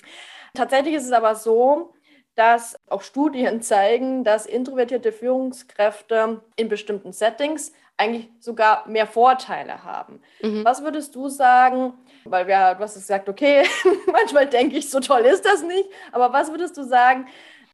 Tatsächlich 0.54 0.94
ist 0.94 1.04
es 1.04 1.12
aber 1.12 1.34
so, 1.34 1.94
dass 2.34 2.76
auch 2.88 3.02
Studien 3.02 3.62
zeigen, 3.62 4.24
dass 4.24 4.46
introvertierte 4.46 5.12
Führungskräfte 5.12 6.42
in 6.56 6.68
bestimmten 6.68 7.12
Settings 7.12 7.72
eigentlich 7.96 8.28
sogar 8.40 8.88
mehr 8.88 9.06
Vorteile 9.06 9.84
haben. 9.84 10.20
Mhm. 10.42 10.64
Was 10.64 10.82
würdest 10.82 11.14
du 11.14 11.28
sagen, 11.28 11.94
weil 12.24 12.46
wir, 12.48 12.74
du 12.74 12.80
hast 12.82 12.94
gesagt, 12.94 13.28
okay, 13.28 13.64
manchmal 14.10 14.48
denke 14.48 14.76
ich, 14.76 14.90
so 14.90 15.00
toll 15.00 15.20
ist 15.20 15.44
das 15.44 15.62
nicht, 15.62 15.88
aber 16.10 16.32
was 16.32 16.50
würdest 16.50 16.76
du 16.76 16.82
sagen, 16.82 17.26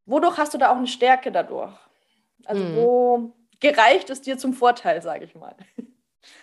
wodurch 0.05 0.37
hast 0.37 0.53
du 0.53 0.59
da 0.59 0.71
auch 0.71 0.77
eine 0.77 0.87
Stärke 0.87 1.33
dadurch? 1.33 1.73
Also 2.45 2.63
mhm. 2.63 2.77
wo 2.77 3.33
gereicht 3.61 4.11
es 4.11 4.21
dir 4.21 4.37
zum 4.37 4.53
Vorteil, 4.53 5.01
sage 5.01 5.25
ich 5.25 5.35
mal? 5.35 5.55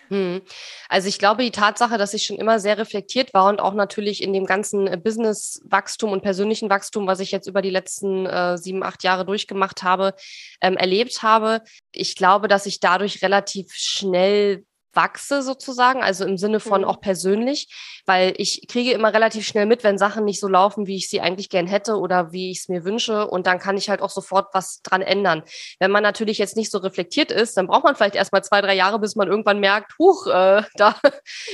Hm. 0.10 0.42
Also 0.90 1.08
ich 1.08 1.20
glaube, 1.20 1.44
die 1.44 1.52
Tatsache, 1.52 1.98
dass 1.98 2.13
ich 2.13 2.26
schon 2.26 2.38
immer 2.38 2.60
sehr 2.60 2.78
reflektiert 2.78 3.34
war 3.34 3.50
und 3.50 3.60
auch 3.60 3.74
natürlich 3.74 4.24
in 4.24 4.34
dem 4.34 4.46
ganzen 4.46 4.88
äh, 4.88 4.98
Business-Wachstum 4.98 6.12
und 6.12 6.22
persönlichen 6.22 6.70
Wachstum, 6.70 7.08
was 7.08 7.20
ich 7.20 7.32
jetzt 7.32 7.48
über 7.48 7.62
die 7.62 7.70
letzten 7.70 8.26
äh, 8.26 8.58
sieben, 8.58 8.84
acht 8.84 9.04
Jahre 9.04 9.26
durchgemacht 9.26 9.84
habe, 9.84 10.13
ähm, 10.62 10.78
erlebt 10.78 11.24
habe. 11.24 11.62
Ich 11.92 12.16
glaube, 12.16 12.48
dass 12.48 12.66
ich 12.66 12.80
dadurch 12.80 13.22
relativ 13.22 13.74
schnell 13.74 14.66
wachse 14.93 15.41
sozusagen, 15.41 16.02
also 16.04 16.26
im 16.26 16.38
Sinne 16.38 16.60
von 16.60 16.82
mhm. 16.82 16.88
auch 16.88 17.00
persönlich, 17.00 17.67
weil 18.06 18.34
ich 18.38 18.67
kriege 18.67 18.91
immer 18.91 19.13
relativ 19.13 19.45
schnell 19.45 19.65
mit, 19.65 19.84
wenn 19.84 19.97
Sachen 19.97 20.26
nicht 20.26 20.39
so 20.39 20.47
laufen, 20.47 20.88
wie 20.88 20.95
ich 20.95 21.10
sie 21.10 21.21
eigentlich 21.21 21.50
gern 21.50 21.67
hätte 21.67 21.97
oder 21.97 22.32
wie 22.32 22.52
ich 22.52 22.60
es 22.60 22.69
mir 22.69 22.84
wünsche 22.84 23.28
und 23.28 23.47
dann 23.47 23.60
kann 23.60 23.78
ich 23.78 23.89
halt 23.89 24.02
auch 24.02 24.10
sofort 24.10 24.47
was 24.54 24.82
dran 24.82 25.02
ändern. 25.02 25.43
Wenn 25.80 25.91
man 25.91 26.04
natürlich 26.04 26.38
jetzt 26.38 26.56
nicht 26.56 26.71
so 26.71 26.80
reflektiert 26.80 27.32
ist, 27.32 27.58
dann 27.58 27.67
braucht 27.67 27.84
man 27.84 27.95
vielleicht 27.95 28.15
erst 28.15 28.32
mal 28.32 28.41
zwei, 28.41 28.62
drei 28.62 28.76
Jahre, 28.76 29.00
bis 29.00 29.15
man 29.15 29.28
irgendwann 29.28 29.60
merkt, 29.60 29.93
huch, 30.00 30.28
äh, 30.28 30.63
da 30.76 30.95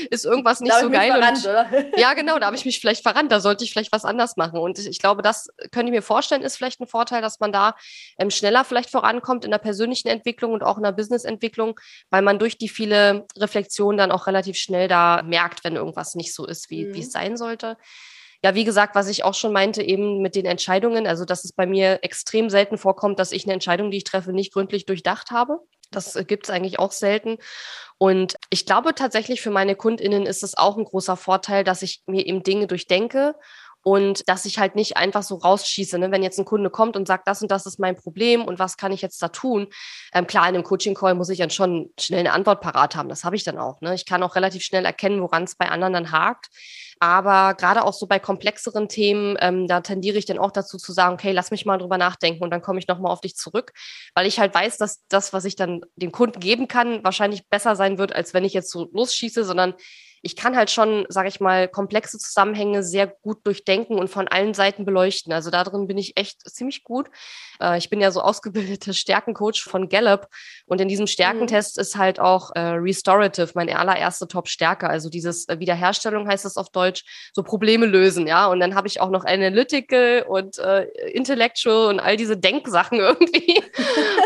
ist 0.10 0.26
irgendwas 0.26 0.62
nicht 0.62 0.74
so 0.80 0.90
geil. 0.90 1.12
Verrannt, 1.12 1.46
und, 1.46 1.98
ja, 2.00 2.14
genau, 2.14 2.40
da 2.40 2.48
habe 2.48 2.56
ich 2.56 2.66
mich 2.66 2.80
vielleicht 2.80 3.04
verrannt, 3.04 3.32
da 3.32 3.40
sollte 3.40 3.64
ich 3.64 3.72
vielleicht 3.72 3.92
was 3.92 4.06
anders 4.06 4.38
machen 4.38 4.60
und 4.60 4.80
ich 4.80 5.00
glaube, 5.00 5.22
das 5.22 5.48
könnte 5.72 5.88
ich 5.88 5.92
mir 5.92 6.02
vorstellen, 6.02 6.42
ist 6.44 6.58
vielleicht 6.58 6.80
ein 6.80 6.88
Vorteil, 6.88 7.22
dass 7.22 7.40
man 7.40 7.52
da 7.52 7.76
ähm, 8.18 8.30
schneller 8.30 8.64
vielleicht 8.64 8.90
vorankommt 8.90 9.46
in 9.46 9.52
der 9.52 9.58
persönlichen 9.58 10.08
Entwicklung 10.08 10.54
und 10.54 10.64
auch 10.64 10.78
in 10.78 10.84
der 10.84 10.92
Businessentwicklung, 10.92 11.80
weil 12.10 12.22
man 12.22 12.40
durch 12.40 12.58
die 12.58 12.70
viele 12.70 13.23
Reflexion 13.38 13.98
dann 13.98 14.12
auch 14.12 14.28
relativ 14.28 14.58
schnell 14.58 14.88
da 14.88 15.22
merkt, 15.24 15.64
wenn 15.64 15.76
irgendwas 15.76 16.16
nicht 16.16 16.34
so 16.34 16.46
ist, 16.46 16.70
wie, 16.70 16.86
mhm. 16.86 16.96
es 16.96 17.12
sein 17.12 17.38
sollte. 17.38 17.78
Ja, 18.44 18.56
wie 18.56 18.66
gesagt, 18.66 18.94
was 18.96 19.08
ich 19.08 19.24
auch 19.24 19.34
schon 19.34 19.54
meinte, 19.54 19.82
eben 19.82 20.22
mit 20.22 20.36
den 20.36 20.46
Entscheidungen, 20.46 21.08
also 21.08 21.24
dass 21.24 21.46
es 21.46 21.54
bei 21.54 21.66
mir 21.66 22.00
extrem 22.02 22.50
selten 22.50 22.78
vorkommt, 22.78 23.18
dass 23.20 23.32
ich 23.32 23.46
eine 23.46 23.54
Entscheidung, 23.54 23.90
die 23.90 23.98
ich 23.98 24.04
treffe, 24.04 24.34
nicht 24.34 24.54
gründlich 24.54 24.86
durchdacht 24.86 25.32
habe. 25.32 25.60
Das 25.92 26.16
äh, 26.16 26.26
gibt 26.26 26.46
es 26.46 26.50
eigentlich 26.50 26.78
auch 26.80 26.92
selten. 26.92 27.38
Und 27.98 28.36
ich 28.50 28.66
glaube 28.66 28.96
tatsächlich, 28.96 29.42
für 29.42 29.52
meine 29.52 29.76
KundInnen 29.76 30.26
ist 30.26 30.44
es 30.44 30.58
auch 30.58 30.78
ein 30.78 30.84
großer 30.84 31.16
Vorteil, 31.16 31.64
dass 31.64 31.82
ich 31.82 32.04
mir 32.06 32.26
eben 32.26 32.44
Dinge 32.44 32.68
durchdenke 32.68 33.36
und 33.84 34.28
dass 34.30 34.46
ich 34.46 34.58
halt 34.58 34.76
nicht 34.76 34.98
einfach 34.98 35.24
so 35.24 35.36
rausschieße. 35.36 36.00
Ne? 36.00 36.12
Wenn 36.12 36.24
jetzt 36.24 36.40
ein 36.40 36.46
Kunde 36.46 36.70
kommt 36.70 36.96
und 36.96 37.08
sagt, 37.08 37.28
das 37.28 37.42
und 37.42 37.52
das 37.52 37.66
ist 37.66 37.80
mein 37.80 37.96
Problem 37.96 38.46
und 38.46 38.58
was 38.58 38.78
kann 38.78 38.92
ich 38.92 39.02
jetzt 39.02 39.22
da 39.22 39.28
tun? 39.28 39.68
Ähm, 40.14 40.26
klar, 40.26 40.48
in 40.48 40.56
einem 40.56 40.64
Coaching-Call 40.64 41.16
muss 41.16 41.30
ich 41.30 41.40
dann 41.40 41.50
schon 41.50 41.92
schnell 42.00 42.22
eine 42.22 42.32
Antwort 42.32 42.62
parat 42.62 42.96
haben. 42.96 43.10
Das 43.10 43.26
habe 43.26 43.36
ich 43.36 43.44
dann 43.44 43.58
auch. 43.58 43.82
Ne? 43.82 43.94
Ich 43.94 44.06
kann 44.06 44.24
auch 44.24 44.36
relativ 44.36 44.64
schnell 44.64 44.86
erkennen, 44.86 45.22
woran 45.22 45.44
es 45.44 45.56
bei 45.56 45.70
anderen 45.70 45.94
dann 45.94 46.12
hakt. 46.12 46.48
Aber 47.00 47.54
gerade 47.56 47.84
auch 47.84 47.92
so 47.92 48.08
bei 48.08 48.20
komplexeren 48.20 48.88
Themen, 48.88 49.36
ähm, 49.42 49.68
da 49.68 49.82
tendiere 49.82 50.18
ich 50.18 50.26
dann 50.26 50.40
auch 50.40 50.52
dazu 50.52 50.78
zu 50.78 50.94
sagen, 50.94 51.16
okay, 51.16 51.34
lass 51.34 51.52
mich 51.52 51.66
mal 51.66 51.78
drüber 51.78 51.98
nachdenken 51.98 52.44
und 52.44 52.52
dann 52.52 52.62
komme 52.62 52.80
ich 52.80 52.88
nochmal 52.88 53.12
auf 53.12 53.20
dich 53.20 53.36
zurück, 53.36 53.74
weil 54.14 54.26
ich 54.26 54.40
halt 54.40 54.54
weiß, 54.56 54.78
dass 54.78 55.06
das, 55.10 55.34
was 55.34 55.44
ich 55.44 55.58
dann 55.58 55.82
dem 55.98 56.14
Kunden 56.14 56.40
geben 56.40 56.70
kann, 56.70 57.04
wahrscheinlich 57.04 57.50
besser 57.50 57.76
sein 57.76 57.98
wird, 57.98 58.16
als 58.16 58.34
wenn 58.34 58.46
ich 58.46 58.54
jetzt 58.54 58.72
so 58.72 58.90
losschieße, 58.94 59.44
sondern 59.44 59.74
ich 60.26 60.38
kann 60.38 60.56
halt 60.56 60.72
schon, 60.72 61.06
sage 61.10 61.28
ich 61.28 61.42
mal, 61.42 61.68
komplexe 61.68 62.18
Zusammenhänge 62.18 62.82
sehr 62.82 63.08
gut 63.08 63.46
durchdenken 63.46 64.00
und 64.00 64.08
von 64.08 64.30
allen 64.30 64.54
Seiten 64.54 64.86
beleuchten. 64.86 65.34
Also 65.34 65.52
darin 65.52 65.86
bin 65.86 65.98
ich 65.98 66.18
echt 66.18 66.50
ziemlich 66.50 66.86
gut. 66.86 67.10
Äh, 67.60 67.78
ich 67.78 67.90
bin 67.90 68.00
ja 68.00 68.10
so 68.10 68.22
ausgebildeter 68.22 68.94
Stärkencoach 68.94 69.64
von 69.64 69.90
Gallup 69.90 70.30
und 70.66 70.80
in 70.80 70.88
diesem 70.88 71.08
Stärkentest 71.08 71.76
mhm. 71.76 71.82
ist 71.82 71.98
halt 71.98 72.22
auch 72.22 72.52
äh, 72.56 72.60
Restorative 72.60 73.52
meine 73.56 73.78
allererste 73.78 74.26
Top-Stärke. 74.30 74.90
Also 74.90 75.10
dieses 75.10 75.50
äh, 75.50 75.60
Wiederherstellung 75.60 76.26
heißt 76.26 76.46
es 76.46 76.56
auf 76.56 76.70
Deutsch, 76.70 77.04
so 77.34 77.44
Probleme 77.44 77.86
lösen, 77.86 78.26
ja. 78.26 78.48
Und 78.48 78.62
dann 78.62 78.76
habe 78.76 78.88
ich 78.88 79.02
auch 79.02 79.10
noch 79.10 79.26
Analytical 79.26 80.24
und 80.26 80.58
äh, 80.58 80.86
Intellectual 81.12 81.90
und 81.90 82.00
all 82.00 82.16
diese 82.16 82.38
Denksachen 82.38 83.00
irgendwie. 83.00 83.62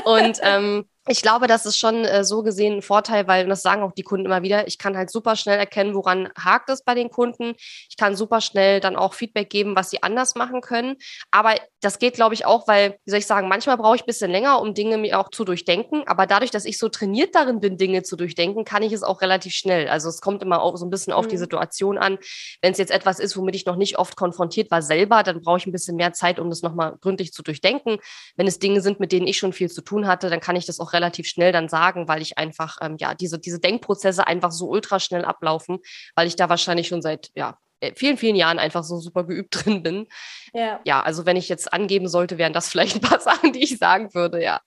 und 0.05 0.37
ähm, 0.43 0.85
ich 1.07 1.21
glaube, 1.21 1.47
das 1.47 1.65
ist 1.65 1.77
schon 1.77 2.05
äh, 2.05 2.23
so 2.23 2.43
gesehen 2.43 2.77
ein 2.77 2.81
Vorteil, 2.81 3.27
weil, 3.27 3.43
und 3.43 3.49
das 3.49 3.61
sagen 3.61 3.81
auch 3.83 3.93
die 3.93 4.03
Kunden 4.03 4.25
immer 4.25 4.43
wieder, 4.43 4.67
ich 4.67 4.77
kann 4.77 4.97
halt 4.97 5.09
super 5.09 5.35
schnell 5.35 5.57
erkennen, 5.57 5.95
woran 5.95 6.29
hakt 6.37 6.69
es 6.69 6.83
bei 6.83 6.95
den 6.95 7.09
Kunden. 7.09 7.53
Ich 7.89 7.97
kann 7.97 8.15
super 8.15 8.41
schnell 8.41 8.79
dann 8.79 8.95
auch 8.95 9.13
Feedback 9.13 9.49
geben, 9.49 9.75
was 9.75 9.89
sie 9.89 10.03
anders 10.03 10.35
machen 10.35 10.61
können. 10.61 10.95
Aber 11.31 11.55
das 11.81 11.99
geht, 11.99 12.15
glaube 12.15 12.35
ich, 12.35 12.45
auch, 12.45 12.67
weil, 12.67 12.97
wie 13.05 13.11
soll 13.11 13.19
ich 13.19 13.25
sagen, 13.25 13.47
manchmal 13.47 13.77
brauche 13.77 13.95
ich 13.95 14.03
ein 14.03 14.07
bisschen 14.07 14.31
länger, 14.31 14.61
um 14.61 14.73
Dinge 14.73 14.97
mir 14.97 15.19
auch 15.19 15.29
zu 15.29 15.45
durchdenken. 15.45 16.03
Aber 16.07 16.27
dadurch, 16.27 16.51
dass 16.51 16.65
ich 16.65 16.77
so 16.77 16.89
trainiert 16.89 17.35
darin 17.35 17.59
bin, 17.59 17.77
Dinge 17.77 18.03
zu 18.03 18.15
durchdenken, 18.15 18.65
kann 18.65 18.83
ich 18.83 18.93
es 18.93 19.03
auch 19.03 19.21
relativ 19.21 19.53
schnell. 19.53 19.87
Also 19.87 20.09
es 20.09 20.21
kommt 20.21 20.43
immer 20.43 20.61
auch 20.61 20.75
so 20.77 20.85
ein 20.85 20.89
bisschen 20.89 21.13
auf 21.13 21.25
mhm. 21.25 21.29
die 21.29 21.37
Situation 21.37 21.97
an. 21.97 22.17
Wenn 22.61 22.73
es 22.73 22.77
jetzt 22.77 22.91
etwas 22.91 23.19
ist, 23.19 23.37
womit 23.37 23.55
ich 23.55 23.65
noch 23.65 23.75
nicht 23.75 23.97
oft 23.97 24.15
konfrontiert 24.15 24.71
war 24.71 24.81
selber, 24.81 25.23
dann 25.23 25.41
brauche 25.41 25.57
ich 25.57 25.67
ein 25.67 25.71
bisschen 25.71 25.95
mehr 25.95 26.13
Zeit, 26.13 26.39
um 26.39 26.49
das 26.49 26.61
nochmal 26.61 26.97
gründlich 26.99 27.31
zu 27.31 27.43
durchdenken. 27.43 27.97
Wenn 28.35 28.47
es 28.47 28.59
Dinge 28.59 28.81
sind, 28.81 28.99
mit 28.99 29.11
denen 29.11 29.27
ich 29.27 29.37
schon 29.37 29.53
viel 29.53 29.69
zu 29.69 29.81
tun 29.81 30.07
hatte, 30.07 30.29
dann 30.29 30.39
kann 30.39 30.55
ich 30.55 30.65
das 30.65 30.79
auch 30.79 30.93
relativ 30.93 30.96
schnell 31.27 31.51
dann 31.51 31.69
sagen, 31.69 32.07
weil 32.07 32.21
ich 32.21 32.37
einfach, 32.37 32.77
ähm, 32.81 32.97
ja, 32.99 33.13
diese, 33.13 33.39
diese 33.39 33.59
Denkprozesse 33.59 34.27
einfach 34.27 34.51
so 34.51 34.67
ultra 34.67 34.99
schnell 34.99 35.25
ablaufen, 35.25 35.79
weil 36.15 36.27
ich 36.27 36.35
da 36.35 36.49
wahrscheinlich 36.49 36.87
schon 36.87 37.01
seit, 37.01 37.29
ja, 37.35 37.57
äh, 37.79 37.93
vielen, 37.95 38.17
vielen 38.17 38.35
Jahren 38.35 38.59
einfach 38.59 38.83
so 38.83 38.97
super 38.97 39.23
geübt 39.23 39.49
drin 39.65 39.83
bin. 39.83 40.07
Ja. 40.53 40.79
Ja, 40.83 41.01
also 41.01 41.25
wenn 41.25 41.37
ich 41.37 41.49
jetzt 41.49 41.71
angeben 41.73 42.07
sollte, 42.07 42.37
wären 42.37 42.53
das 42.53 42.69
vielleicht 42.69 42.95
ein 42.95 43.01
paar 43.01 43.19
Sachen, 43.21 43.53
die 43.53 43.63
ich 43.63 43.77
sagen 43.77 44.13
würde, 44.13 44.41
ja. 44.43 44.61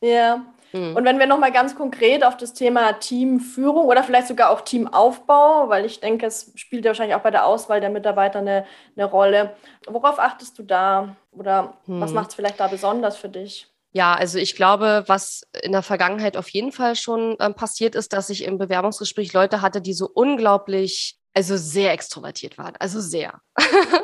Ja. 0.00 0.44
Mhm. 0.72 0.96
Und 0.96 1.04
wenn 1.04 1.18
wir 1.18 1.26
nochmal 1.26 1.52
ganz 1.52 1.74
konkret 1.74 2.24
auf 2.24 2.36
das 2.36 2.52
Thema 2.52 2.92
Teamführung 2.92 3.86
oder 3.86 4.02
vielleicht 4.02 4.28
sogar 4.28 4.50
auch 4.50 4.60
Teamaufbau, 4.60 5.68
weil 5.68 5.84
ich 5.84 6.00
denke, 6.00 6.26
es 6.26 6.52
spielt 6.56 6.84
ja 6.84 6.90
wahrscheinlich 6.90 7.16
auch 7.16 7.22
bei 7.22 7.30
der 7.30 7.46
Auswahl 7.46 7.80
der 7.80 7.90
Mitarbeiter 7.90 8.40
eine, 8.40 8.66
eine 8.96 9.06
Rolle. 9.06 9.56
Worauf 9.86 10.18
achtest 10.18 10.58
du 10.58 10.62
da? 10.62 11.16
Oder 11.32 11.78
mhm. 11.86 12.00
was 12.00 12.12
macht 12.12 12.30
es 12.30 12.34
vielleicht 12.34 12.60
da 12.60 12.66
besonders 12.68 13.16
für 13.16 13.28
dich? 13.28 13.68
Ja, 13.92 14.14
also 14.14 14.38
ich 14.38 14.54
glaube, 14.54 15.04
was 15.06 15.42
in 15.62 15.72
der 15.72 15.82
Vergangenheit 15.82 16.36
auf 16.36 16.48
jeden 16.50 16.72
Fall 16.72 16.94
schon 16.94 17.38
äh, 17.38 17.50
passiert 17.50 17.94
ist, 17.94 18.12
dass 18.12 18.30
ich 18.30 18.44
im 18.44 18.58
Bewerbungsgespräch 18.58 19.32
Leute 19.32 19.62
hatte, 19.62 19.80
die 19.80 19.94
so 19.94 20.08
unglaublich 20.12 21.16
also 21.34 21.56
sehr 21.56 21.92
extrovertiert 21.92 22.58
waren, 22.58 22.74
also 22.80 23.00
sehr. 23.00 23.40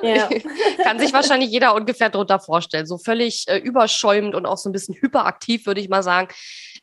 Ja. 0.02 0.28
Kann 0.84 1.00
sich 1.00 1.12
wahrscheinlich 1.12 1.50
jeder 1.50 1.74
ungefähr 1.74 2.08
darunter 2.08 2.38
vorstellen. 2.38 2.86
So 2.86 2.96
völlig 2.96 3.44
äh, 3.48 3.58
überschäumend 3.58 4.34
und 4.34 4.46
auch 4.46 4.58
so 4.58 4.68
ein 4.68 4.72
bisschen 4.72 4.94
hyperaktiv, 4.94 5.66
würde 5.66 5.80
ich 5.80 5.88
mal 5.88 6.02
sagen 6.02 6.28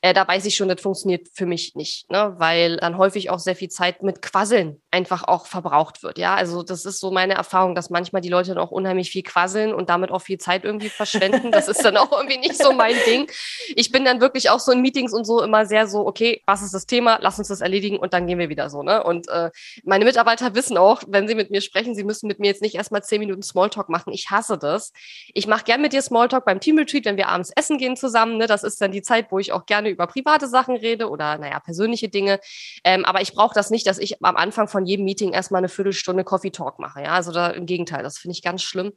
äh, 0.02 0.14
da 0.14 0.28
weiß 0.28 0.46
ich 0.46 0.56
schon, 0.56 0.68
das 0.68 0.82
funktioniert 0.82 1.28
für 1.32 1.46
mich 1.46 1.76
nicht, 1.76 2.10
ne? 2.10 2.34
weil 2.38 2.78
dann 2.78 2.98
häufig 2.98 3.30
auch 3.30 3.38
sehr 3.38 3.56
viel 3.56 3.70
Zeit 3.70 4.02
mit 4.02 4.24
Quasseln 4.24 4.82
einfach 4.90 5.28
auch 5.28 5.46
verbraucht 5.46 6.02
wird. 6.02 6.18
Ja, 6.18 6.34
also 6.34 6.64
das 6.64 6.86
ist 6.86 7.00
so 7.00 7.12
meine 7.12 7.36
Erfahrung, 7.36 7.76
dass 7.76 7.92
manchmal 7.92 8.24
die 8.24 8.30
Leute 8.30 8.50
dann 8.50 8.58
auch 8.58 8.72
unheimlich 8.72 9.12
viel 9.12 9.22
quasseln 9.22 9.74
und 9.76 9.90
damit 9.90 10.10
auch 10.10 10.24
viel 10.24 10.40
Zeit 10.40 10.66
irgendwie 10.66 10.90
verschwenden. 10.90 11.52
Das 11.52 11.68
ist 11.68 11.86
dann 11.86 11.98
auch 11.98 12.12
irgendwie 12.12 12.40
nicht 12.40 12.58
so 12.58 12.74
mein 12.74 12.96
Ding. 13.06 13.30
Ich 13.76 13.92
bin 13.92 14.04
dann 14.04 14.22
wirklich 14.22 14.50
auch 14.50 14.60
so 14.60 14.72
in 14.72 14.82
Meetings 14.82 15.14
und 15.14 15.24
so 15.26 15.44
immer 15.44 15.68
sehr 15.68 15.86
so, 15.86 16.08
okay, 16.08 16.42
was 16.48 16.64
ist 16.64 16.74
das 16.74 16.88
Thema? 16.88 17.20
Lass 17.22 17.38
uns 17.38 17.50
das 17.50 17.62
erledigen 17.62 18.00
und 18.00 18.14
dann 18.14 18.26
gehen 18.26 18.40
wir 18.40 18.50
wieder 18.50 18.72
so. 18.72 18.82
Ne? 18.82 19.04
Und 19.04 19.28
äh, 19.30 19.52
meine 19.84 20.06
Mitarbeiter 20.06 20.56
wissen 20.56 20.78
auch, 20.78 21.04
wenn 21.08 21.28
sie 21.28 21.36
mit 21.36 21.52
mir 21.52 21.62
sprechen, 21.62 21.94
sie 21.94 22.04
müssen 22.04 22.26
mit 22.26 22.40
mir 22.40 22.48
jetzt 22.48 22.64
nicht 22.64 22.74
erstmal 22.74 23.04
zehn 23.04 23.20
Minuten 23.20 23.44
Smalltalk 23.44 23.90
machen. 23.90 24.14
Ich 24.14 24.32
hasse 24.32 24.58
das. 24.58 24.94
Ich 25.36 25.46
mache 25.46 25.66
gern 25.66 25.82
mit 25.82 25.94
dir 25.94 26.02
Smalltalk 26.02 26.44
beim 26.44 26.60
Teamretreat, 26.60 27.06
wenn 27.06 27.18
wir 27.18 27.28
abends 27.28 27.52
essen 27.56 27.78
gehen 27.78 27.96
zusammen. 27.96 28.38
Ne? 28.38 28.48
Das 28.48 28.64
ist 28.64 28.82
dann 28.82 28.92
die 28.92 29.04
Zeit, 29.04 29.28
wo 29.30 29.38
ich 29.38 29.52
auch 29.52 29.68
gerne 29.68 29.91
über 29.92 30.08
private 30.08 30.48
Sachen 30.48 30.76
rede 30.76 31.10
oder, 31.10 31.38
naja, 31.38 31.60
persönliche 31.60 32.10
Dinge. 32.10 32.40
Ähm, 32.84 33.06
aber 33.06 33.22
ich 33.22 33.34
brauche 33.34 33.54
das 33.54 33.70
nicht, 33.70 33.88
dass 33.88 33.98
ich 33.98 34.24
am 34.24 34.36
Anfang 34.36 34.68
von 34.68 34.86
jedem 34.86 35.06
Meeting 35.06 35.34
erstmal 35.34 35.60
eine 35.60 35.70
Viertelstunde 35.70 36.24
Coffee 36.24 36.52
Talk 36.52 36.80
mache. 36.80 37.04
Ja, 37.04 37.14
also 37.14 37.32
da 37.32 37.50
im 37.50 37.66
Gegenteil, 37.66 38.04
das 38.04 38.18
finde 38.18 38.34
ich 38.34 38.42
ganz 38.42 38.64
schlimm. 38.64 38.94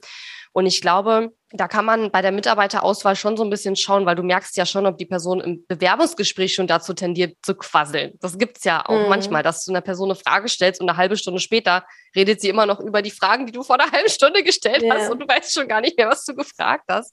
Und 0.55 0.67
ich 0.67 0.81
glaube, 0.81 1.33
da 1.51 1.67
kann 1.67 1.85
man 1.85 2.13
bei 2.13 2.23
der 2.23 2.31
Mitarbeiterauswahl 2.31 3.17
schon 3.17 3.37
so 3.37 3.43
ein 3.43 3.51
bisschen 3.51 3.75
schauen, 3.75 4.07
weil 4.07 4.15
du 4.15 4.23
merkst 4.23 4.57
ja 4.57 4.65
schon, 4.65 4.87
ob 4.87 4.97
die 4.99 5.05
Person 5.05 5.41
im 5.41 5.67
Bewerbungsgespräch 5.67 6.55
schon 6.55 6.69
dazu 6.69 6.95
tendiert 6.95 7.37
zu 7.43 7.57
quasseln. 7.57 8.13
Das 8.21 8.39
gibt 8.39 8.59
es 8.59 8.65
ja 8.65 8.87
auch 8.87 9.03
mhm. 9.03 9.09
manchmal, 9.09 9.43
dass 9.43 9.65
du 9.65 9.73
einer 9.73 9.81
Person 9.81 10.11
eine 10.11 10.15
Frage 10.15 10.49
stellst 10.49 10.81
und 10.81 10.89
eine 10.89 10.97
halbe 10.97 11.17
Stunde 11.17 11.41
später 11.41 11.85
redet 12.15 12.41
sie 12.41 12.51
immer 12.51 12.67
noch 12.67 12.79
über 12.79 13.03
die 13.03 13.11
Fragen, 13.11 13.47
die 13.47 13.53
du 13.53 13.65
vor 13.65 13.81
einer 13.81 13.91
halben 13.91 14.09
Stunde 14.09 14.45
gestellt 14.45 14.83
yeah. 14.83 14.95
hast 14.95 15.11
und 15.11 15.19
du 15.19 15.27
weißt 15.27 15.53
schon 15.53 15.67
gar 15.67 15.81
nicht 15.81 15.99
mehr, 15.99 16.09
was 16.09 16.25
du 16.25 16.37
gefragt 16.37 16.85
hast. 16.89 17.13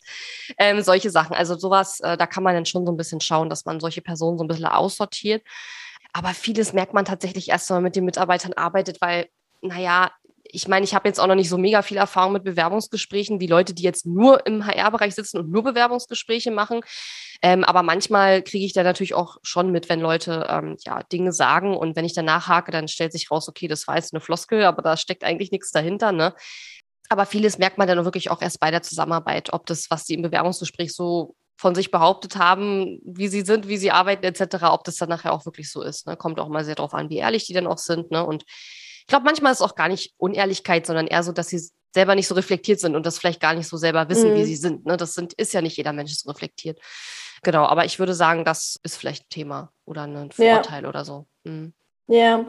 Ähm, 0.59 0.83
solche 0.83 1.09
Sachen. 1.09 1.35
Also 1.35 1.57
sowas, 1.57 1.99
äh, 2.01 2.17
da 2.17 2.27
kann 2.27 2.43
man 2.43 2.53
dann 2.53 2.67
schon 2.67 2.85
so 2.85 2.91
ein 2.91 2.97
bisschen 2.97 3.21
schauen, 3.21 3.49
dass 3.49 3.65
man 3.65 3.79
solche 3.79 4.03
Personen 4.03 4.37
so 4.37 4.43
ein 4.43 4.47
bisschen 4.47 4.67
aussortiert. 4.67 5.41
Aber 6.13 6.29
vieles 6.35 6.73
merkt 6.73 6.93
man 6.93 7.05
tatsächlich 7.05 7.49
erst, 7.49 7.71
wenn 7.71 7.77
man 7.77 7.83
mit 7.85 7.95
den 7.95 8.05
Mitarbeitern 8.05 8.53
arbeitet, 8.53 9.01
weil 9.01 9.29
naja, 9.61 10.11
ich 10.53 10.67
meine, 10.67 10.83
ich 10.83 10.93
habe 10.93 11.07
jetzt 11.07 11.19
auch 11.19 11.27
noch 11.27 11.35
nicht 11.35 11.49
so 11.49 11.57
mega 11.57 11.81
viel 11.81 11.97
Erfahrung 11.97 12.33
mit 12.33 12.43
Bewerbungsgesprächen 12.43 13.39
wie 13.39 13.47
Leute, 13.47 13.73
die 13.73 13.83
jetzt 13.83 14.05
nur 14.05 14.45
im 14.45 14.65
HR-Bereich 14.65 15.15
sitzen 15.15 15.37
und 15.37 15.49
nur 15.49 15.63
Bewerbungsgespräche 15.63 16.51
machen. 16.51 16.81
Ähm, 17.41 17.63
aber 17.63 17.83
manchmal 17.83 18.43
kriege 18.43 18.65
ich 18.65 18.73
da 18.73 18.83
natürlich 18.83 19.13
auch 19.13 19.37
schon 19.41 19.71
mit, 19.71 19.89
wenn 19.89 19.99
Leute 19.99 20.45
ähm, 20.49 20.77
ja 20.85 21.01
Dinge 21.03 21.31
sagen 21.31 21.75
und 21.75 21.95
wenn 21.95 22.05
ich 22.05 22.13
danach 22.13 22.47
hake, 22.47 22.71
dann 22.71 22.87
stellt 22.87 23.13
sich 23.13 23.31
raus, 23.31 23.49
okay, 23.49 23.67
das 23.67 23.87
war 23.87 23.95
jetzt 23.95 24.13
eine 24.13 24.21
Floskel, 24.21 24.63
aber 24.63 24.81
da 24.81 24.97
steckt 24.97 25.23
eigentlich 25.23 25.51
nichts 25.51 25.71
dahinter. 25.71 26.11
Ne? 26.11 26.35
Aber 27.09 27.25
vieles 27.25 27.57
merkt 27.57 27.77
man 27.77 27.87
dann 27.87 28.05
wirklich 28.05 28.29
auch 28.29 28.41
erst 28.41 28.59
bei 28.59 28.71
der 28.71 28.83
Zusammenarbeit, 28.83 29.53
ob 29.53 29.65
das, 29.65 29.89
was 29.89 30.05
sie 30.05 30.13
im 30.13 30.21
Bewerbungsgespräch 30.21 30.93
so 30.93 31.35
von 31.57 31.75
sich 31.75 31.91
behauptet 31.91 32.37
haben, 32.37 32.99
wie 33.05 33.27
sie 33.27 33.41
sind, 33.41 33.67
wie 33.67 33.77
sie 33.77 33.91
arbeiten 33.91 34.25
etc., 34.25 34.63
ob 34.63 34.83
das 34.83 34.95
dann 34.95 35.09
nachher 35.09 35.33
auch 35.33 35.45
wirklich 35.45 35.71
so 35.71 35.83
ist. 35.83 36.07
Ne? 36.07 36.17
Kommt 36.17 36.39
auch 36.39 36.49
mal 36.49 36.65
sehr 36.65 36.75
darauf 36.75 36.93
an, 36.93 37.09
wie 37.09 37.17
ehrlich 37.17 37.45
die 37.45 37.53
dann 37.53 37.67
auch 37.67 37.77
sind. 37.77 38.09
Ne? 38.11 38.25
Und 38.25 38.45
ich 39.01 39.07
glaube, 39.07 39.25
manchmal 39.25 39.51
ist 39.51 39.59
es 39.59 39.65
auch 39.65 39.75
gar 39.75 39.87
nicht 39.87 40.13
Unehrlichkeit, 40.17 40.85
sondern 40.85 41.07
eher 41.07 41.23
so, 41.23 41.31
dass 41.31 41.49
sie 41.49 41.61
selber 41.93 42.15
nicht 42.15 42.27
so 42.27 42.35
reflektiert 42.35 42.79
sind 42.79 42.95
und 42.95 43.05
das 43.05 43.19
vielleicht 43.19 43.41
gar 43.41 43.53
nicht 43.53 43.67
so 43.67 43.77
selber 43.77 44.07
wissen, 44.09 44.31
mhm. 44.31 44.35
wie 44.35 44.45
sie 44.45 44.55
sind. 44.55 44.85
Ne? 44.85 44.97
Das 44.97 45.13
sind, 45.13 45.33
ist 45.33 45.53
ja 45.53 45.61
nicht 45.61 45.77
jeder 45.77 45.93
Mensch 45.93 46.13
so 46.13 46.29
reflektiert. 46.29 46.79
Genau, 47.43 47.65
aber 47.65 47.85
ich 47.85 47.99
würde 47.99 48.13
sagen, 48.13 48.45
das 48.45 48.79
ist 48.83 48.97
vielleicht 48.97 49.25
ein 49.25 49.29
Thema 49.29 49.71
oder 49.85 50.03
ein 50.03 50.31
Vorteil 50.31 50.83
ja. 50.83 50.89
oder 50.89 51.03
so. 51.03 51.25
Mhm. 51.43 51.73
Ja. 52.07 52.45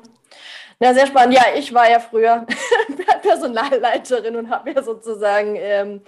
Ja, 0.81 0.95
sehr 0.95 1.07
spannend. 1.07 1.35
Ja, 1.35 1.45
ich 1.57 1.73
war 1.73 1.89
ja 1.89 2.01
früher 2.01 2.47
Personalleiterin 3.23 4.37
und 4.37 4.51
habe 4.51 4.73
ja 4.73 4.83
sozusagen 4.83 5.57
ähm, 5.57 6.03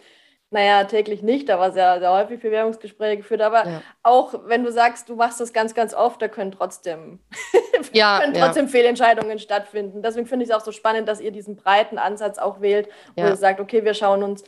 naja, 0.55 0.85
täglich 0.85 1.21
nicht, 1.21 1.51
aber 1.51 1.73
sehr, 1.73 1.99
sehr 1.99 2.13
häufig 2.13 2.41
Bewerbungsgespräche 2.41 3.17
geführt. 3.19 3.43
Aber 3.43 3.67
ja. 3.67 3.83
auch 4.05 4.35
wenn 4.47 4.63
du 4.63 4.71
sagst, 4.71 5.09
du 5.09 5.17
machst 5.17 5.41
das 5.41 5.53
ganz, 5.53 5.75
ganz 5.75 5.95
oft, 5.95 6.23
da 6.23 6.29
können 6.29 6.53
trotzdem, 6.53 7.19
ja, 7.93 8.21
können 8.21 8.35
trotzdem 8.35 8.67
ja. 8.67 8.71
Fehlentscheidungen 8.71 9.41
stattfinden. 9.41 10.01
Deswegen 10.01 10.27
finde 10.27 10.45
ich 10.45 10.51
es 10.51 10.57
auch 10.57 10.65
so 10.65 10.71
spannend, 10.71 11.09
dass 11.09 11.21
ihr 11.21 11.33
diesen 11.33 11.57
breiten 11.57 11.99
Ansatz 11.99 12.39
auch 12.39 12.61
wählt, 12.61 12.89
wo 13.17 13.25
ihr 13.25 13.35
sagt, 13.37 13.59
okay, 13.59 13.85
wir 13.85 13.95
schauen 13.95 14.23
uns 14.23 14.45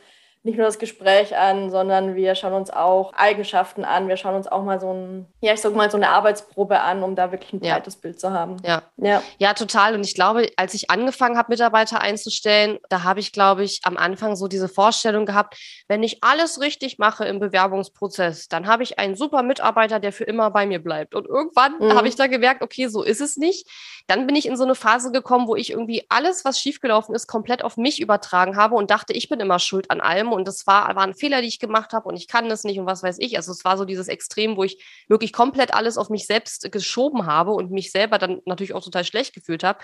nicht 0.47 0.57
nur 0.57 0.65
das 0.65 0.79
Gespräch 0.79 1.35
an, 1.35 1.69
sondern 1.69 2.15
wir 2.15 2.33
schauen 2.33 2.53
uns 2.53 2.69
auch 2.69 3.11
Eigenschaften 3.13 3.83
an. 3.83 4.07
Wir 4.07 4.15
schauen 4.15 4.33
uns 4.33 4.47
auch 4.47 4.63
mal 4.63 4.79
so 4.79 4.93
ein, 4.93 5.27
ja, 5.41 5.53
ich 5.53 5.59
sag 5.59 5.75
mal 5.75 5.91
so 5.91 5.97
eine 5.97 6.09
Arbeitsprobe 6.09 6.79
an, 6.79 7.03
um 7.03 7.15
da 7.15 7.31
wirklich 7.33 7.51
ein 7.51 7.59
breites 7.59 7.95
ja. 7.95 7.99
Bild 8.01 8.19
zu 8.19 8.31
haben. 8.31 8.55
Ja. 8.63 8.81
ja. 8.95 9.21
Ja, 9.39 9.53
total. 9.53 9.93
Und 9.93 10.05
ich 10.05 10.15
glaube, 10.15 10.49
als 10.55 10.73
ich 10.73 10.89
angefangen 10.89 11.37
habe, 11.37 11.51
Mitarbeiter 11.51 11.99
einzustellen, 11.99 12.79
da 12.89 13.03
habe 13.03 13.19
ich, 13.19 13.33
glaube 13.33 13.63
ich, 13.63 13.81
am 13.83 13.97
Anfang 13.97 14.37
so 14.37 14.47
diese 14.47 14.69
Vorstellung 14.69 15.25
gehabt, 15.25 15.57
wenn 15.89 16.01
ich 16.01 16.23
alles 16.23 16.61
richtig 16.61 16.97
mache 16.97 17.25
im 17.25 17.39
Bewerbungsprozess, 17.39 18.47
dann 18.47 18.67
habe 18.67 18.83
ich 18.83 18.99
einen 18.99 19.15
super 19.15 19.43
Mitarbeiter, 19.43 19.99
der 19.99 20.13
für 20.13 20.23
immer 20.23 20.49
bei 20.49 20.65
mir 20.65 20.81
bleibt. 20.81 21.13
Und 21.13 21.27
irgendwann 21.27 21.77
mhm. 21.79 21.93
habe 21.93 22.07
ich 22.07 22.15
da 22.15 22.27
gemerkt, 22.27 22.61
okay, 22.61 22.87
so 22.87 23.03
ist 23.03 23.19
es 23.19 23.35
nicht. 23.35 23.67
Dann 24.07 24.25
bin 24.25 24.37
ich 24.37 24.45
in 24.45 24.55
so 24.55 24.63
eine 24.63 24.75
Phase 24.75 25.11
gekommen, 25.11 25.49
wo 25.49 25.57
ich 25.57 25.71
irgendwie 25.71 26.05
alles, 26.07 26.45
was 26.45 26.57
schiefgelaufen 26.57 27.13
ist, 27.13 27.27
komplett 27.27 27.61
auf 27.61 27.75
mich 27.75 27.99
übertragen 27.99 28.55
habe 28.55 28.75
und 28.75 28.89
dachte, 28.89 29.11
ich 29.11 29.27
bin 29.27 29.41
immer 29.41 29.59
schuld 29.59 29.91
an 29.91 29.99
allem 29.99 30.31
und 30.37 30.47
das 30.47 30.65
war, 30.67 30.95
waren 30.95 31.13
Fehler, 31.13 31.41
die 31.41 31.47
ich 31.47 31.59
gemacht 31.59 31.91
habe 31.91 32.07
und 32.07 32.15
ich 32.15 32.27
kann 32.27 32.47
das 32.47 32.63
nicht 32.63 32.79
und 32.79 32.85
was 32.85 33.03
weiß 33.03 33.17
ich. 33.19 33.35
Also 33.35 33.51
es 33.51 33.65
war 33.65 33.77
so 33.77 33.83
dieses 33.83 34.07
Extrem, 34.07 34.55
wo 34.55 34.63
ich 34.63 34.83
wirklich 35.07 35.33
komplett 35.33 35.73
alles 35.73 35.97
auf 35.97 36.09
mich 36.09 36.25
selbst 36.25 36.71
geschoben 36.71 37.25
habe 37.25 37.51
und 37.51 37.71
mich 37.71 37.91
selber 37.91 38.17
dann 38.17 38.41
natürlich 38.45 38.73
auch 38.73 38.83
total 38.83 39.03
schlecht 39.03 39.33
gefühlt 39.33 39.63
habe. 39.63 39.79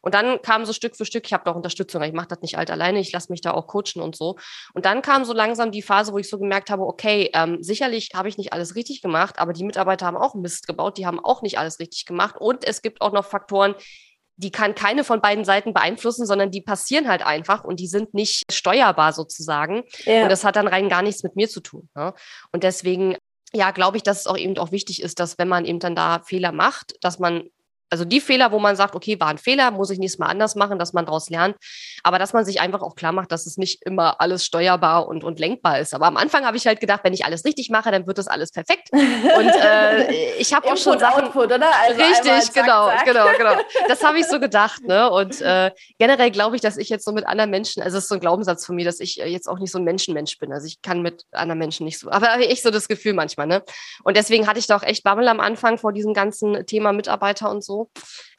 Und 0.00 0.14
dann 0.14 0.40
kam 0.40 0.64
so 0.64 0.72
Stück 0.72 0.96
für 0.96 1.04
Stück, 1.04 1.26
ich 1.26 1.32
habe 1.32 1.50
auch 1.50 1.56
Unterstützung, 1.56 2.02
ich 2.02 2.12
mache 2.12 2.28
das 2.28 2.40
nicht 2.40 2.56
alt 2.56 2.70
alleine, 2.70 3.00
ich 3.00 3.10
lasse 3.12 3.32
mich 3.32 3.40
da 3.40 3.52
auch 3.52 3.66
coachen 3.66 4.00
und 4.00 4.16
so. 4.16 4.36
Und 4.72 4.84
dann 4.84 5.02
kam 5.02 5.24
so 5.24 5.32
langsam 5.32 5.72
die 5.72 5.82
Phase, 5.82 6.12
wo 6.12 6.18
ich 6.18 6.28
so 6.28 6.38
gemerkt 6.38 6.70
habe, 6.70 6.84
okay, 6.84 7.30
ähm, 7.34 7.62
sicherlich 7.62 8.10
habe 8.14 8.28
ich 8.28 8.38
nicht 8.38 8.52
alles 8.52 8.76
richtig 8.76 9.02
gemacht, 9.02 9.38
aber 9.38 9.52
die 9.52 9.64
Mitarbeiter 9.64 10.06
haben 10.06 10.16
auch 10.16 10.34
Mist 10.34 10.66
gebaut, 10.66 10.98
die 10.98 11.06
haben 11.06 11.18
auch 11.18 11.42
nicht 11.42 11.58
alles 11.58 11.80
richtig 11.80 12.06
gemacht. 12.06 12.36
Und 12.38 12.64
es 12.64 12.82
gibt 12.82 13.00
auch 13.00 13.12
noch 13.12 13.24
Faktoren, 13.24 13.74
die 14.36 14.50
kann 14.50 14.74
keine 14.74 15.04
von 15.04 15.20
beiden 15.20 15.44
Seiten 15.44 15.72
beeinflussen, 15.72 16.26
sondern 16.26 16.50
die 16.50 16.60
passieren 16.60 17.08
halt 17.08 17.24
einfach 17.24 17.64
und 17.64 17.80
die 17.80 17.86
sind 17.86 18.14
nicht 18.14 18.42
steuerbar 18.50 19.12
sozusagen. 19.12 19.84
Ja. 20.04 20.24
Und 20.24 20.28
das 20.30 20.44
hat 20.44 20.56
dann 20.56 20.68
rein 20.68 20.88
gar 20.88 21.02
nichts 21.02 21.22
mit 21.22 21.36
mir 21.36 21.48
zu 21.48 21.60
tun. 21.60 21.88
Ne? 21.94 22.12
Und 22.52 22.62
deswegen 22.62 23.16
ja, 23.52 23.70
glaube 23.70 23.96
ich, 23.96 24.02
dass 24.02 24.20
es 24.20 24.26
auch 24.26 24.36
eben 24.36 24.58
auch 24.58 24.72
wichtig 24.72 25.02
ist, 25.02 25.20
dass 25.20 25.38
wenn 25.38 25.48
man 25.48 25.64
eben 25.64 25.78
dann 25.78 25.94
da 25.94 26.20
Fehler 26.20 26.52
macht, 26.52 26.96
dass 27.00 27.18
man 27.18 27.48
also 27.90 28.04
die 28.04 28.20
Fehler, 28.20 28.52
wo 28.52 28.58
man 28.58 28.76
sagt, 28.76 28.94
okay, 28.94 29.18
war 29.20 29.28
ein 29.28 29.38
Fehler, 29.38 29.70
muss 29.70 29.90
ich 29.90 29.98
nächstes 29.98 30.18
Mal 30.18 30.26
anders 30.26 30.54
machen, 30.54 30.78
dass 30.78 30.92
man 30.92 31.06
daraus 31.06 31.30
lernt. 31.30 31.56
Aber 32.02 32.18
dass 32.18 32.32
man 32.32 32.44
sich 32.44 32.60
einfach 32.60 32.82
auch 32.82 32.94
klar 32.94 33.12
macht, 33.12 33.32
dass 33.32 33.46
es 33.46 33.56
nicht 33.56 33.84
immer 33.84 34.20
alles 34.20 34.44
steuerbar 34.44 35.06
und, 35.08 35.24
und 35.24 35.38
lenkbar 35.38 35.78
ist. 35.78 35.94
Aber 35.94 36.06
am 36.06 36.16
Anfang 36.16 36.44
habe 36.44 36.56
ich 36.56 36.66
halt 36.66 36.80
gedacht, 36.80 37.00
wenn 37.04 37.12
ich 37.12 37.24
alles 37.24 37.44
richtig 37.44 37.70
mache, 37.70 37.90
dann 37.90 38.06
wird 38.06 38.18
das 38.18 38.28
alles 38.28 38.50
perfekt. 38.50 38.90
Und 38.92 39.02
äh, 39.02 40.12
ich 40.38 40.52
habe 40.52 40.66
auch 40.68 40.76
schon 40.76 40.98
Sachen. 40.98 41.24
Output, 41.24 41.52
oder? 41.52 41.70
Also 41.82 42.02
richtig, 42.02 42.52
zack, 42.52 42.54
genau, 42.54 42.88
zack. 42.88 43.04
genau, 43.04 43.26
genau. 43.36 43.62
Das 43.88 44.02
habe 44.02 44.18
ich 44.18 44.26
so 44.26 44.40
gedacht. 44.40 44.82
Ne? 44.82 45.10
Und 45.10 45.40
äh, 45.40 45.70
generell 45.98 46.30
glaube 46.30 46.56
ich, 46.56 46.62
dass 46.62 46.76
ich 46.76 46.88
jetzt 46.88 47.04
so 47.04 47.12
mit 47.12 47.26
anderen 47.26 47.50
Menschen, 47.50 47.82
also 47.82 47.98
es 47.98 48.04
ist 48.04 48.08
so 48.08 48.14
ein 48.16 48.20
Glaubenssatz 48.20 48.66
von 48.66 48.76
mir, 48.76 48.84
dass 48.84 49.00
ich 49.00 49.20
äh, 49.20 49.28
jetzt 49.28 49.48
auch 49.48 49.58
nicht 49.58 49.70
so 49.70 49.78
ein 49.78 49.84
Menschenmensch 49.84 50.38
bin. 50.38 50.52
Also 50.52 50.66
ich 50.66 50.82
kann 50.82 51.02
mit 51.02 51.24
anderen 51.32 51.58
Menschen 51.58 51.84
nicht 51.84 51.98
so, 51.98 52.10
aber 52.10 52.40
ich 52.40 52.62
so 52.62 52.70
das 52.70 52.88
Gefühl 52.88 53.12
manchmal. 53.12 53.46
Ne? 53.46 53.62
Und 54.02 54.16
deswegen 54.16 54.46
hatte 54.46 54.58
ich 54.58 54.66
da 54.66 54.76
auch 54.76 54.82
echt 54.82 55.04
Bammel 55.04 55.28
am 55.28 55.40
Anfang 55.40 55.78
vor 55.78 55.92
diesem 55.92 56.14
ganzen 56.14 56.66
Thema 56.66 56.92
Mitarbeiter 56.92 57.50
und 57.50 57.64
so. 57.64 57.75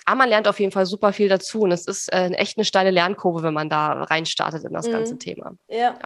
Aber 0.06 0.18
man 0.18 0.30
lernt 0.30 0.48
auf 0.48 0.60
jeden 0.60 0.72
Fall 0.72 0.86
super 0.86 1.12
viel 1.12 1.30
dazu 1.30 1.62
und 1.62 1.72
es 1.72 1.86
ist 1.86 2.12
äh, 2.14 2.30
echt 2.30 2.58
eine 2.58 2.66
steile 2.66 2.92
Lernkurve, 2.92 3.44
wenn 3.44 3.54
man 3.54 3.70
da 3.70 4.04
reinstartet 4.04 4.64
in 4.64 4.74
das 4.74 4.88
mhm. 4.88 4.92
ganze 4.94 5.18
Thema. 5.18 5.54
Ja. 5.68 5.78
ja. 5.78 6.00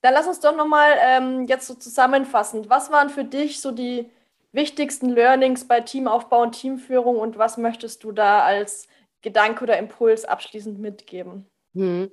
Dann 0.00 0.14
lass 0.14 0.28
uns 0.28 0.40
doch 0.40 0.56
nochmal 0.56 0.92
ähm, 1.00 1.46
jetzt 1.46 1.66
so 1.66 1.74
zusammenfassen. 1.74 2.70
Was 2.70 2.92
waren 2.92 3.10
für 3.10 3.24
dich 3.24 3.60
so 3.60 3.72
die 3.72 4.08
wichtigsten 4.52 5.10
Learnings 5.10 5.66
bei 5.66 5.80
Teamaufbau 5.80 6.42
und 6.42 6.52
Teamführung 6.52 7.18
und 7.18 7.38
was 7.38 7.56
möchtest 7.56 8.04
du 8.04 8.12
da 8.12 8.44
als 8.44 8.86
Gedanke 9.22 9.64
oder 9.64 9.78
Impuls 9.78 10.24
abschließend 10.24 10.78
mitgeben? 10.78 11.46
Mhm. 11.72 12.10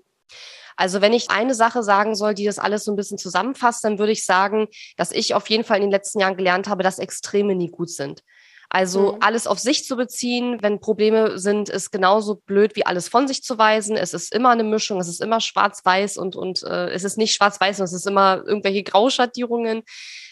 Also 0.76 1.02
wenn 1.02 1.14
ich 1.14 1.30
eine 1.30 1.54
Sache 1.54 1.84
sagen 1.84 2.16
soll, 2.16 2.34
die 2.34 2.46
das 2.46 2.60
alles 2.60 2.84
so 2.84 2.92
ein 2.92 2.98
bisschen 2.98 3.18
zusammenfasst, 3.18 3.84
dann 3.84 3.98
würde 3.98 4.12
ich 4.12 4.26
sagen, 4.26 4.68
dass 4.98 5.12
ich 5.12 5.34
auf 5.34 5.50
jeden 5.50 5.64
Fall 5.64 5.78
in 5.78 5.84
den 5.84 5.92
letzten 5.92 6.20
Jahren 6.20 6.36
gelernt 6.36 6.68
habe, 6.68 6.84
dass 6.84 7.00
Extreme 7.00 7.56
nie 7.56 7.70
gut 7.70 7.90
sind. 7.90 8.24
Also 8.70 9.14
mhm. 9.14 9.18
alles 9.22 9.48
auf 9.48 9.60
sich 9.60 9.86
zu 9.86 9.96
beziehen, 9.96 10.58
wenn 10.62 10.80
Probleme 10.80 11.38
sind, 11.38 11.70
ist 11.70 11.92
genauso 11.92 12.36
blöd 12.36 12.76
wie 12.76 12.86
alles 12.86 13.08
von 13.08 13.28
sich 13.28 13.44
zu 13.44 13.58
weisen. 13.58 13.96
Es 13.96 14.14
ist 14.14 14.34
immer 14.34 14.50
eine 14.50 14.64
Mischung, 14.64 15.00
es 15.00 15.08
ist 15.08 15.22
immer 15.22 15.40
schwarz-weiß 15.40 16.18
und, 16.18 16.36
und 16.36 16.64
äh, 16.64 16.90
es 16.90 17.04
ist 17.04 17.18
nicht 17.18 17.34
schwarz-weiß, 17.34 17.80
es 17.80 17.94
ist 17.94 18.08
immer 18.08 18.44
irgendwelche 18.46 18.84
Grauschattierungen. 18.84 19.84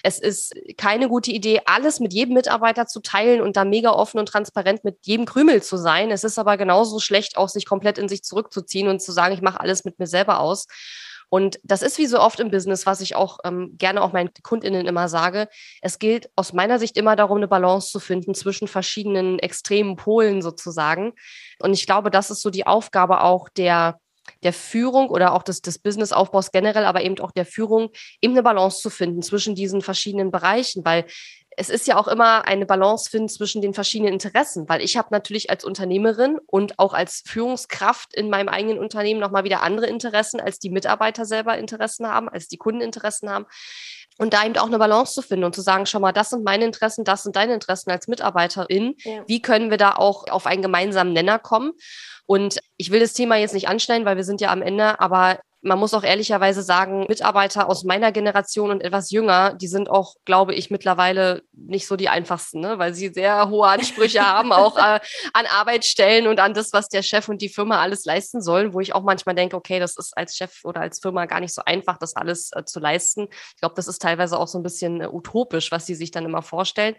Es 0.03 0.19
ist 0.19 0.53
keine 0.77 1.07
gute 1.07 1.31
Idee, 1.31 1.61
alles 1.65 1.99
mit 1.99 2.13
jedem 2.13 2.33
Mitarbeiter 2.33 2.87
zu 2.87 2.99
teilen 2.99 3.41
und 3.41 3.55
da 3.55 3.63
mega 3.63 3.91
offen 3.91 4.19
und 4.19 4.27
transparent 4.27 4.83
mit 4.83 4.97
jedem 5.03 5.25
Krümel 5.25 5.63
zu 5.63 5.77
sein. 5.77 6.11
Es 6.11 6.25
ist 6.25 6.37
aber 6.37 6.57
genauso 6.57 6.99
schlecht, 6.99 7.37
auch 7.37 7.49
sich 7.49 7.65
komplett 7.65 7.97
in 7.97 8.09
sich 8.09 8.23
zurückzuziehen 8.23 8.89
und 8.89 9.01
zu 9.01 9.13
sagen, 9.13 9.33
ich 9.33 9.41
mache 9.41 9.61
alles 9.61 9.85
mit 9.85 9.99
mir 9.99 10.07
selber 10.07 10.39
aus. 10.39 10.67
Und 11.33 11.59
das 11.63 11.81
ist 11.81 11.97
wie 11.97 12.05
so 12.05 12.19
oft 12.19 12.39
im 12.39 12.51
Business, 12.51 12.85
was 12.85 13.01
ich 13.01 13.15
auch 13.15 13.39
ähm, 13.43 13.73
gerne 13.79 14.03
auch 14.03 14.13
meinen 14.13 14.29
KundInnen 14.43 14.85
immer 14.85 15.09
sage. 15.09 15.47
Es 15.81 15.97
gilt 15.97 16.29
aus 16.35 16.53
meiner 16.53 16.77
Sicht 16.77 16.95
immer 16.95 17.15
darum, 17.15 17.37
eine 17.37 17.47
Balance 17.47 17.89
zu 17.89 17.99
finden 17.99 18.35
zwischen 18.35 18.67
verschiedenen 18.67 19.39
extremen 19.39 19.95
Polen 19.95 20.43
sozusagen. 20.43 21.13
Und 21.59 21.73
ich 21.73 21.87
glaube, 21.87 22.11
das 22.11 22.29
ist 22.29 22.43
so 22.43 22.51
die 22.51 22.67
Aufgabe 22.67 23.21
auch 23.21 23.49
der, 23.49 23.97
der 24.43 24.53
Führung 24.53 25.09
oder 25.09 25.33
auch 25.33 25.41
des, 25.41 25.63
des 25.63 25.79
Businessaufbaus 25.79 26.51
generell, 26.51 26.85
aber 26.85 27.01
eben 27.01 27.19
auch 27.19 27.31
der 27.31 27.47
Führung, 27.47 27.89
eben 28.21 28.33
eine 28.33 28.43
Balance 28.43 28.81
zu 28.81 28.91
finden 28.91 29.23
zwischen 29.23 29.55
diesen 29.55 29.81
verschiedenen 29.81 30.29
Bereichen, 30.29 30.85
weil 30.85 31.05
es 31.57 31.69
ist 31.69 31.87
ja 31.87 31.97
auch 31.97 32.07
immer 32.07 32.45
eine 32.45 32.65
Balance 32.65 33.09
finden 33.09 33.29
zwischen 33.29 33.61
den 33.61 33.73
verschiedenen 33.73 34.13
Interessen, 34.13 34.67
weil 34.69 34.81
ich 34.81 34.97
habe 34.97 35.09
natürlich 35.11 35.49
als 35.49 35.63
Unternehmerin 35.63 36.39
und 36.45 36.79
auch 36.79 36.93
als 36.93 37.23
Führungskraft 37.25 38.13
in 38.15 38.29
meinem 38.29 38.49
eigenen 38.49 38.79
Unternehmen 38.79 39.19
nochmal 39.19 39.43
wieder 39.43 39.61
andere 39.61 39.87
Interessen, 39.87 40.39
als 40.39 40.59
die 40.59 40.69
Mitarbeiter 40.69 41.25
selber 41.25 41.57
Interessen 41.57 42.07
haben, 42.07 42.29
als 42.29 42.47
die 42.47 42.57
Kunden 42.57 42.81
Interessen 42.81 43.29
haben. 43.29 43.45
Und 44.19 44.33
da 44.33 44.45
eben 44.45 44.57
auch 44.57 44.67
eine 44.67 44.77
Balance 44.77 45.13
zu 45.13 45.21
finden 45.21 45.43
und 45.43 45.55
zu 45.55 45.61
sagen, 45.61 45.85
schau 45.85 45.99
mal, 45.99 46.11
das 46.11 46.29
sind 46.29 46.43
meine 46.43 46.65
Interessen, 46.65 47.03
das 47.03 47.23
sind 47.23 47.35
deine 47.35 47.53
Interessen 47.53 47.89
als 47.89 48.07
Mitarbeiterin. 48.07 48.95
Ja. 48.99 49.23
Wie 49.27 49.41
können 49.41 49.71
wir 49.71 49.77
da 49.77 49.95
auch 49.95 50.27
auf 50.29 50.45
einen 50.45 50.61
gemeinsamen 50.61 51.13
Nenner 51.13 51.39
kommen? 51.39 51.71
Und 52.25 52.59
ich 52.77 52.91
will 52.91 52.99
das 52.99 53.13
Thema 53.13 53.37
jetzt 53.37 53.53
nicht 53.53 53.67
anstellen, 53.67 54.05
weil 54.05 54.15
wir 54.15 54.23
sind 54.23 54.39
ja 54.39 54.51
am 54.51 54.61
Ende, 54.61 54.99
aber 54.99 55.39
man 55.63 55.79
muss 55.79 55.93
auch 55.93 56.03
ehrlicherweise 56.03 56.61
sagen, 56.61 57.05
Mitarbeiter 57.07 57.69
aus 57.69 57.85
meiner 57.85 58.11
Generation 58.11 58.69
und 58.69 58.81
etwas 58.81 59.11
jünger, 59.11 59.53
die 59.53 59.67
sind 59.67 59.89
auch, 59.89 60.15
glaube 60.25 60.53
ich, 60.53 60.69
mittlerweile 60.69 61.43
nicht 61.53 61.87
so 61.87 61.95
die 61.95 62.09
einfachsten, 62.09 62.59
ne? 62.59 62.77
weil 62.79 62.93
sie 62.93 63.09
sehr 63.09 63.49
hohe 63.49 63.67
Ansprüche 63.67 64.19
haben, 64.27 64.51
auch 64.51 64.77
äh, 64.77 64.99
an 65.31 65.45
Arbeitsstellen 65.49 66.27
und 66.27 66.41
an 66.41 66.53
das, 66.53 66.73
was 66.73 66.89
der 66.89 67.01
Chef 67.01 67.29
und 67.29 67.41
die 67.41 67.47
Firma 67.47 67.81
alles 67.81 68.03
leisten 68.03 68.41
sollen, 68.41 68.73
wo 68.73 68.81
ich 68.81 68.93
auch 68.93 69.03
manchmal 69.03 69.35
denke, 69.35 69.55
okay, 69.55 69.79
das 69.79 69.97
ist 69.97 70.17
als 70.17 70.35
Chef 70.35 70.65
oder 70.65 70.81
als 70.81 70.99
Firma 70.99 71.25
gar 71.25 71.39
nicht 71.39 71.53
so 71.53 71.61
einfach, 71.65 71.97
das 71.97 72.15
alles 72.17 72.51
äh, 72.53 72.65
zu 72.65 72.81
leisten. 72.81 73.29
Ich 73.31 73.61
glaube, 73.61 73.75
das 73.75 73.87
ist 73.87 74.01
teilweise 74.01 74.37
auch 74.37 74.49
so 74.49 74.59
ein 74.59 74.63
bisschen 74.63 74.99
äh, 74.99 75.07
utopisch, 75.07 75.71
was 75.71 75.85
sie 75.85 75.95
sich 75.95 76.11
dann 76.11 76.25
immer 76.25 76.41
vorstellen. 76.41 76.95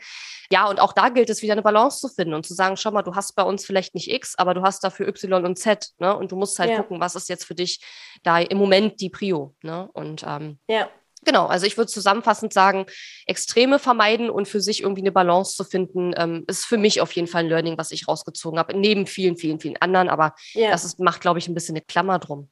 Ja, 0.50 0.68
und 0.68 0.80
auch 0.80 0.92
da 0.92 1.08
gilt 1.08 1.30
es 1.30 1.42
wieder 1.42 1.52
eine 1.52 1.62
Balance 1.62 2.00
zu 2.00 2.08
finden 2.08 2.34
und 2.34 2.46
zu 2.46 2.54
sagen, 2.54 2.76
schau 2.76 2.90
mal, 2.90 3.02
du 3.02 3.14
hast 3.14 3.34
bei 3.34 3.42
uns 3.42 3.64
vielleicht 3.64 3.94
nicht 3.94 4.10
X, 4.10 4.34
aber 4.36 4.54
du 4.54 4.62
hast 4.62 4.84
dafür 4.84 5.08
Y 5.08 5.44
und 5.44 5.58
Z, 5.58 5.90
ne? 5.98 6.16
Und 6.16 6.32
du 6.32 6.36
musst 6.36 6.58
halt 6.58 6.70
ja. 6.70 6.76
gucken, 6.78 7.00
was 7.00 7.14
ist 7.14 7.28
jetzt 7.28 7.44
für 7.44 7.54
dich 7.54 7.80
da 8.22 8.38
im 8.38 8.58
Moment 8.58 9.00
die 9.00 9.10
Prio, 9.10 9.54
ne? 9.62 9.88
Und 9.92 10.24
ähm, 10.26 10.58
ja. 10.68 10.88
Genau, 11.24 11.46
also 11.46 11.66
ich 11.66 11.76
würde 11.76 11.90
zusammenfassend 11.90 12.52
sagen, 12.52 12.86
Extreme 13.26 13.78
vermeiden 13.78 14.30
und 14.30 14.46
für 14.46 14.60
sich 14.60 14.82
irgendwie 14.82 15.00
eine 15.00 15.12
Balance 15.12 15.56
zu 15.56 15.64
finden, 15.64 16.12
ähm, 16.16 16.44
ist 16.48 16.66
für 16.66 16.76
mich 16.76 17.00
auf 17.00 17.12
jeden 17.12 17.28
Fall 17.28 17.44
ein 17.44 17.48
Learning, 17.48 17.78
was 17.78 17.90
ich 17.90 18.06
rausgezogen 18.06 18.58
habe, 18.58 18.78
neben 18.78 19.06
vielen, 19.06 19.36
vielen, 19.36 19.58
vielen 19.58 19.76
anderen. 19.78 20.08
Aber 20.08 20.34
ja. 20.52 20.70
das 20.70 20.84
ist, 20.84 21.00
macht, 21.00 21.22
glaube 21.22 21.38
ich, 21.38 21.48
ein 21.48 21.54
bisschen 21.54 21.76
eine 21.76 21.84
Klammer 21.84 22.18
drum. 22.18 22.50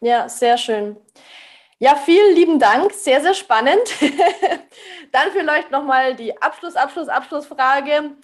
Ja, 0.00 0.28
sehr 0.28 0.56
schön. 0.56 0.96
Ja, 1.80 1.94
vielen 1.94 2.34
lieben 2.34 2.58
Dank. 2.58 2.92
Sehr, 2.92 3.20
sehr 3.20 3.34
spannend. 3.34 3.82
Dann 5.12 5.30
vielleicht 5.32 5.70
nochmal 5.70 6.16
die 6.16 6.40
Abschluss, 6.42 6.74
Abschluss, 6.74 7.08
Abschlussfrage. 7.08 8.16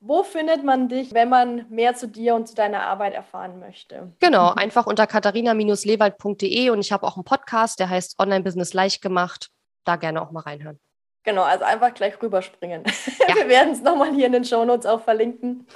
Wo 0.00 0.22
findet 0.22 0.62
man 0.62 0.88
dich, 0.88 1.14
wenn 1.14 1.30
man 1.30 1.64
mehr 1.70 1.94
zu 1.94 2.06
dir 2.06 2.34
und 2.34 2.46
zu 2.46 2.54
deiner 2.54 2.82
Arbeit 2.82 3.14
erfahren 3.14 3.58
möchte? 3.58 4.12
Genau, 4.20 4.52
einfach 4.52 4.86
unter 4.86 5.06
katharina-lewald.de 5.06 6.70
und 6.70 6.80
ich 6.80 6.92
habe 6.92 7.06
auch 7.06 7.16
einen 7.16 7.24
Podcast, 7.24 7.80
der 7.80 7.88
heißt 7.88 8.20
Online 8.20 8.44
Business 8.44 8.74
leicht 8.74 9.00
gemacht. 9.00 9.50
Da 9.84 9.96
gerne 9.96 10.20
auch 10.20 10.30
mal 10.30 10.40
reinhören. 10.40 10.78
Genau, 11.24 11.42
also 11.42 11.64
einfach 11.64 11.92
gleich 11.94 12.22
rüberspringen. 12.22 12.84
Ja. 13.26 13.34
Wir 13.34 13.48
werden 13.48 13.72
es 13.72 13.82
nochmal 13.82 14.14
hier 14.14 14.26
in 14.26 14.32
den 14.32 14.44
Shownotes 14.44 14.86
auch 14.86 15.02
verlinken. 15.02 15.66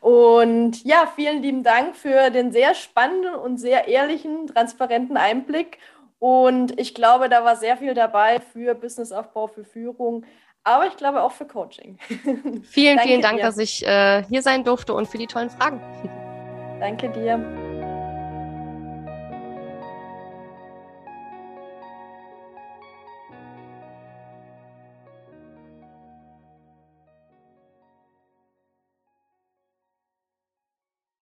Und 0.00 0.82
ja, 0.84 1.10
vielen 1.14 1.42
lieben 1.42 1.62
Dank 1.62 1.96
für 1.96 2.30
den 2.30 2.50
sehr 2.50 2.74
spannenden 2.74 3.34
und 3.34 3.58
sehr 3.58 3.88
ehrlichen, 3.88 4.48
transparenten 4.48 5.16
Einblick 5.16 5.78
und 6.22 6.78
ich 6.78 6.94
glaube, 6.94 7.28
da 7.28 7.44
war 7.44 7.56
sehr 7.56 7.76
viel 7.76 7.94
dabei 7.94 8.38
für 8.38 8.76
Businessaufbau, 8.76 9.48
für 9.48 9.64
Führung, 9.64 10.24
aber 10.62 10.86
ich 10.86 10.96
glaube 10.96 11.20
auch 11.20 11.32
für 11.32 11.46
Coaching. 11.46 11.98
Vielen, 12.62 12.62
vielen 13.00 13.20
Dank, 13.20 13.38
dir. 13.38 13.42
dass 13.42 13.58
ich 13.58 13.84
äh, 13.84 14.22
hier 14.28 14.40
sein 14.40 14.62
durfte 14.62 14.94
und 14.94 15.08
für 15.08 15.18
die 15.18 15.26
tollen 15.26 15.50
Fragen. 15.50 15.80
Danke 16.78 17.08
dir. 17.08 17.71